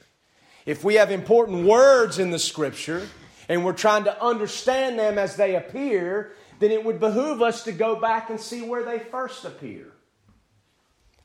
If 0.64 0.84
we 0.84 0.94
have 0.94 1.10
important 1.10 1.66
words 1.66 2.18
in 2.18 2.30
the 2.30 2.38
scripture 2.38 3.06
and 3.48 3.64
we're 3.64 3.72
trying 3.72 4.04
to 4.04 4.22
understand 4.22 4.98
them 4.98 5.18
as 5.18 5.36
they 5.36 5.56
appear, 5.56 6.32
then 6.60 6.70
it 6.70 6.84
would 6.84 7.00
behoove 7.00 7.42
us 7.42 7.64
to 7.64 7.72
go 7.72 7.96
back 7.96 8.30
and 8.30 8.40
see 8.40 8.62
where 8.62 8.84
they 8.84 8.98
first 8.98 9.44
appear. 9.44 9.92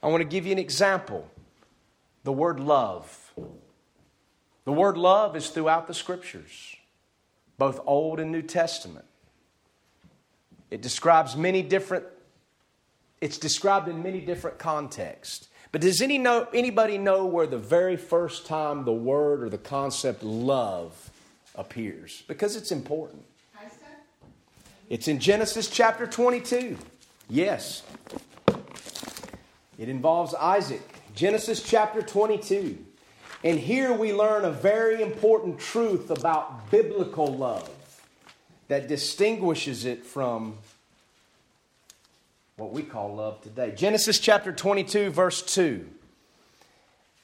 I 0.02 0.08
want 0.08 0.22
to 0.22 0.28
give 0.28 0.46
you 0.46 0.52
an 0.52 0.60
example 0.60 1.30
the 2.24 2.34
word 2.34 2.60
love. 2.60 3.34
The 4.66 4.74
word 4.74 4.98
love 4.98 5.36
is 5.36 5.50
throughout 5.50 5.88
the 5.88 5.94
scriptures, 5.94 6.76
both 7.58 7.80
Old 7.86 8.20
and 8.20 8.32
New 8.32 8.42
Testament. 8.42 9.06
It 10.70 10.82
describes 10.82 11.36
many 11.36 11.62
different 11.62 12.06
it's 13.22 13.38
described 13.38 13.88
in 13.88 14.04
many 14.04 14.22
different 14.22 14.60
contexts. 14.60 15.48
But 15.72 15.82
does 15.82 16.02
any 16.02 16.18
know, 16.18 16.48
anybody 16.54 16.98
know 16.98 17.26
where 17.26 17.48
the 17.48 17.58
very 17.58 17.98
first 17.98 18.46
time 18.46 18.86
the 18.86 18.94
word 18.94 19.42
or 19.42 19.50
the 19.50 19.58
concept 19.58 20.22
love 20.22 21.10
appears? 21.56 22.24
Because 22.28 22.56
it's 22.56 22.72
important. 22.72 23.24
It's 24.90 25.08
in 25.08 25.20
Genesis 25.20 25.70
chapter 25.70 26.06
22. 26.06 26.78
Yes. 27.28 27.82
It 29.80 29.90
involves 29.90 30.36
Isaac. 30.36 30.84
Genesis 31.16 31.64
chapter 31.64 32.02
22. 32.04 32.78
And 33.46 33.60
here 33.60 33.94
we 33.94 34.12
learn 34.12 34.44
a 34.44 34.50
very 34.50 35.04
important 35.04 35.60
truth 35.60 36.10
about 36.10 36.72
biblical 36.72 37.28
love 37.28 37.70
that 38.70 38.88
distinguishes 38.88 39.86
it 39.86 40.04
from 40.04 40.56
what 42.58 42.72
we 42.72 42.82
call 42.82 43.14
love 43.14 43.44
today. 43.44 43.72
Genesis 43.76 44.18
chapter 44.18 44.52
22, 44.52 45.12
verse 45.12 45.44
2. 45.44 45.88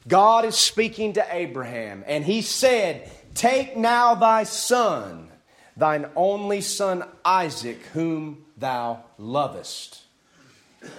God 0.07 0.45
is 0.45 0.55
speaking 0.55 1.13
to 1.13 1.26
Abraham, 1.32 2.03
and 2.05 2.24
he 2.24 2.43
said, 2.43 3.09
Take 3.34 3.76
now 3.76 4.13
thy 4.13 4.43
son 4.43 5.28
thine 5.76 6.05
only 6.15 6.61
son 6.61 7.03
Isaac, 7.26 7.82
whom 7.93 8.45
thou 8.57 9.05
lovest, 9.17 10.01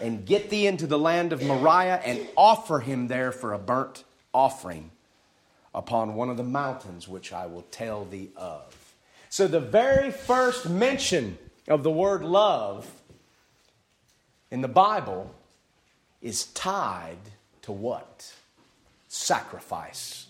and 0.00 0.26
get 0.26 0.50
thee 0.50 0.66
into 0.66 0.88
the 0.88 0.98
land 0.98 1.32
of 1.32 1.44
Moriah 1.44 2.02
and 2.04 2.26
offer 2.36 2.80
him 2.80 3.06
there 3.06 3.30
for 3.30 3.52
a 3.52 3.58
burnt 3.58 4.02
offering 4.34 4.90
upon 5.74 6.14
one 6.14 6.30
of 6.30 6.36
the 6.36 6.42
mountains 6.42 7.08
which 7.08 7.32
I 7.32 7.46
will 7.46 7.62
tell 7.70 8.04
thee 8.04 8.30
of. 8.36 8.94
So, 9.28 9.48
the 9.48 9.60
very 9.60 10.10
first 10.10 10.68
mention 10.68 11.38
of 11.66 11.82
the 11.82 11.90
word 11.90 12.22
love 12.22 12.90
in 14.50 14.60
the 14.60 14.68
Bible 14.68 15.34
is 16.20 16.44
tied 16.46 17.16
to 17.62 17.72
what? 17.72 18.32
Sacrifice. 19.08 20.26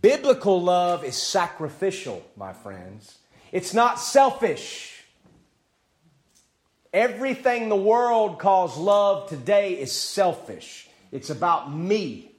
Biblical 0.00 0.60
love 0.60 1.04
is 1.04 1.16
sacrificial, 1.16 2.24
my 2.36 2.52
friends. 2.52 3.18
It's 3.52 3.74
not 3.74 4.00
selfish. 4.00 5.04
Everything 6.92 7.68
the 7.68 7.76
world 7.76 8.38
calls 8.38 8.76
love 8.76 9.28
today 9.28 9.74
is 9.74 9.92
selfish. 9.92 10.88
It's 11.10 11.30
about 11.30 11.72
me. 11.72 12.31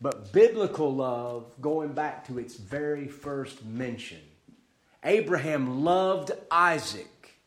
But 0.00 0.32
biblical 0.32 0.94
love, 0.94 1.52
going 1.60 1.92
back 1.92 2.26
to 2.26 2.38
its 2.38 2.56
very 2.56 3.08
first 3.08 3.64
mention, 3.64 4.20
Abraham 5.04 5.84
loved 5.84 6.32
Isaac. 6.50 7.38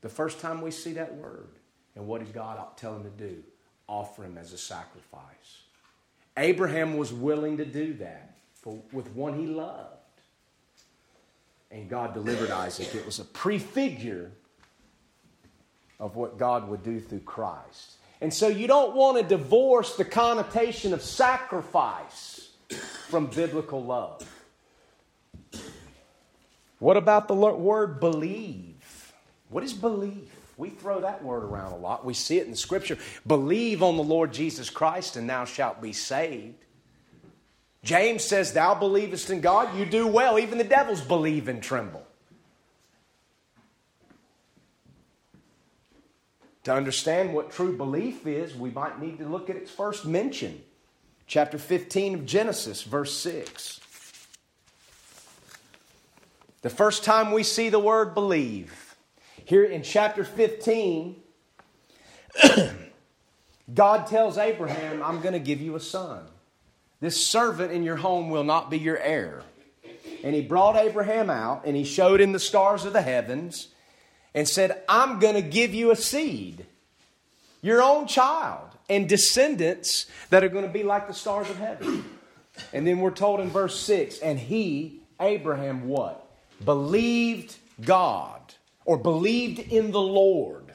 The 0.00 0.08
first 0.08 0.40
time 0.40 0.60
we 0.60 0.70
see 0.70 0.92
that 0.94 1.14
word. 1.14 1.48
And 1.96 2.06
what 2.06 2.24
did 2.24 2.32
God 2.32 2.58
tell 2.76 2.94
him 2.94 3.04
to 3.04 3.10
do? 3.10 3.42
Offer 3.88 4.24
him 4.24 4.38
as 4.38 4.52
a 4.52 4.58
sacrifice. 4.58 5.62
Abraham 6.36 6.96
was 6.96 7.12
willing 7.12 7.56
to 7.56 7.64
do 7.64 7.94
that 7.94 8.36
for, 8.54 8.78
with 8.92 9.08
one 9.12 9.38
he 9.38 9.46
loved. 9.46 9.94
And 11.70 11.88
God 11.88 12.14
delivered 12.14 12.50
Isaac. 12.50 12.94
It 12.94 13.04
was 13.04 13.18
a 13.18 13.24
prefigure 13.24 14.30
of 16.00 16.16
what 16.16 16.38
God 16.38 16.68
would 16.68 16.82
do 16.82 17.00
through 17.00 17.20
Christ. 17.20 17.97
And 18.20 18.34
so 18.34 18.48
you 18.48 18.66
don't 18.66 18.96
want 18.96 19.16
to 19.18 19.22
divorce 19.22 19.96
the 19.96 20.04
connotation 20.04 20.92
of 20.92 21.02
sacrifice 21.02 22.50
from 23.08 23.26
biblical 23.26 23.82
love. 23.82 24.26
What 26.78 26.96
about 26.96 27.28
the 27.28 27.34
word 27.34 28.00
believe? 28.00 29.12
What 29.50 29.64
is 29.64 29.72
belief? 29.72 30.34
We 30.56 30.70
throw 30.70 31.00
that 31.00 31.22
word 31.22 31.44
around 31.44 31.72
a 31.72 31.76
lot. 31.76 32.04
We 32.04 32.14
see 32.14 32.38
it 32.38 32.44
in 32.44 32.50
the 32.50 32.56
scripture. 32.56 32.98
Believe 33.26 33.82
on 33.82 33.96
the 33.96 34.02
Lord 34.02 34.32
Jesus 34.32 34.70
Christ 34.70 35.16
and 35.16 35.30
thou 35.30 35.44
shalt 35.44 35.80
be 35.80 35.92
saved. 35.92 36.64
James 37.84 38.24
says, 38.24 38.52
Thou 38.52 38.74
believest 38.74 39.30
in 39.30 39.40
God, 39.40 39.78
you 39.78 39.86
do 39.86 40.06
well. 40.06 40.38
Even 40.38 40.58
the 40.58 40.64
devils 40.64 41.00
believe 41.00 41.46
and 41.46 41.62
tremble. 41.62 42.04
To 46.68 46.74
understand 46.74 47.32
what 47.32 47.50
true 47.50 47.74
belief 47.74 48.26
is, 48.26 48.54
we 48.54 48.68
might 48.68 49.00
need 49.00 49.20
to 49.20 49.26
look 49.26 49.48
at 49.48 49.56
its 49.56 49.70
first 49.70 50.04
mention. 50.04 50.60
Chapter 51.26 51.56
15 51.56 52.12
of 52.12 52.26
Genesis, 52.26 52.82
verse 52.82 53.14
6. 53.14 53.80
The 56.60 56.68
first 56.68 57.04
time 57.04 57.32
we 57.32 57.42
see 57.42 57.70
the 57.70 57.78
word 57.78 58.12
believe, 58.12 58.96
here 59.46 59.64
in 59.64 59.82
chapter 59.82 60.24
15, 60.24 61.16
God 63.74 64.06
tells 64.06 64.36
Abraham, 64.36 65.02
I'm 65.02 65.22
going 65.22 65.32
to 65.32 65.38
give 65.38 65.62
you 65.62 65.74
a 65.74 65.80
son. 65.80 66.22
This 67.00 67.16
servant 67.16 67.72
in 67.72 67.82
your 67.82 67.96
home 67.96 68.28
will 68.28 68.44
not 68.44 68.68
be 68.68 68.78
your 68.78 68.98
heir. 68.98 69.42
And 70.22 70.34
he 70.34 70.42
brought 70.42 70.76
Abraham 70.76 71.30
out 71.30 71.62
and 71.64 71.74
he 71.74 71.84
showed 71.84 72.20
him 72.20 72.32
the 72.32 72.38
stars 72.38 72.84
of 72.84 72.92
the 72.92 73.00
heavens 73.00 73.68
and 74.34 74.48
said, 74.48 74.82
I'm 74.88 75.18
going 75.18 75.34
to 75.34 75.42
give 75.42 75.74
you 75.74 75.90
a 75.90 75.96
seed, 75.96 76.66
your 77.62 77.82
own 77.82 78.06
child, 78.06 78.68
and 78.88 79.08
descendants 79.08 80.06
that 80.30 80.44
are 80.44 80.48
going 80.48 80.66
to 80.66 80.72
be 80.72 80.82
like 80.82 81.08
the 81.08 81.14
stars 81.14 81.50
of 81.50 81.56
heaven. 81.58 82.04
And 82.72 82.86
then 82.86 83.00
we're 83.00 83.10
told 83.10 83.40
in 83.40 83.50
verse 83.50 83.78
6 83.80 84.18
and 84.18 84.38
he, 84.38 85.00
Abraham, 85.20 85.88
what? 85.88 86.28
Believed 86.64 87.56
God 87.84 88.40
or 88.84 88.96
believed 88.96 89.58
in 89.58 89.90
the 89.90 90.00
Lord, 90.00 90.72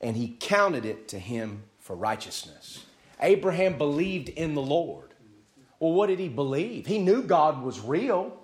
and 0.00 0.16
he 0.16 0.36
counted 0.40 0.86
it 0.86 1.08
to 1.08 1.18
him 1.18 1.62
for 1.78 1.94
righteousness. 1.94 2.86
Abraham 3.20 3.76
believed 3.76 4.30
in 4.30 4.54
the 4.54 4.62
Lord. 4.62 5.10
Well, 5.78 5.92
what 5.92 6.06
did 6.06 6.18
he 6.18 6.28
believe? 6.28 6.86
He 6.86 6.98
knew 6.98 7.22
God 7.22 7.62
was 7.62 7.80
real. 7.80 8.34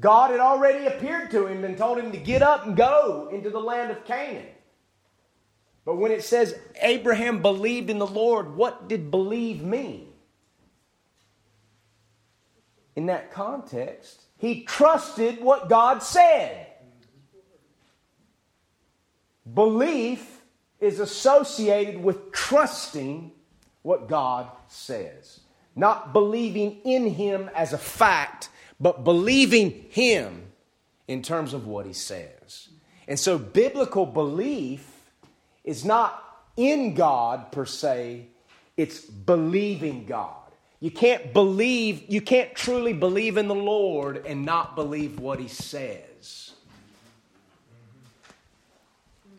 God 0.00 0.30
had 0.30 0.40
already 0.40 0.86
appeared 0.86 1.30
to 1.32 1.46
him 1.46 1.64
and 1.64 1.76
told 1.76 1.98
him 1.98 2.12
to 2.12 2.18
get 2.18 2.42
up 2.42 2.66
and 2.66 2.76
go 2.76 3.28
into 3.32 3.50
the 3.50 3.60
land 3.60 3.90
of 3.90 4.04
Canaan. 4.04 4.46
But 5.84 5.96
when 5.96 6.12
it 6.12 6.24
says 6.24 6.58
Abraham 6.80 7.42
believed 7.42 7.90
in 7.90 7.98
the 7.98 8.06
Lord, 8.06 8.56
what 8.56 8.88
did 8.88 9.10
believe 9.10 9.62
mean? 9.62 10.08
In 12.94 13.06
that 13.06 13.32
context, 13.32 14.22
he 14.38 14.64
trusted 14.64 15.42
what 15.42 15.68
God 15.68 16.02
said. 16.02 16.66
Belief 19.54 20.42
is 20.80 21.00
associated 21.00 22.02
with 22.02 22.32
trusting 22.32 23.32
what 23.82 24.08
God 24.08 24.50
says. 24.68 25.40
Not 25.74 26.12
believing 26.12 26.80
in 26.84 27.06
Him 27.06 27.50
as 27.54 27.72
a 27.72 27.78
fact, 27.78 28.48
but 28.82 29.04
believing 29.04 29.86
Him 29.90 30.42
in 31.06 31.22
terms 31.22 31.54
of 31.54 31.66
what 31.66 31.86
He 31.86 31.92
says. 31.92 32.68
And 33.06 33.18
so, 33.18 33.38
biblical 33.38 34.04
belief 34.04 34.86
is 35.62 35.84
not 35.84 36.18
in 36.56 36.94
God 36.94 37.52
per 37.52 37.64
se, 37.64 38.26
it's 38.76 39.00
believing 39.00 40.04
God. 40.04 40.34
You 40.80 40.90
can't 40.90 41.32
believe, 41.32 42.04
you 42.08 42.20
can't 42.20 42.54
truly 42.56 42.92
believe 42.92 43.36
in 43.36 43.46
the 43.46 43.54
Lord 43.54 44.26
and 44.26 44.44
not 44.44 44.74
believe 44.74 45.20
what 45.20 45.38
He 45.38 45.48
says. 45.48 46.52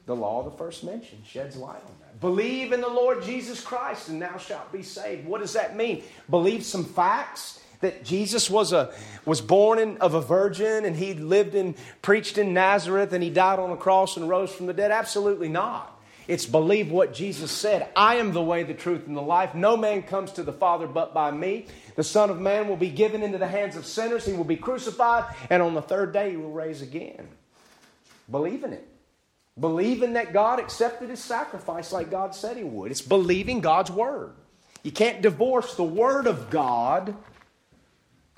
The 0.06 0.16
law 0.16 0.40
of 0.40 0.46
the 0.46 0.58
first 0.58 0.84
mention 0.84 1.22
sheds 1.26 1.56
light 1.56 1.82
on 1.86 1.96
that. 2.02 2.20
Believe 2.20 2.72
in 2.72 2.82
the 2.82 2.90
Lord 2.90 3.24
Jesus 3.24 3.62
Christ 3.62 4.10
and 4.10 4.22
thou 4.22 4.38
shalt 4.38 4.72
be 4.72 4.84
saved. 4.84 5.26
What 5.26 5.42
does 5.42 5.54
that 5.54 5.76
mean? 5.76 6.04
Believe 6.30 6.64
some 6.64 6.84
facts 6.84 7.63
that 7.84 8.04
Jesus 8.04 8.50
was 8.50 8.74
a 8.74 8.94
was 9.26 9.40
born 9.40 9.80
in, 9.80 9.98
of 10.00 10.14
a 10.14 10.22
virgin 10.22 10.84
and 10.84 10.96
he 10.96 11.14
lived 11.14 11.56
and 11.56 11.76
preached 12.02 12.38
in 12.38 12.54
Nazareth 12.54 13.14
and 13.14 13.24
he 13.24 13.30
died 13.30 13.60
on 13.60 13.72
a 13.72 13.78
cross 13.78 14.18
and 14.18 14.28
rose 14.28 14.52
from 14.54 14.66
the 14.66 14.74
dead? 14.74 14.92
Absolutely 14.92 15.48
not. 15.48 15.94
It's 16.28 16.46
believe 16.46 16.90
what 16.90 17.14
Jesus 17.14 17.52
said. 17.52 17.90
I 17.96 18.16
am 18.16 18.32
the 18.32 18.42
way, 18.42 18.64
the 18.64 18.74
truth, 18.74 19.08
and 19.08 19.16
the 19.16 19.22
life. 19.22 19.56
No 19.56 19.76
man 19.76 20.04
comes 20.04 20.32
to 20.34 20.44
the 20.44 20.54
Father 20.54 20.88
but 20.88 21.14
by 21.14 21.32
me. 21.32 21.68
The 21.96 22.04
Son 22.04 22.30
of 22.30 22.40
Man 22.40 22.68
will 22.68 22.78
be 22.78 22.90
given 22.90 23.24
into 23.24 23.38
the 23.38 23.48
hands 23.48 23.76
of 23.76 23.86
sinners. 23.86 24.26
He 24.26 24.34
will 24.34 24.46
be 24.46 24.56
crucified, 24.56 25.36
and 25.50 25.62
on 25.62 25.74
the 25.74 25.82
third 25.82 26.14
day 26.14 26.32
he 26.32 26.38
will 26.38 26.52
rise 26.52 26.82
again. 26.82 27.28
Believe 28.32 28.64
in 28.64 28.72
it. 28.72 28.88
Believing 29.60 30.14
that 30.14 30.34
God 30.34 30.60
accepted 30.60 31.10
his 31.10 31.20
sacrifice 31.20 31.92
like 31.92 32.10
God 32.10 32.34
said 32.34 32.58
he 32.58 32.64
would. 32.64 32.90
It's 32.90 33.02
believing 33.02 33.60
God's 33.60 33.92
word. 33.92 34.34
You 34.82 34.92
can't 34.92 35.22
divorce 35.22 35.76
the 35.76 35.84
word 35.84 36.26
of 36.26 36.50
God 36.50 37.16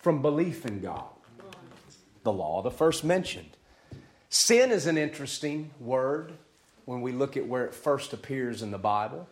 from 0.06 0.22
belief 0.22 0.68
in 0.68 0.82
God. 0.82 1.08
The 2.22 2.32
law, 2.32 2.62
the 2.62 2.70
first 2.70 3.04
mentioned. 3.04 3.50
Sin 4.30 4.70
is 4.70 4.86
an 4.86 5.00
interesting 5.00 5.72
word 5.80 6.32
when 6.86 7.02
we 7.02 7.12
look 7.12 7.36
at 7.36 7.48
where 7.48 7.66
it 7.66 7.74
first 7.74 8.14
appears 8.14 8.62
in 8.62 8.70
the 8.70 8.78
Bible. 8.78 9.28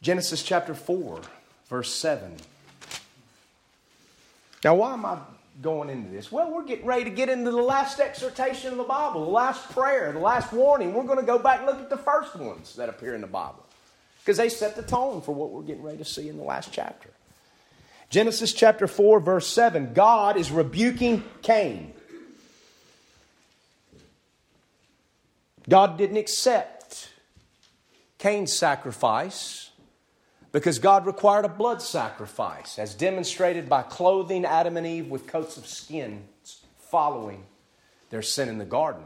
Genesis 0.00 0.44
chapter 0.44 0.74
4, 0.74 1.22
verse 1.68 1.92
7. 1.92 2.36
Now, 4.62 4.76
why 4.76 4.92
am 4.92 5.04
I 5.04 5.18
going 5.60 5.90
into 5.90 6.08
this? 6.08 6.30
Well, 6.30 6.52
we're 6.52 6.64
getting 6.64 6.86
ready 6.86 7.02
to 7.02 7.10
get 7.10 7.28
into 7.28 7.50
the 7.50 7.56
last 7.56 7.98
exhortation 7.98 8.70
of 8.70 8.78
the 8.78 8.84
Bible, 8.84 9.24
the 9.24 9.30
last 9.32 9.68
prayer, 9.70 10.12
the 10.12 10.20
last 10.20 10.52
warning. 10.52 10.94
We're 10.94 11.02
going 11.02 11.18
to 11.18 11.26
go 11.26 11.40
back 11.40 11.58
and 11.58 11.66
look 11.66 11.80
at 11.80 11.90
the 11.90 11.96
first 11.96 12.36
ones 12.36 12.76
that 12.76 12.88
appear 12.88 13.16
in 13.16 13.22
the 13.22 13.26
Bible 13.26 13.66
because 14.20 14.36
they 14.36 14.50
set 14.50 14.76
the 14.76 14.82
tone 14.82 15.20
for 15.20 15.34
what 15.34 15.50
we're 15.50 15.62
getting 15.62 15.82
ready 15.82 15.98
to 15.98 16.04
see 16.04 16.28
in 16.28 16.36
the 16.36 16.44
last 16.44 16.70
chapter. 16.70 17.10
Genesis 18.12 18.52
chapter 18.52 18.86
4, 18.86 19.20
verse 19.20 19.46
7 19.46 19.94
God 19.94 20.36
is 20.36 20.50
rebuking 20.50 21.24
Cain. 21.40 21.94
God 25.66 25.96
didn't 25.96 26.18
accept 26.18 27.08
Cain's 28.18 28.52
sacrifice 28.52 29.70
because 30.52 30.78
God 30.78 31.06
required 31.06 31.46
a 31.46 31.48
blood 31.48 31.80
sacrifice, 31.80 32.78
as 32.78 32.94
demonstrated 32.94 33.70
by 33.70 33.80
clothing 33.80 34.44
Adam 34.44 34.76
and 34.76 34.86
Eve 34.86 35.08
with 35.08 35.26
coats 35.26 35.56
of 35.56 35.66
skin 35.66 36.24
following 36.90 37.42
their 38.10 38.20
sin 38.20 38.50
in 38.50 38.58
the 38.58 38.66
garden. 38.66 39.04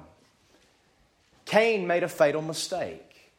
Cain 1.44 1.86
made 1.86 2.02
a 2.02 2.08
fatal 2.08 2.42
mistake. 2.42 3.30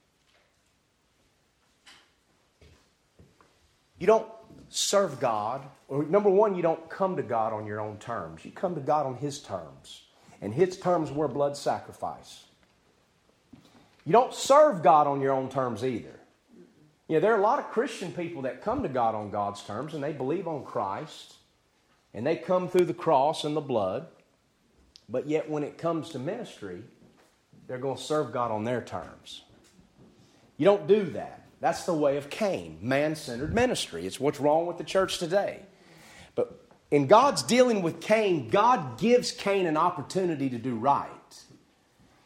You 3.99 4.07
don't 4.07 4.36
serve 4.77 5.19
God, 5.19 5.63
number 5.89 6.29
one, 6.29 6.55
you 6.55 6.61
don't 6.61 6.89
come 6.89 7.15
to 7.15 7.23
God 7.23 7.53
on 7.53 7.65
your 7.65 7.79
own 7.79 7.97
terms. 7.97 8.45
You 8.45 8.51
come 8.51 8.75
to 8.75 8.81
God 8.81 9.05
on 9.05 9.15
His 9.15 9.39
terms. 9.39 10.03
And 10.41 10.53
His 10.53 10.77
terms 10.77 11.11
were 11.11 11.27
blood 11.27 11.57
sacrifice. 11.57 12.43
You 14.05 14.13
don't 14.13 14.33
serve 14.33 14.83
God 14.83 15.07
on 15.07 15.19
your 15.19 15.33
own 15.33 15.49
terms 15.49 15.83
either. 15.83 16.19
You 17.07 17.15
know, 17.15 17.19
there 17.19 17.33
are 17.33 17.39
a 17.39 17.43
lot 17.43 17.59
of 17.59 17.69
Christian 17.69 18.11
people 18.11 18.43
that 18.43 18.61
come 18.61 18.83
to 18.83 18.89
God 18.89 19.15
on 19.15 19.31
God's 19.31 19.63
terms 19.63 19.93
and 19.93 20.03
they 20.03 20.13
believe 20.13 20.47
on 20.47 20.63
Christ 20.63 21.35
and 22.13 22.25
they 22.25 22.35
come 22.35 22.69
through 22.69 22.85
the 22.85 22.93
cross 22.93 23.43
and 23.43 23.55
the 23.55 23.61
blood, 23.61 24.07
but 25.09 25.27
yet 25.27 25.49
when 25.49 25.63
it 25.63 25.77
comes 25.77 26.09
to 26.09 26.19
ministry, 26.19 26.83
they're 27.67 27.77
going 27.77 27.97
to 27.97 28.01
serve 28.01 28.31
God 28.31 28.51
on 28.51 28.63
their 28.63 28.81
terms. 28.81 29.43
You 30.57 30.65
don't 30.65 30.87
do 30.87 31.03
that. 31.11 31.36
That's 31.59 31.85
the 31.85 31.93
way 31.93 32.17
of 32.17 32.29
Cain, 32.29 32.77
man 32.81 33.15
centered 33.15 33.53
ministry. 33.53 34.05
It's 34.05 34.19
what's 34.19 34.39
wrong 34.39 34.67
with 34.67 34.77
the 34.77 34.83
church 34.83 35.17
today. 35.17 35.61
But 36.35 36.61
in 36.91 37.07
God's 37.07 37.41
dealing 37.43 37.81
with 37.81 37.99
Cain, 37.99 38.49
God 38.49 38.99
gives 38.99 39.31
Cain 39.31 39.65
an 39.65 39.77
opportunity 39.77 40.49
to 40.49 40.57
do 40.57 40.75
right. 40.75 41.09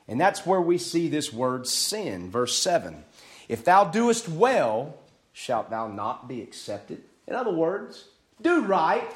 And 0.07 0.19
that's 0.19 0.45
where 0.45 0.59
we 0.59 0.77
see 0.77 1.07
this 1.07 1.31
word 1.31 1.65
sin. 1.65 2.29
Verse 2.29 2.57
7 2.57 3.03
If 3.47 3.63
thou 3.63 3.85
doest 3.85 4.27
well, 4.27 4.95
shalt 5.31 5.69
thou 5.69 5.87
not 5.87 6.27
be 6.27 6.41
accepted. 6.41 7.01
In 7.27 7.35
other 7.35 7.53
words, 7.53 8.09
do 8.41 8.65
right 8.65 9.15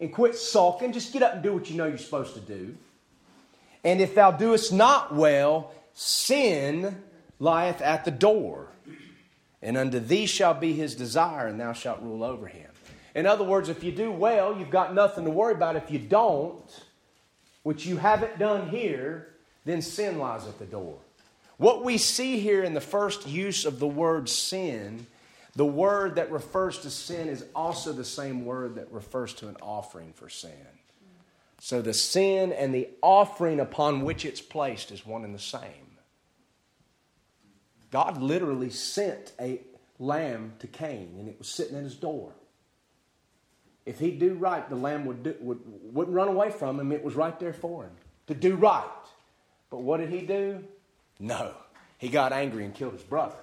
and 0.00 0.12
quit 0.12 0.34
sulking. 0.34 0.92
Just 0.92 1.12
get 1.12 1.22
up 1.22 1.34
and 1.34 1.42
do 1.42 1.54
what 1.54 1.70
you 1.70 1.76
know 1.76 1.86
you're 1.86 1.98
supposed 1.98 2.34
to 2.34 2.40
do. 2.40 2.76
And 3.84 4.00
if 4.00 4.14
thou 4.14 4.32
doest 4.32 4.72
not 4.72 5.14
well, 5.14 5.70
sin 5.92 7.02
lieth 7.38 7.80
at 7.80 8.04
the 8.04 8.10
door. 8.10 8.68
And 9.64 9.78
unto 9.78 9.98
thee 9.98 10.26
shall 10.26 10.52
be 10.52 10.74
his 10.74 10.94
desire, 10.94 11.48
and 11.48 11.58
thou 11.58 11.72
shalt 11.72 12.02
rule 12.02 12.22
over 12.22 12.46
him. 12.46 12.70
In 13.14 13.26
other 13.26 13.44
words, 13.44 13.70
if 13.70 13.82
you 13.82 13.90
do 13.90 14.12
well, 14.12 14.56
you've 14.56 14.70
got 14.70 14.94
nothing 14.94 15.24
to 15.24 15.30
worry 15.30 15.54
about. 15.54 15.74
If 15.74 15.90
you 15.90 15.98
don't, 15.98 16.84
which 17.62 17.86
you 17.86 17.96
haven't 17.96 18.38
done 18.38 18.68
here, 18.68 19.28
then 19.64 19.80
sin 19.80 20.18
lies 20.18 20.46
at 20.46 20.58
the 20.58 20.66
door. 20.66 20.98
What 21.56 21.82
we 21.82 21.96
see 21.96 22.40
here 22.40 22.62
in 22.62 22.74
the 22.74 22.80
first 22.80 23.26
use 23.26 23.64
of 23.64 23.78
the 23.78 23.86
word 23.86 24.28
sin, 24.28 25.06
the 25.56 25.64
word 25.64 26.16
that 26.16 26.30
refers 26.30 26.78
to 26.80 26.90
sin 26.90 27.28
is 27.28 27.44
also 27.54 27.92
the 27.92 28.04
same 28.04 28.44
word 28.44 28.74
that 28.74 28.92
refers 28.92 29.32
to 29.34 29.48
an 29.48 29.56
offering 29.62 30.12
for 30.12 30.28
sin. 30.28 30.50
So 31.60 31.80
the 31.80 31.94
sin 31.94 32.52
and 32.52 32.74
the 32.74 32.88
offering 33.00 33.60
upon 33.60 34.04
which 34.04 34.26
it's 34.26 34.42
placed 34.42 34.90
is 34.90 35.06
one 35.06 35.24
and 35.24 35.34
the 35.34 35.38
same. 35.38 35.83
God 37.94 38.20
literally 38.20 38.70
sent 38.70 39.30
a 39.40 39.60
lamb 40.00 40.54
to 40.58 40.66
Cain, 40.66 41.14
and 41.16 41.28
it 41.28 41.38
was 41.38 41.46
sitting 41.46 41.76
at 41.76 41.84
his 41.84 41.94
door. 41.94 42.32
If 43.86 44.00
he'd 44.00 44.18
do 44.18 44.34
right, 44.34 44.68
the 44.68 44.74
lamb 44.74 45.04
would 45.04 45.22
do, 45.22 45.36
would, 45.38 45.60
wouldn't 45.94 46.12
run 46.12 46.26
away 46.26 46.50
from 46.50 46.80
him. 46.80 46.90
It 46.90 47.04
was 47.04 47.14
right 47.14 47.38
there 47.38 47.52
for 47.52 47.84
him 47.84 47.92
to 48.26 48.34
do 48.34 48.56
right. 48.56 48.82
But 49.70 49.82
what 49.82 49.98
did 49.98 50.10
he 50.10 50.22
do? 50.22 50.64
No. 51.20 51.54
He 51.98 52.08
got 52.08 52.32
angry 52.32 52.64
and 52.64 52.74
killed 52.74 52.94
his 52.94 53.04
brother. 53.04 53.36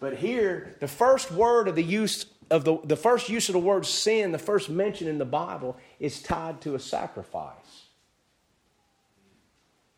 But 0.00 0.16
here, 0.16 0.74
the 0.80 0.88
first 0.88 1.30
word 1.30 1.68
of 1.68 1.74
the 1.74 1.84
use 1.84 2.24
of 2.50 2.64
the, 2.64 2.78
the 2.84 2.96
first 2.96 3.28
use 3.28 3.50
of 3.50 3.52
the 3.52 3.58
word 3.58 3.84
sin, 3.84 4.32
the 4.32 4.38
first 4.38 4.70
mention 4.70 5.06
in 5.06 5.18
the 5.18 5.26
Bible, 5.26 5.76
is 6.00 6.22
tied 6.22 6.62
to 6.62 6.76
a 6.76 6.80
sacrifice. 6.80 7.88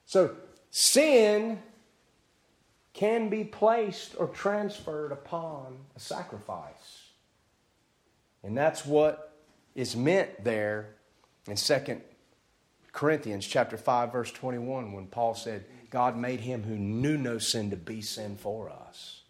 So 0.04 0.34
sin 0.72 1.62
can 2.96 3.28
be 3.28 3.44
placed 3.44 4.14
or 4.18 4.26
transferred 4.26 5.12
upon 5.12 5.76
a 5.94 6.00
sacrifice. 6.00 7.10
And 8.42 8.56
that's 8.56 8.86
what 8.86 9.34
is 9.74 9.94
meant 9.94 10.42
there 10.42 10.94
in 11.46 11.56
2 11.56 12.00
Corinthians 12.92 13.46
chapter 13.46 13.76
5 13.76 14.12
verse 14.12 14.32
21 14.32 14.92
when 14.92 15.06
Paul 15.08 15.34
said 15.34 15.66
God 15.90 16.16
made 16.16 16.40
him 16.40 16.62
who 16.62 16.76
knew 16.76 17.18
no 17.18 17.36
sin 17.36 17.68
to 17.68 17.76
be 17.76 18.00
sin 18.00 18.34
for 18.34 18.70
us. 18.70 19.20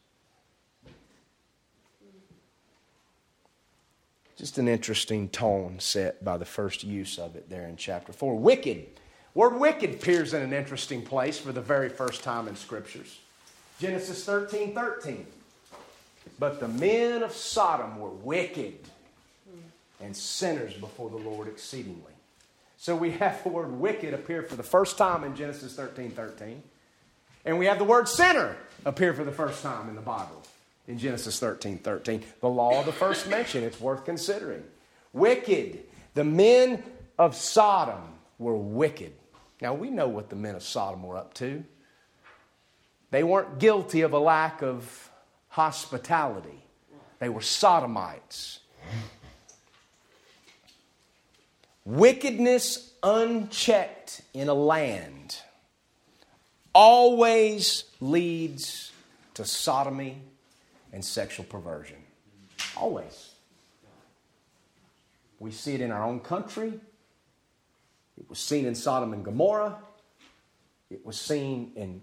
Just 4.36 4.58
an 4.58 4.68
interesting 4.68 5.28
tone 5.28 5.80
set 5.80 6.24
by 6.24 6.36
the 6.36 6.44
first 6.44 6.84
use 6.84 7.18
of 7.18 7.34
it 7.34 7.50
there 7.50 7.66
in 7.66 7.76
chapter 7.76 8.12
4. 8.12 8.38
Wicked. 8.38 9.00
Word 9.34 9.58
wicked 9.58 9.94
appears 9.94 10.34
in 10.34 10.42
an 10.42 10.52
interesting 10.52 11.02
place 11.02 11.36
for 11.36 11.50
the 11.50 11.60
very 11.60 11.88
first 11.88 12.22
time 12.22 12.46
in 12.46 12.54
scriptures. 12.54 13.18
Genesis 13.80 14.24
13 14.24 14.74
13. 14.74 15.26
But 16.38 16.60
the 16.60 16.68
men 16.68 17.22
of 17.22 17.32
Sodom 17.32 17.98
were 17.98 18.10
wicked 18.10 18.78
and 20.00 20.16
sinners 20.16 20.74
before 20.74 21.08
the 21.10 21.16
Lord 21.16 21.48
exceedingly. 21.48 22.12
So 22.78 22.94
we 22.94 23.12
have 23.12 23.42
the 23.42 23.48
word 23.48 23.72
wicked 23.72 24.12
appear 24.12 24.42
for 24.42 24.56
the 24.56 24.62
first 24.62 24.98
time 24.98 25.24
in 25.24 25.34
Genesis 25.34 25.74
13 25.74 26.10
13. 26.10 26.62
And 27.44 27.58
we 27.58 27.66
have 27.66 27.78
the 27.78 27.84
word 27.84 28.08
sinner 28.08 28.56
appear 28.84 29.14
for 29.14 29.24
the 29.24 29.32
first 29.32 29.62
time 29.62 29.88
in 29.88 29.94
the 29.94 30.02
Bible 30.02 30.42
in 30.88 30.98
Genesis 30.98 31.38
13 31.38 31.78
13. 31.78 32.22
The 32.40 32.48
law 32.48 32.80
of 32.80 32.86
the 32.86 32.92
first 32.92 33.28
mention, 33.30 33.62
it's 33.62 33.80
worth 33.80 34.04
considering. 34.04 34.62
Wicked. 35.12 35.80
The 36.14 36.24
men 36.24 36.82
of 37.18 37.34
Sodom 37.34 38.02
were 38.38 38.56
wicked. 38.56 39.12
Now 39.60 39.74
we 39.74 39.90
know 39.90 40.08
what 40.08 40.28
the 40.28 40.36
men 40.36 40.54
of 40.54 40.62
Sodom 40.62 41.02
were 41.02 41.16
up 41.16 41.34
to. 41.34 41.64
They 43.10 43.22
weren't 43.22 43.58
guilty 43.58 44.02
of 44.02 44.12
a 44.12 44.18
lack 44.18 44.62
of 44.62 45.10
hospitality, 45.48 46.64
they 47.18 47.28
were 47.28 47.40
sodomites. 47.40 48.60
Wickedness 51.84 52.94
unchecked 53.02 54.22
in 54.34 54.48
a 54.48 54.54
land 54.54 55.38
always 56.74 57.84
leads 58.00 58.92
to 59.34 59.44
sodomy 59.44 60.20
and 60.92 61.04
sexual 61.04 61.46
perversion. 61.46 61.98
Always. 62.76 63.34
We 65.38 65.52
see 65.52 65.74
it 65.74 65.80
in 65.80 65.92
our 65.92 66.02
own 66.02 66.20
country. 66.20 66.72
It 68.18 68.28
was 68.28 68.38
seen 68.38 68.66
in 68.66 68.74
Sodom 68.74 69.12
and 69.12 69.24
Gomorrah. 69.24 69.76
It 70.90 71.04
was 71.04 71.20
seen 71.20 71.72
in 71.76 72.02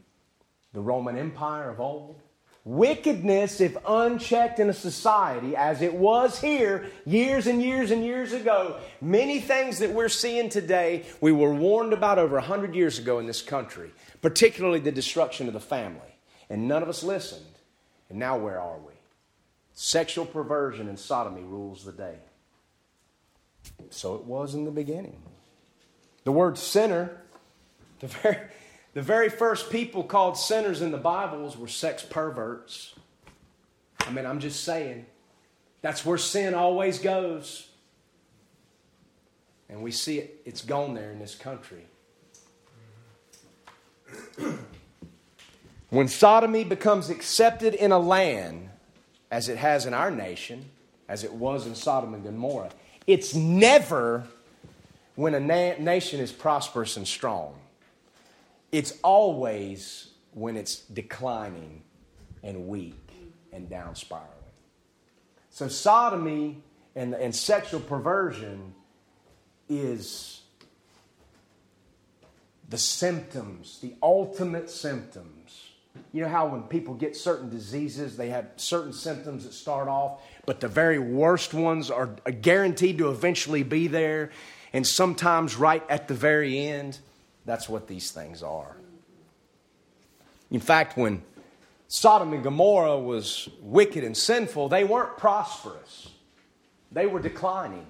the 0.74 0.82
Roman 0.82 1.18
Empire 1.18 1.70
of 1.70 1.80
old. 1.80 2.22
Wickedness, 2.66 3.60
if 3.60 3.76
unchecked 3.86 4.60
in 4.60 4.70
a 4.70 4.74
society, 4.74 5.54
as 5.56 5.82
it 5.82 5.94
was 5.94 6.40
here 6.40 6.90
years 7.06 7.46
and 7.46 7.62
years 7.62 7.92
and 7.92 8.06
years 8.06 8.32
ago, 8.32 8.80
many 9.02 9.42
things 9.42 9.80
that 9.80 9.92
we're 9.92 10.08
seeing 10.08 10.50
today, 10.50 11.06
we 11.20 11.34
were 11.34 11.54
warned 11.54 11.92
about 11.92 12.20
over 12.20 12.36
100 12.36 12.74
years 12.74 13.00
ago 13.00 13.20
in 13.20 13.28
this 13.28 13.42
country, 13.42 13.92
particularly 14.22 14.80
the 14.80 14.94
destruction 14.94 15.48
of 15.48 15.54
the 15.54 15.60
family. 15.60 16.00
And 16.50 16.68
none 16.68 16.82
of 16.82 16.88
us 16.88 17.04
listened. 17.04 17.46
And 18.10 18.18
now 18.18 18.38
where 18.38 18.62
are 18.62 18.78
we? 18.78 18.94
Sexual 19.74 20.28
perversion 20.28 20.88
and 20.88 20.98
sodomy 20.98 21.44
rules 21.44 21.84
the 21.84 21.92
day. 21.92 22.16
So 23.90 24.16
it 24.16 24.24
was 24.24 24.56
in 24.56 24.64
the 24.64 24.72
beginning. 24.72 25.22
The 26.24 26.32
word 26.32 26.58
sinner, 26.58 27.18
the 28.00 28.08
very 28.08 28.38
the 28.94 29.02
very 29.02 29.30
first 29.30 29.70
people 29.70 30.04
called 30.04 30.38
sinners 30.38 30.82
in 30.82 30.92
the 30.92 30.98
Bibles 30.98 31.58
were 31.58 31.68
sex 31.68 32.04
perverts. 32.04 32.94
I 34.00 34.12
mean, 34.12 34.26
I'm 34.26 34.40
just 34.40 34.64
saying, 34.64 35.06
that's 35.82 36.06
where 36.06 36.18
sin 36.18 36.54
always 36.54 37.00
goes. 37.00 37.68
And 39.70 39.82
we 39.82 39.92
see 39.92 40.20
it, 40.20 40.42
it's 40.46 40.62
gone 40.62 40.94
there 40.94 41.12
in 41.12 41.20
this 41.20 41.36
country. 41.36 41.86
when 45.90 46.08
sodomy 46.08 46.64
becomes 46.64 47.10
accepted 47.10 47.74
in 47.74 47.92
a 47.92 48.00
land, 48.00 48.70
as 49.32 49.50
it 49.50 49.58
has 49.58 49.88
in 49.88 49.96
our 49.96 50.12
nation, 50.12 50.66
as 51.10 51.24
it 51.24 51.34
was 51.34 51.66
in 51.66 51.74
Sodom 51.74 52.14
and 52.14 52.24
Gomorrah, 52.24 52.70
it's 53.08 53.34
never 53.34 54.28
when 55.16 55.34
a 55.34 55.40
na- 55.40 55.76
nation 55.80 56.20
is 56.20 56.32
prosperous 56.32 56.98
and 56.98 57.08
strong. 57.08 57.56
It's 58.74 58.98
always 59.04 60.10
when 60.32 60.58
it's 60.58 60.78
declining 60.78 61.84
and 62.42 62.68
weak 62.68 63.12
and 63.52 63.70
down 63.70 63.96
spiraling. 63.96 64.32
So, 65.52 65.68
sodomy 65.68 66.64
and, 66.96 67.14
and 67.14 67.36
sexual 67.36 67.80
perversion 67.80 68.74
is 69.70 70.42
the 72.68 72.80
symptoms, 72.80 73.78
the 73.80 73.94
ultimate 74.02 74.72
symptoms. 74.72 75.70
You 76.12 76.24
know 76.24 76.30
how 76.30 76.48
when 76.48 76.64
people 76.64 76.96
get 76.96 77.16
certain 77.16 77.52
diseases, 77.52 78.18
they 78.18 78.30
have 78.30 78.48
certain 78.56 78.92
symptoms 78.92 79.44
that 79.44 79.54
start 79.54 79.88
off, 79.88 80.22
but 80.48 80.60
the 80.60 80.68
very 80.68 80.98
worst 80.98 81.54
ones 81.54 81.92
are 81.92 82.08
guaranteed 82.42 82.98
to 82.98 83.12
eventually 83.12 83.62
be 83.62 83.86
there, 83.86 84.32
and 84.74 84.88
sometimes 84.88 85.56
right 85.56 85.84
at 85.90 86.08
the 86.08 86.16
very 86.16 86.58
end. 86.58 86.98
That's 87.46 87.68
what 87.68 87.88
these 87.88 88.12
things 88.12 88.42
are. 88.44 88.76
In 90.52 90.60
fact, 90.60 90.98
when 90.98 91.24
Sodom 91.88 92.34
and 92.34 92.44
Gomorrah 92.44 93.00
was 93.00 93.50
wicked 93.60 94.04
and 94.04 94.16
sinful, 94.16 94.70
they 94.70 94.84
weren't 94.84 95.18
prosperous. 95.18 96.10
They 96.92 97.06
were 97.06 97.20
declining 97.20 97.86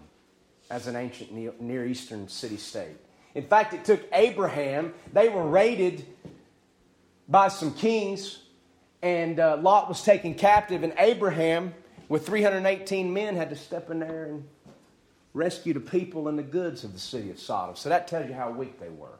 as 0.69 0.87
an 0.87 0.95
ancient 0.95 1.31
Near 1.61 1.85
Eastern 1.85 2.27
city 2.27 2.57
state. 2.57 2.97
In 3.35 3.45
fact, 3.45 3.73
it 3.73 3.83
took 3.85 4.01
Abraham, 4.13 4.93
they 5.11 5.29
were 5.29 5.47
raided 5.47 6.05
by 7.27 7.47
some 7.47 7.73
kings, 7.73 8.39
and 9.01 9.39
uh, 9.39 9.57
Lot 9.57 9.89
was 9.89 10.03
taken 10.03 10.33
captive, 10.35 10.83
and 10.83 10.93
Abraham, 10.97 11.73
with 12.09 12.25
318 12.25 13.13
men, 13.13 13.35
had 13.35 13.49
to 13.49 13.55
step 13.55 13.89
in 13.89 13.99
there 13.99 14.25
and 14.25 14.47
rescue 15.33 15.73
the 15.73 15.79
people 15.79 16.27
and 16.27 16.37
the 16.37 16.43
goods 16.43 16.83
of 16.83 16.93
the 16.93 16.99
city 16.99 17.29
of 17.31 17.39
Sodom. 17.39 17.75
So 17.75 17.89
that 17.89 18.07
tells 18.07 18.27
you 18.27 18.33
how 18.33 18.51
weak 18.51 18.79
they 18.79 18.89
were. 18.89 19.17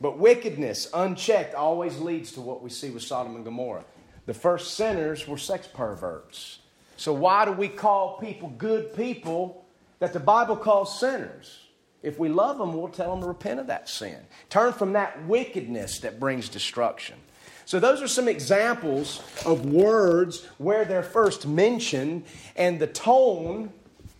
But 0.00 0.18
wickedness, 0.18 0.88
unchecked, 0.94 1.54
always 1.54 1.98
leads 1.98 2.32
to 2.32 2.40
what 2.40 2.62
we 2.62 2.70
see 2.70 2.90
with 2.90 3.02
Sodom 3.02 3.34
and 3.34 3.44
Gomorrah. 3.44 3.84
The 4.26 4.34
first 4.34 4.74
sinners 4.74 5.26
were 5.26 5.38
sex 5.38 5.66
perverts. 5.66 6.60
So 6.96 7.12
why 7.12 7.44
do 7.44 7.52
we 7.52 7.68
call 7.68 8.18
people 8.18 8.50
good 8.50 8.94
people 8.94 9.64
that 9.98 10.12
the 10.12 10.20
Bible 10.20 10.56
calls 10.56 11.00
sinners? 11.00 11.60
If 12.02 12.18
we 12.18 12.28
love 12.28 12.58
them, 12.58 12.74
we'll 12.74 12.88
tell 12.88 13.10
them 13.10 13.22
to 13.22 13.26
repent 13.26 13.58
of 13.58 13.66
that 13.68 13.88
sin. 13.88 14.18
Turn 14.50 14.72
from 14.72 14.92
that 14.92 15.24
wickedness 15.26 15.98
that 16.00 16.20
brings 16.20 16.48
destruction. 16.48 17.16
So, 17.64 17.78
those 17.78 18.00
are 18.00 18.08
some 18.08 18.28
examples 18.28 19.22
of 19.44 19.66
words 19.66 20.46
where 20.56 20.86
they're 20.86 21.02
first 21.02 21.46
mentioned 21.46 22.24
and 22.56 22.80
the 22.80 22.86
tone 22.86 23.72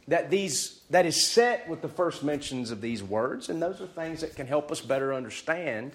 that, 0.08 0.30
these, 0.30 0.80
that 0.90 1.06
is 1.06 1.22
set 1.22 1.68
with 1.68 1.82
the 1.82 1.88
first 1.88 2.24
mentions 2.24 2.70
of 2.70 2.80
these 2.80 3.02
words. 3.02 3.48
And 3.48 3.62
those 3.62 3.80
are 3.80 3.86
things 3.86 4.22
that 4.22 4.34
can 4.34 4.46
help 4.46 4.72
us 4.72 4.80
better 4.80 5.14
understand 5.14 5.92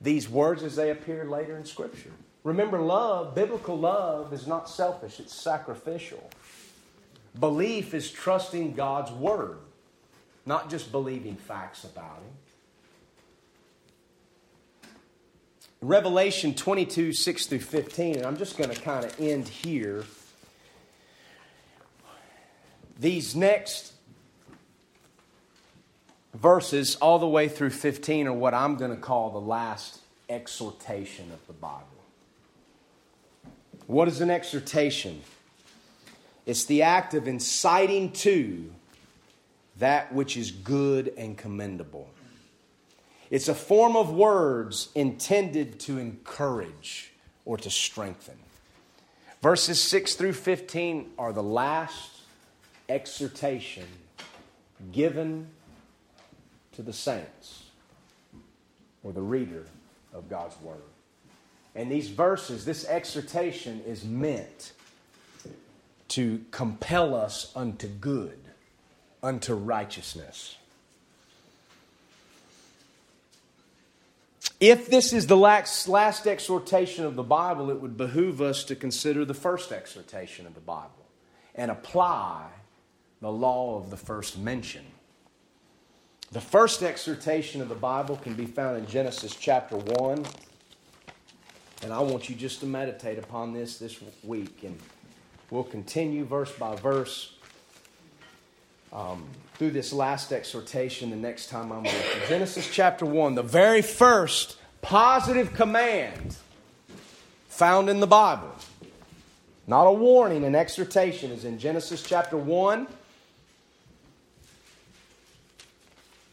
these 0.00 0.28
words 0.28 0.62
as 0.62 0.76
they 0.76 0.90
appear 0.90 1.24
later 1.24 1.56
in 1.56 1.64
Scripture. 1.64 2.10
Remember, 2.44 2.80
love, 2.80 3.34
biblical 3.34 3.78
love, 3.78 4.32
is 4.32 4.46
not 4.46 4.68
selfish, 4.68 5.20
it's 5.20 5.34
sacrificial. 5.34 6.30
Belief 7.38 7.94
is 7.94 8.10
trusting 8.10 8.74
God's 8.74 9.12
Word, 9.12 9.58
not 10.46 10.70
just 10.70 10.90
believing 10.90 11.36
facts 11.36 11.84
about 11.84 12.16
Him. 12.16 12.32
Revelation 15.80 16.54
22, 16.54 17.12
6 17.12 17.46
through 17.46 17.58
15, 17.60 18.16
and 18.16 18.26
I'm 18.26 18.36
just 18.36 18.56
going 18.56 18.70
to 18.70 18.80
kind 18.80 19.04
of 19.04 19.20
end 19.20 19.46
here. 19.46 20.04
These 22.98 23.36
next 23.36 23.92
verses, 26.34 26.96
all 26.96 27.18
the 27.18 27.28
way 27.28 27.48
through 27.48 27.70
15, 27.70 28.26
are 28.26 28.32
what 28.32 28.54
I'm 28.54 28.76
going 28.76 28.90
to 28.90 28.96
call 28.96 29.30
the 29.30 29.40
last 29.40 30.00
exhortation 30.28 31.30
of 31.32 31.46
the 31.46 31.52
Bible. 31.52 31.86
What 33.86 34.08
is 34.08 34.20
an 34.20 34.30
exhortation? 34.30 35.22
It's 36.44 36.64
the 36.64 36.82
act 36.82 37.14
of 37.14 37.28
inciting 37.28 38.12
to 38.12 38.72
that 39.78 40.12
which 40.12 40.36
is 40.36 40.50
good 40.50 41.12
and 41.16 41.38
commendable. 41.38 42.10
It's 43.30 43.48
a 43.48 43.54
form 43.54 43.96
of 43.96 44.10
words 44.12 44.88
intended 44.94 45.78
to 45.80 45.98
encourage 45.98 47.12
or 47.44 47.56
to 47.58 47.70
strengthen. 47.70 48.38
Verses 49.40 49.80
6 49.80 50.14
through 50.14 50.32
15 50.32 51.12
are 51.18 51.32
the 51.32 51.42
last 51.42 52.17
exhortation 52.88 53.86
given 54.92 55.48
to 56.72 56.82
the 56.82 56.92
saints 56.92 57.64
or 59.02 59.12
the 59.12 59.22
reader 59.22 59.66
of 60.14 60.28
God's 60.28 60.60
Word. 60.62 60.76
And 61.74 61.90
these 61.90 62.08
verses, 62.08 62.64
this 62.64 62.84
exhortation 62.86 63.82
is 63.86 64.04
meant 64.04 64.72
to 66.08 66.44
compel 66.50 67.14
us 67.14 67.52
unto 67.54 67.86
good, 67.86 68.38
unto 69.22 69.54
righteousness. 69.54 70.56
If 74.60 74.88
this 74.88 75.12
is 75.12 75.28
the 75.28 75.36
last, 75.36 76.26
exhortation 76.26 77.04
of 77.04 77.14
the 77.14 77.22
Bible, 77.22 77.70
it 77.70 77.80
would 77.80 77.96
behoove 77.96 78.40
us 78.40 78.64
to 78.64 78.74
consider 78.74 79.24
the 79.24 79.34
first 79.34 79.70
exhortation 79.70 80.46
of 80.46 80.54
the 80.54 80.60
Bible 80.60 81.06
and 81.54 81.70
apply 81.70 82.46
the 83.20 83.30
law 83.30 83.76
of 83.76 83.90
the 83.90 83.96
first 83.96 84.38
mention. 84.38 84.84
The 86.30 86.40
first 86.40 86.82
exhortation 86.82 87.62
of 87.62 87.68
the 87.68 87.74
Bible 87.74 88.16
can 88.16 88.34
be 88.34 88.44
found 88.44 88.76
in 88.76 88.86
Genesis 88.86 89.34
chapter 89.34 89.76
1. 89.76 90.26
And 91.82 91.92
I 91.92 92.00
want 92.00 92.28
you 92.28 92.34
just 92.34 92.60
to 92.60 92.66
meditate 92.66 93.18
upon 93.18 93.54
this 93.54 93.78
this 93.78 93.98
week. 94.22 94.62
And 94.62 94.78
we'll 95.50 95.64
continue 95.64 96.24
verse 96.24 96.52
by 96.52 96.76
verse 96.76 97.34
um, 98.92 99.24
through 99.54 99.70
this 99.70 99.92
last 99.92 100.32
exhortation 100.32 101.10
the 101.10 101.16
next 101.16 101.48
time 101.48 101.72
I'm 101.72 101.82
with 101.82 102.14
you. 102.14 102.28
Genesis 102.28 102.68
chapter 102.70 103.06
1, 103.06 103.34
the 103.34 103.42
very 103.42 103.82
first 103.82 104.56
positive 104.82 105.54
command 105.54 106.36
found 107.48 107.88
in 107.88 108.00
the 108.00 108.06
Bible. 108.06 108.54
Not 109.66 109.84
a 109.84 109.92
warning, 109.92 110.44
an 110.44 110.54
exhortation 110.54 111.30
is 111.30 111.44
in 111.44 111.58
Genesis 111.58 112.02
chapter 112.02 112.36
1, 112.36 112.86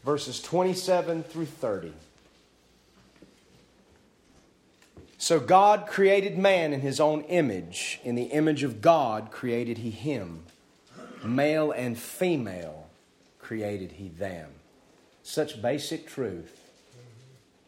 verses 0.06 0.40
27 0.40 1.24
through 1.24 1.46
30. 1.46 1.92
So 5.18 5.40
God 5.40 5.88
created 5.88 6.38
man 6.38 6.72
in 6.72 6.80
his 6.80 7.00
own 7.00 7.22
image. 7.22 7.98
In 8.04 8.14
the 8.14 8.26
image 8.26 8.62
of 8.62 8.80
God 8.80 9.32
created 9.32 9.78
he 9.78 9.90
him. 9.90 10.44
Male 11.24 11.72
and 11.72 11.98
female 11.98 12.86
created 13.40 13.92
he 13.92 14.06
them. 14.08 14.48
Such 15.24 15.60
basic 15.60 16.06
truth 16.06 16.56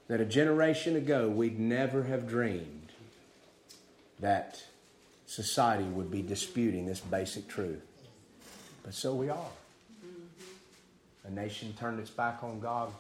that 0.07 0.21
a 0.21 0.25
generation 0.25 0.95
ago 0.95 1.29
we'd 1.29 1.59
never 1.59 2.05
have 2.05 2.29
dreamed 2.29 2.93
that 4.21 4.63
society 5.27 5.85
would 5.85 6.13
be 6.13 6.23
disputing 6.23 6.87
this 6.87 7.01
basic 7.01 7.49
truth. 7.49 7.83
But 8.85 8.95
so 8.95 9.13
we 9.13 9.29
are. 9.29 9.51
A 11.29 11.31
nation 11.31 11.75
turned 11.79 12.01
its 12.01 12.11
back 12.11 12.43
on 12.43 12.59
God. 12.59 12.91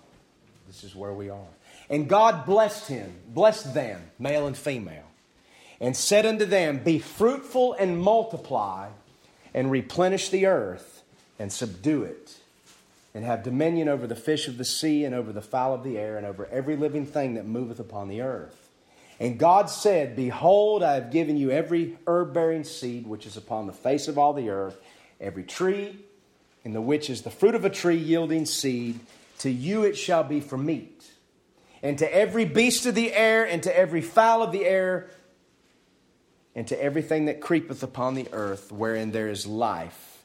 This 0.66 0.84
is 0.84 0.94
where 0.94 1.14
we 1.14 1.30
are. 1.30 1.48
And 1.88 2.08
God 2.08 2.44
blessed 2.44 2.88
him, 2.88 3.14
blessed 3.28 3.72
them, 3.72 4.02
male 4.18 4.46
and 4.46 4.56
female, 4.56 5.06
and 5.80 5.96
said 5.96 6.26
unto 6.26 6.44
them, 6.44 6.78
Be 6.84 6.98
fruitful 6.98 7.72
and 7.72 7.98
multiply, 7.98 8.90
and 9.54 9.70
replenish 9.70 10.28
the 10.28 10.44
earth, 10.44 11.02
and 11.38 11.50
subdue 11.50 12.02
it, 12.02 12.36
and 13.14 13.24
have 13.24 13.42
dominion 13.44 13.88
over 13.88 14.06
the 14.06 14.14
fish 14.14 14.46
of 14.46 14.58
the 14.58 14.64
sea, 14.64 15.04
and 15.04 15.14
over 15.14 15.32
the 15.32 15.40
fowl 15.40 15.72
of 15.72 15.82
the 15.82 15.96
air, 15.96 16.18
and 16.18 16.26
over 16.26 16.46
every 16.52 16.76
living 16.76 17.06
thing 17.06 17.34
that 17.34 17.46
moveth 17.46 17.80
upon 17.80 18.08
the 18.08 18.20
earth. 18.20 18.68
And 19.18 19.38
God 19.38 19.70
said, 19.70 20.16
Behold, 20.16 20.82
I 20.82 20.94
have 20.94 21.10
given 21.10 21.38
you 21.38 21.50
every 21.50 21.96
herb 22.06 22.34
bearing 22.34 22.64
seed 22.64 23.06
which 23.06 23.24
is 23.24 23.38
upon 23.38 23.66
the 23.66 23.72
face 23.72 24.06
of 24.06 24.18
all 24.18 24.34
the 24.34 24.50
earth, 24.50 24.78
every 25.18 25.44
tree, 25.44 25.96
in 26.64 26.72
the 26.72 26.80
which 26.80 27.08
is 27.10 27.22
the 27.22 27.30
fruit 27.30 27.54
of 27.54 27.64
a 27.64 27.70
tree 27.70 27.96
yielding 27.96 28.46
seed. 28.46 29.00
To 29.40 29.50
you 29.50 29.84
it 29.84 29.96
shall 29.96 30.24
be 30.24 30.40
for 30.40 30.58
meat 30.58 30.98
and 31.82 31.98
to 31.98 32.14
every 32.14 32.44
beast 32.44 32.86
of 32.86 32.94
the 32.94 33.12
air, 33.12 33.44
and 33.44 33.62
to 33.62 33.76
every 33.76 34.00
fowl 34.00 34.42
of 34.42 34.52
the 34.52 34.64
air, 34.64 35.08
and 36.54 36.66
to 36.68 36.82
everything 36.82 37.26
that 37.26 37.40
creepeth 37.40 37.82
upon 37.82 38.14
the 38.14 38.26
earth, 38.32 38.72
wherein 38.72 39.12
there 39.12 39.28
is 39.28 39.46
life, 39.46 40.24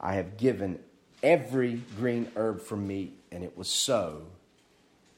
I 0.00 0.14
have 0.14 0.36
given 0.36 0.80
every 1.22 1.82
green 1.96 2.30
herb 2.34 2.60
for 2.60 2.76
meat. 2.76 3.16
And 3.30 3.44
it 3.44 3.56
was 3.56 3.68
so. 3.68 4.22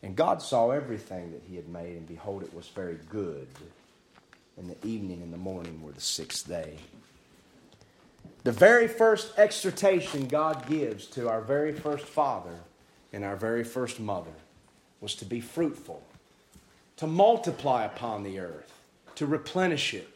And 0.03 0.15
God 0.15 0.43
saw 0.43 0.71
everything 0.71 1.33
that 1.33 1.43
he 1.49 1.57
had 1.57 1.69
made, 1.69 1.97
and 1.97 2.07
behold, 2.07 2.43
it 2.43 2.53
was 2.53 2.69
very 2.69 2.99
good. 3.09 3.47
And 4.59 4.69
the 4.69 4.87
evening 4.87 5.23
and 5.23 5.33
the 5.33 5.39
morning 5.39 5.81
were 5.83 5.93
the 5.93 6.01
sixth 6.01 6.47
day. 6.47 6.77
The 8.45 8.53
very 8.53 8.89
first 8.89 9.39
exhortation 9.39 10.27
God 10.27 10.67
gives 10.69 11.07
to 11.09 11.29
our 11.29 11.41
very 11.41 11.73
first 11.73 12.05
father 12.05 12.59
and 13.13 13.25
our 13.25 13.37
very 13.37 13.63
first 13.63 14.01
mother 14.01 14.33
was 15.01 15.15
to 15.17 15.25
be 15.25 15.41
fruitful, 15.41 16.03
to 16.97 17.07
multiply 17.07 17.85
upon 17.85 18.25
the 18.25 18.41
earth, 18.41 18.73
to 19.17 19.27
replenish 19.27 19.95
it. 19.95 20.09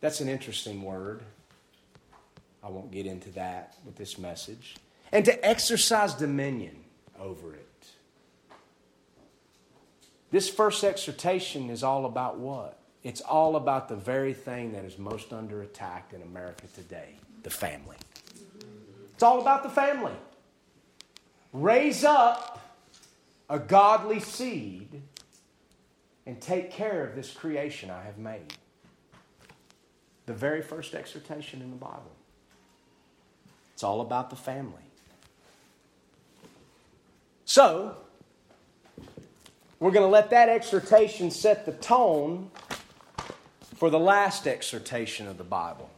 That's 0.00 0.20
an 0.20 0.28
interesting 0.28 0.82
word. 0.82 1.22
I 2.62 2.68
won't 2.68 2.90
get 2.90 3.06
into 3.06 3.30
that 3.30 3.76
with 3.84 3.96
this 3.96 4.18
message. 4.18 4.76
And 5.12 5.24
to 5.24 5.46
exercise 5.46 6.14
dominion 6.14 6.76
over 7.20 7.54
it. 7.54 7.60
This 10.32 10.48
first 10.48 10.82
exhortation 10.82 11.70
is 11.70 11.84
all 11.84 12.06
about 12.06 12.38
what? 12.38 12.78
It's 13.04 13.20
all 13.20 13.56
about 13.56 13.88
the 13.88 13.96
very 13.96 14.32
thing 14.32 14.72
that 14.72 14.84
is 14.84 14.98
most 14.98 15.32
under 15.32 15.62
attack 15.62 16.12
in 16.14 16.22
America 16.22 16.66
today 16.74 17.16
the 17.42 17.50
family. 17.50 17.96
It's 19.12 19.22
all 19.22 19.40
about 19.42 19.62
the 19.62 19.68
family. 19.68 20.14
Raise 21.52 22.02
up 22.04 22.74
a 23.50 23.58
godly 23.58 24.18
seed 24.18 25.02
and 26.26 26.40
take 26.40 26.70
care 26.70 27.06
of 27.06 27.14
this 27.14 27.30
creation 27.30 27.90
I 27.90 28.02
have 28.02 28.16
made. 28.16 28.54
The 30.24 30.32
very 30.32 30.62
first 30.62 30.94
exhortation 30.94 31.60
in 31.60 31.68
the 31.68 31.76
Bible. 31.76 32.10
It's 33.74 33.84
all 33.84 34.00
about 34.00 34.30
the 34.30 34.36
family. 34.36 34.80
So, 37.44 37.96
We're 39.84 39.90
going 39.90 40.06
to 40.06 40.10
let 40.10 40.30
that 40.30 40.48
exhortation 40.48 41.30
set 41.30 41.66
the 41.66 41.72
tone 41.72 42.50
for 43.84 43.90
the 43.90 44.00
last 44.00 44.46
exhortation 44.46 45.28
of 45.28 45.36
the 45.36 45.44
Bible. 45.44 45.90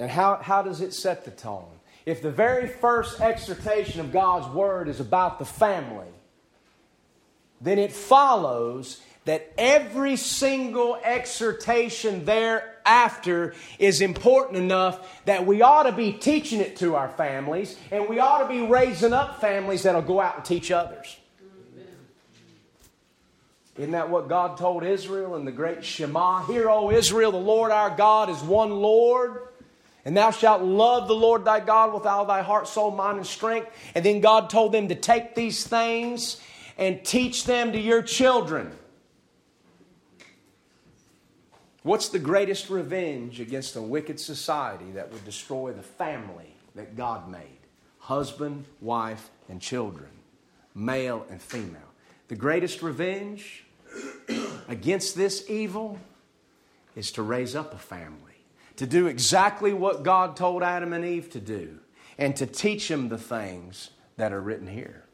And 0.00 0.10
how, 0.10 0.38
how 0.42 0.62
does 0.62 0.80
it 0.80 0.92
set 0.92 1.24
the 1.24 1.30
tone? 1.30 1.70
If 2.04 2.22
the 2.22 2.32
very 2.32 2.66
first 2.66 3.20
exhortation 3.20 4.00
of 4.00 4.10
God's 4.10 4.52
Word 4.52 4.88
is 4.88 4.98
about 4.98 5.38
the 5.38 5.44
family, 5.44 6.08
then 7.60 7.78
it 7.78 7.92
follows 7.92 9.00
that 9.26 9.52
every 9.56 10.16
single 10.16 10.98
exhortation 11.04 12.24
thereafter 12.24 13.54
is 13.78 14.00
important 14.00 14.58
enough 14.58 15.22
that 15.24 15.46
we 15.46 15.62
ought 15.62 15.84
to 15.84 15.92
be 15.92 16.12
teaching 16.12 16.60
it 16.60 16.78
to 16.78 16.96
our 16.96 17.10
families 17.10 17.78
and 17.92 18.08
we 18.08 18.18
ought 18.18 18.42
to 18.42 18.48
be 18.48 18.66
raising 18.66 19.12
up 19.12 19.40
families 19.40 19.84
that'll 19.84 20.02
go 20.02 20.20
out 20.20 20.34
and 20.34 20.44
teach 20.44 20.72
others. 20.72 21.16
Isn't 23.76 23.92
that 23.92 24.08
what 24.08 24.28
God 24.28 24.56
told 24.56 24.84
Israel 24.84 25.34
in 25.36 25.44
the 25.44 25.52
great 25.52 25.84
Shema? 25.84 26.44
Hear, 26.46 26.70
O 26.70 26.90
Israel, 26.90 27.32
the 27.32 27.38
Lord 27.38 27.72
our 27.72 27.90
God 27.90 28.30
is 28.30 28.40
one 28.40 28.70
Lord. 28.70 29.48
And 30.04 30.16
thou 30.16 30.30
shalt 30.30 30.62
love 30.62 31.08
the 31.08 31.14
Lord 31.14 31.44
thy 31.44 31.60
God 31.60 31.94
with 31.94 32.04
all 32.04 32.26
thy 32.26 32.42
heart, 32.42 32.68
soul, 32.68 32.90
mind, 32.90 33.18
and 33.18 33.26
strength. 33.26 33.70
And 33.94 34.04
then 34.04 34.20
God 34.20 34.50
told 34.50 34.72
them 34.72 34.88
to 34.88 34.94
take 34.94 35.34
these 35.34 35.66
things 35.66 36.40
and 36.76 37.02
teach 37.04 37.44
them 37.44 37.72
to 37.72 37.80
your 37.80 38.02
children. 38.02 38.70
What's 41.82 42.10
the 42.10 42.18
greatest 42.18 42.70
revenge 42.70 43.40
against 43.40 43.76
a 43.76 43.82
wicked 43.82 44.20
society 44.20 44.92
that 44.92 45.12
would 45.12 45.24
destroy 45.24 45.72
the 45.72 45.82
family 45.82 46.54
that 46.74 46.96
God 46.96 47.28
made? 47.28 47.58
Husband, 47.98 48.66
wife, 48.80 49.30
and 49.48 49.60
children, 49.60 50.10
male 50.74 51.26
and 51.30 51.40
female. 51.40 51.80
The 52.28 52.36
greatest 52.36 52.82
revenge 52.82 53.63
against 54.68 55.16
this 55.16 55.48
evil 55.48 55.98
is 56.96 57.12
to 57.12 57.22
raise 57.22 57.54
up 57.54 57.74
a 57.74 57.78
family, 57.78 58.44
to 58.76 58.86
do 58.86 59.06
exactly 59.06 59.72
what 59.72 60.02
God 60.02 60.36
told 60.36 60.62
Adam 60.62 60.92
and 60.92 61.04
Eve 61.04 61.30
to 61.30 61.40
do, 61.40 61.78
and 62.18 62.36
to 62.36 62.46
teach 62.46 62.88
them 62.88 63.08
the 63.08 63.18
things 63.18 63.90
that 64.16 64.32
are 64.32 64.40
written 64.40 64.66
here. 64.66 65.04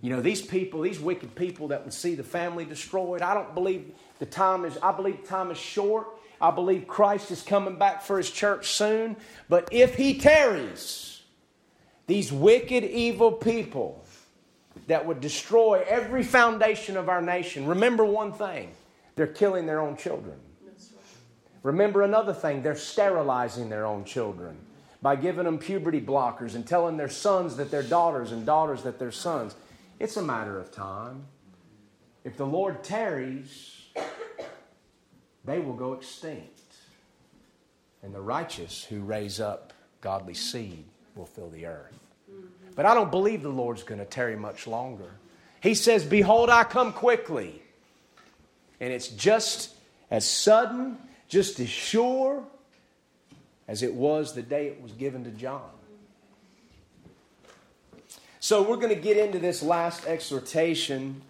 You 0.00 0.10
know, 0.10 0.20
these 0.20 0.42
people, 0.42 0.82
these 0.82 1.00
wicked 1.00 1.34
people 1.34 1.68
that 1.68 1.82
would 1.84 1.92
see 1.92 2.14
the 2.14 2.22
family 2.22 2.64
destroyed, 2.64 3.22
I 3.22 3.34
don't 3.34 3.54
believe 3.54 3.92
the 4.18 4.26
time 4.26 4.64
is, 4.64 4.78
I 4.82 4.92
believe 4.92 5.24
time 5.24 5.50
is 5.50 5.58
short. 5.58 6.08
I 6.40 6.50
believe 6.50 6.86
Christ 6.86 7.30
is 7.30 7.42
coming 7.42 7.76
back 7.76 8.02
for 8.02 8.16
his 8.16 8.30
church 8.30 8.70
soon. 8.70 9.16
But 9.48 9.68
if 9.72 9.96
he 9.96 10.18
tarries, 10.18 11.22
these 12.06 12.32
wicked, 12.32 12.84
evil 12.84 13.32
people 13.32 14.04
that 14.86 15.06
would 15.06 15.20
destroy 15.20 15.84
every 15.86 16.22
foundation 16.22 16.96
of 16.96 17.08
our 17.08 17.20
nation, 17.20 17.66
remember 17.66 18.04
one 18.04 18.32
thing 18.32 18.70
they're 19.16 19.26
killing 19.26 19.66
their 19.66 19.80
own 19.80 19.96
children. 19.96 20.38
Remember 21.62 22.02
another 22.02 22.32
thing 22.32 22.62
they're 22.62 22.76
sterilizing 22.76 23.68
their 23.68 23.84
own 23.84 24.04
children 24.04 24.56
by 25.02 25.16
giving 25.16 25.44
them 25.44 25.58
puberty 25.58 26.00
blockers 26.00 26.54
and 26.54 26.66
telling 26.66 26.96
their 26.96 27.08
sons 27.08 27.56
that 27.56 27.70
they're 27.70 27.82
daughters 27.82 28.32
and 28.32 28.46
daughters 28.46 28.82
that 28.84 28.98
they're 28.98 29.12
sons. 29.12 29.54
It's 29.98 30.16
a 30.16 30.22
matter 30.22 30.58
of 30.58 30.70
time. 30.70 31.24
If 32.24 32.36
the 32.36 32.46
Lord 32.46 32.82
tarries, 32.84 33.74
they 35.44 35.58
will 35.58 35.74
go 35.74 35.94
extinct. 35.94 36.62
And 38.02 38.14
the 38.14 38.20
righteous 38.20 38.84
who 38.84 39.00
raise 39.00 39.40
up 39.40 39.72
godly 40.00 40.34
seed 40.34 40.84
will 41.14 41.26
fill 41.26 41.50
the 41.50 41.66
earth. 41.66 42.07
But 42.78 42.86
I 42.86 42.94
don't 42.94 43.10
believe 43.10 43.42
the 43.42 43.48
Lord's 43.48 43.82
going 43.82 43.98
to 43.98 44.04
tarry 44.04 44.36
much 44.36 44.68
longer. 44.68 45.10
He 45.60 45.74
says, 45.74 46.04
Behold, 46.04 46.48
I 46.48 46.62
come 46.62 46.92
quickly. 46.92 47.60
And 48.78 48.92
it's 48.92 49.08
just 49.08 49.74
as 50.12 50.24
sudden, 50.30 50.96
just 51.26 51.58
as 51.58 51.68
sure 51.68 52.44
as 53.66 53.82
it 53.82 53.92
was 53.92 54.32
the 54.32 54.42
day 54.42 54.68
it 54.68 54.80
was 54.80 54.92
given 54.92 55.24
to 55.24 55.30
John. 55.30 55.68
So 58.38 58.62
we're 58.62 58.76
going 58.76 58.94
to 58.94 59.02
get 59.02 59.16
into 59.16 59.40
this 59.40 59.60
last 59.60 60.06
exhortation 60.06 61.20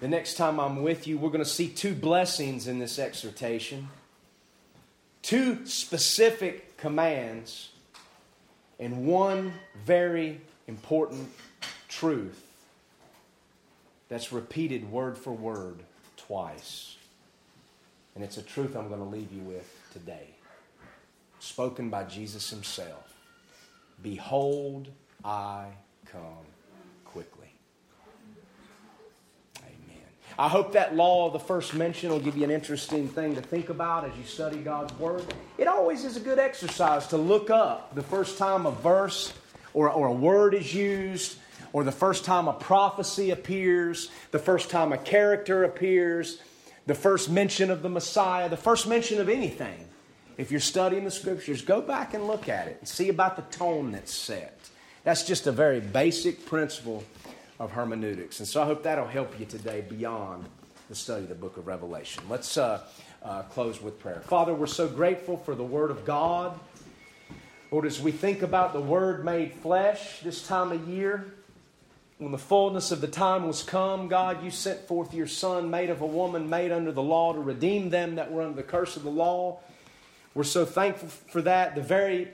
the 0.00 0.08
next 0.08 0.34
time 0.34 0.58
I'm 0.58 0.82
with 0.82 1.06
you, 1.06 1.18
we're 1.18 1.30
going 1.30 1.44
to 1.44 1.48
see 1.48 1.68
two 1.68 1.94
blessings 1.94 2.66
in 2.66 2.80
this 2.80 2.98
exhortation, 2.98 3.90
two 5.22 5.66
specific 5.66 6.76
commands, 6.76 7.68
and 8.80 9.06
one 9.06 9.52
very 9.84 10.40
important 10.68 11.28
truth 11.88 12.44
that's 14.08 14.32
repeated 14.32 14.90
word 14.90 15.18
for 15.18 15.32
word 15.32 15.80
twice. 16.16 16.96
And 18.14 18.22
it's 18.22 18.36
a 18.36 18.42
truth 18.42 18.76
I'm 18.76 18.88
going 18.88 19.00
to 19.00 19.06
leave 19.06 19.32
you 19.32 19.42
with 19.42 19.74
today, 19.92 20.28
spoken 21.40 21.88
by 21.88 22.04
Jesus 22.04 22.50
himself. 22.50 23.14
Behold, 24.02 24.88
I 25.24 25.66
come 26.06 26.20
quickly. 27.04 27.52
Amen. 29.62 30.04
I 30.38 30.48
hope 30.48 30.72
that 30.72 30.94
law 30.94 31.26
of 31.26 31.32
the 31.32 31.40
first 31.40 31.74
mention 31.74 32.10
will 32.10 32.20
give 32.20 32.36
you 32.36 32.44
an 32.44 32.50
interesting 32.50 33.08
thing 33.08 33.34
to 33.34 33.40
think 33.40 33.68
about 33.68 34.04
as 34.04 34.16
you 34.16 34.24
study 34.24 34.58
God's 34.58 34.92
Word. 34.98 35.24
It 35.56 35.66
always 35.66 36.04
is 36.04 36.16
a 36.16 36.20
good 36.20 36.38
exercise 36.38 37.06
to 37.08 37.16
look 37.16 37.50
up 37.50 37.94
the 37.94 38.02
first 38.02 38.38
time 38.38 38.66
a 38.66 38.70
verse 38.70 39.32
or, 39.78 39.88
or 39.88 40.08
a 40.08 40.12
word 40.12 40.54
is 40.54 40.74
used, 40.74 41.38
or 41.72 41.84
the 41.84 41.92
first 41.92 42.24
time 42.24 42.48
a 42.48 42.52
prophecy 42.52 43.30
appears, 43.30 44.10
the 44.32 44.38
first 44.40 44.70
time 44.70 44.92
a 44.92 44.98
character 44.98 45.62
appears, 45.62 46.42
the 46.86 46.96
first 46.96 47.30
mention 47.30 47.70
of 47.70 47.80
the 47.82 47.88
Messiah, 47.88 48.48
the 48.48 48.56
first 48.56 48.88
mention 48.88 49.20
of 49.20 49.28
anything. 49.28 49.86
If 50.36 50.50
you're 50.50 50.58
studying 50.58 51.04
the 51.04 51.12
Scriptures, 51.12 51.62
go 51.62 51.80
back 51.80 52.12
and 52.12 52.26
look 52.26 52.48
at 52.48 52.66
it 52.66 52.78
and 52.80 52.88
see 52.88 53.08
about 53.08 53.36
the 53.36 53.56
tone 53.56 53.92
that's 53.92 54.12
set. 54.12 54.58
That's 55.04 55.22
just 55.22 55.46
a 55.46 55.52
very 55.52 55.78
basic 55.78 56.44
principle 56.44 57.04
of 57.60 57.70
hermeneutics. 57.70 58.40
And 58.40 58.48
so 58.48 58.60
I 58.60 58.66
hope 58.66 58.82
that'll 58.82 59.06
help 59.06 59.38
you 59.38 59.46
today 59.46 59.84
beyond 59.88 60.44
the 60.88 60.96
study 60.96 61.22
of 61.22 61.28
the 61.28 61.36
book 61.36 61.56
of 61.56 61.68
Revelation. 61.68 62.24
Let's 62.28 62.58
uh, 62.58 62.82
uh, 63.22 63.42
close 63.42 63.80
with 63.80 64.00
prayer. 64.00 64.22
Father, 64.22 64.54
we're 64.54 64.66
so 64.66 64.88
grateful 64.88 65.36
for 65.36 65.54
the 65.54 65.62
Word 65.62 65.92
of 65.92 66.04
God. 66.04 66.58
Lord, 67.70 67.84
as 67.84 68.00
we 68.00 68.12
think 68.12 68.40
about 68.42 68.72
the 68.72 68.80
Word 68.80 69.24
made 69.24 69.52
flesh 69.52 70.20
this 70.20 70.46
time 70.46 70.72
of 70.72 70.88
year, 70.88 71.34
when 72.16 72.32
the 72.32 72.38
fullness 72.38 72.90
of 72.90 73.02
the 73.02 73.08
time 73.08 73.46
was 73.46 73.62
come, 73.62 74.08
God, 74.08 74.42
you 74.42 74.50
sent 74.50 74.80
forth 74.88 75.12
your 75.12 75.26
Son, 75.26 75.70
made 75.70 75.90
of 75.90 76.00
a 76.00 76.06
woman, 76.06 76.48
made 76.48 76.72
under 76.72 76.92
the 76.92 77.02
law, 77.02 77.34
to 77.34 77.40
redeem 77.40 77.90
them 77.90 78.14
that 78.14 78.32
were 78.32 78.42
under 78.42 78.56
the 78.56 78.62
curse 78.62 78.96
of 78.96 79.02
the 79.02 79.10
law. 79.10 79.60
We're 80.34 80.44
so 80.44 80.64
thankful 80.64 81.08
for 81.08 81.42
that. 81.42 81.74
The 81.74 81.82
very 81.82 82.28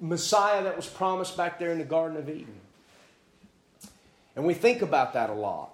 Messiah 0.00 0.62
that 0.64 0.76
was 0.76 0.86
promised 0.86 1.36
back 1.36 1.58
there 1.58 1.72
in 1.72 1.78
the 1.78 1.84
Garden 1.84 2.18
of 2.18 2.28
Eden. 2.28 2.60
And 4.36 4.44
we 4.44 4.52
think 4.52 4.82
about 4.82 5.14
that 5.14 5.30
a 5.30 5.34
lot. 5.34 5.70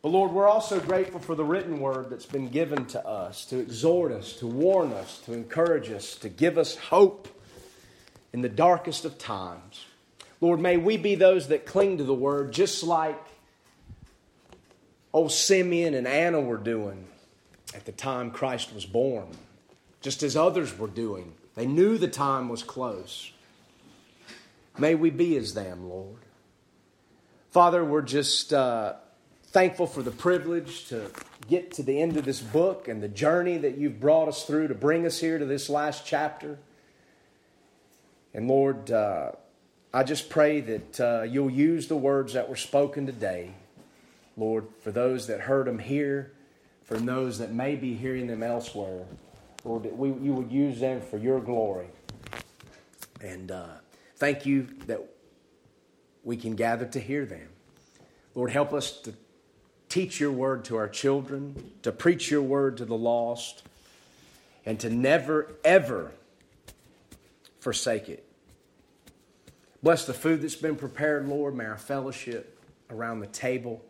But 0.00 0.10
Lord, 0.10 0.30
we're 0.30 0.48
also 0.48 0.78
grateful 0.78 1.18
for 1.18 1.34
the 1.34 1.44
written 1.44 1.80
word 1.80 2.10
that's 2.10 2.26
been 2.26 2.48
given 2.48 2.86
to 2.86 3.04
us 3.04 3.44
to 3.46 3.58
exhort 3.58 4.12
us, 4.12 4.34
to 4.34 4.46
warn 4.46 4.92
us, 4.92 5.18
to 5.24 5.32
encourage 5.32 5.90
us, 5.90 6.14
to 6.16 6.28
give 6.28 6.56
us 6.56 6.76
hope 6.76 7.28
in 8.36 8.42
the 8.42 8.48
darkest 8.50 9.06
of 9.06 9.16
times. 9.16 9.86
Lord, 10.42 10.60
may 10.60 10.76
we 10.76 10.98
be 10.98 11.14
those 11.14 11.48
that 11.48 11.64
cling 11.64 11.96
to 11.96 12.04
the 12.04 12.12
word 12.12 12.52
just 12.52 12.84
like 12.84 13.18
old 15.14 15.32
Simeon 15.32 15.94
and 15.94 16.06
Anna 16.06 16.42
were 16.42 16.58
doing 16.58 17.06
at 17.74 17.86
the 17.86 17.92
time 17.92 18.30
Christ 18.30 18.74
was 18.74 18.84
born, 18.84 19.28
just 20.02 20.22
as 20.22 20.36
others 20.36 20.78
were 20.78 20.86
doing. 20.86 21.32
They 21.54 21.64
knew 21.66 21.96
the 21.96 22.08
time 22.08 22.50
was 22.50 22.62
close. 22.62 23.32
May 24.76 24.94
we 24.94 25.08
be 25.08 25.38
as 25.38 25.54
them, 25.54 25.88
Lord. 25.88 26.18
Father, 27.52 27.82
we're 27.82 28.02
just 28.02 28.52
uh, 28.52 28.96
thankful 29.46 29.86
for 29.86 30.02
the 30.02 30.10
privilege 30.10 30.88
to 30.88 31.10
get 31.48 31.72
to 31.72 31.82
the 31.82 31.98
end 31.98 32.18
of 32.18 32.26
this 32.26 32.42
book 32.42 32.86
and 32.86 33.02
the 33.02 33.08
journey 33.08 33.56
that 33.56 33.78
you've 33.78 33.98
brought 33.98 34.28
us 34.28 34.44
through 34.44 34.68
to 34.68 34.74
bring 34.74 35.06
us 35.06 35.18
here 35.18 35.38
to 35.38 35.46
this 35.46 35.70
last 35.70 36.04
chapter. 36.04 36.58
And 38.36 38.48
Lord, 38.48 38.90
uh, 38.90 39.32
I 39.94 40.02
just 40.02 40.28
pray 40.28 40.60
that 40.60 41.00
uh, 41.00 41.22
you'll 41.22 41.48
use 41.48 41.88
the 41.88 41.96
words 41.96 42.34
that 42.34 42.50
were 42.50 42.56
spoken 42.56 43.06
today, 43.06 43.54
Lord, 44.36 44.66
for 44.82 44.90
those 44.90 45.28
that 45.28 45.40
heard 45.40 45.66
them 45.66 45.78
here, 45.78 46.32
for 46.84 46.98
those 46.98 47.38
that 47.38 47.52
may 47.52 47.76
be 47.76 47.94
hearing 47.94 48.26
them 48.26 48.42
elsewhere. 48.42 49.06
Lord, 49.64 49.84
that 49.84 49.96
we, 49.96 50.08
you 50.08 50.34
would 50.34 50.52
use 50.52 50.80
them 50.80 51.00
for 51.00 51.16
your 51.16 51.40
glory. 51.40 51.86
And 53.22 53.50
uh, 53.50 53.68
thank 54.16 54.44
you 54.44 54.68
that 54.86 55.00
we 56.22 56.36
can 56.36 56.56
gather 56.56 56.84
to 56.84 57.00
hear 57.00 57.24
them. 57.24 57.48
Lord, 58.34 58.50
help 58.50 58.74
us 58.74 59.00
to 59.00 59.14
teach 59.88 60.20
your 60.20 60.30
word 60.30 60.66
to 60.66 60.76
our 60.76 60.90
children, 60.90 61.72
to 61.84 61.90
preach 61.90 62.30
your 62.30 62.42
word 62.42 62.76
to 62.76 62.84
the 62.84 62.98
lost, 62.98 63.62
and 64.66 64.78
to 64.80 64.90
never, 64.90 65.54
ever 65.64 66.12
forsake 67.60 68.10
it. 68.10 68.25
Bless 69.86 70.04
the 70.04 70.14
food 70.14 70.42
that's 70.42 70.56
been 70.56 70.74
prepared, 70.74 71.28
Lord. 71.28 71.54
May 71.54 71.64
our 71.64 71.78
fellowship 71.78 72.60
around 72.90 73.20
the 73.20 73.28
table 73.28 73.84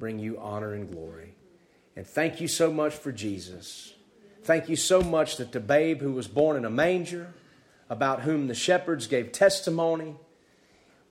bring 0.00 0.18
you 0.18 0.36
honor 0.40 0.74
and 0.74 0.90
glory. 0.90 1.36
And 1.94 2.04
thank 2.04 2.40
you 2.40 2.48
so 2.48 2.72
much 2.72 2.92
for 2.92 3.12
Jesus. 3.12 3.94
Thank 4.42 4.68
you 4.68 4.74
so 4.74 5.00
much 5.00 5.36
that 5.36 5.52
the 5.52 5.60
babe 5.60 6.00
who 6.00 6.10
was 6.10 6.26
born 6.26 6.56
in 6.56 6.64
a 6.64 6.70
manger, 6.70 7.32
about 7.88 8.22
whom 8.22 8.48
the 8.48 8.54
shepherds 8.56 9.06
gave 9.06 9.30
testimony, 9.30 10.16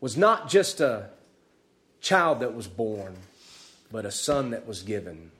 was 0.01 0.17
not 0.17 0.49
just 0.49 0.81
a 0.81 1.11
child 2.01 2.41
that 2.41 2.53
was 2.53 2.67
born, 2.67 3.15
but 3.93 4.05
a 4.05 4.11
son 4.11 4.49
that 4.49 4.67
was 4.67 4.83
given. 4.83 5.31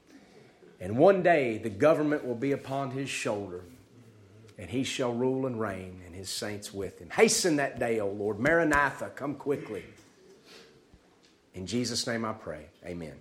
And 0.79 0.97
one 0.97 1.21
day 1.21 1.57
the 1.57 1.69
government 1.69 2.25
will 2.25 2.35
be 2.35 2.53
upon 2.53 2.91
his 2.91 3.09
shoulder, 3.09 3.65
and 4.61 4.69
he 4.69 4.83
shall 4.83 5.11
rule 5.11 5.47
and 5.47 5.59
reign, 5.59 6.03
and 6.05 6.15
his 6.15 6.29
saints 6.29 6.71
with 6.71 6.99
him. 6.99 7.09
Hasten 7.09 7.55
that 7.55 7.79
day, 7.79 7.99
O 7.99 8.07
Lord. 8.07 8.39
Maranatha, 8.39 9.09
come 9.15 9.33
quickly. 9.33 9.83
In 11.55 11.65
Jesus' 11.65 12.05
name 12.05 12.23
I 12.23 12.33
pray. 12.33 12.67
Amen. 12.85 13.15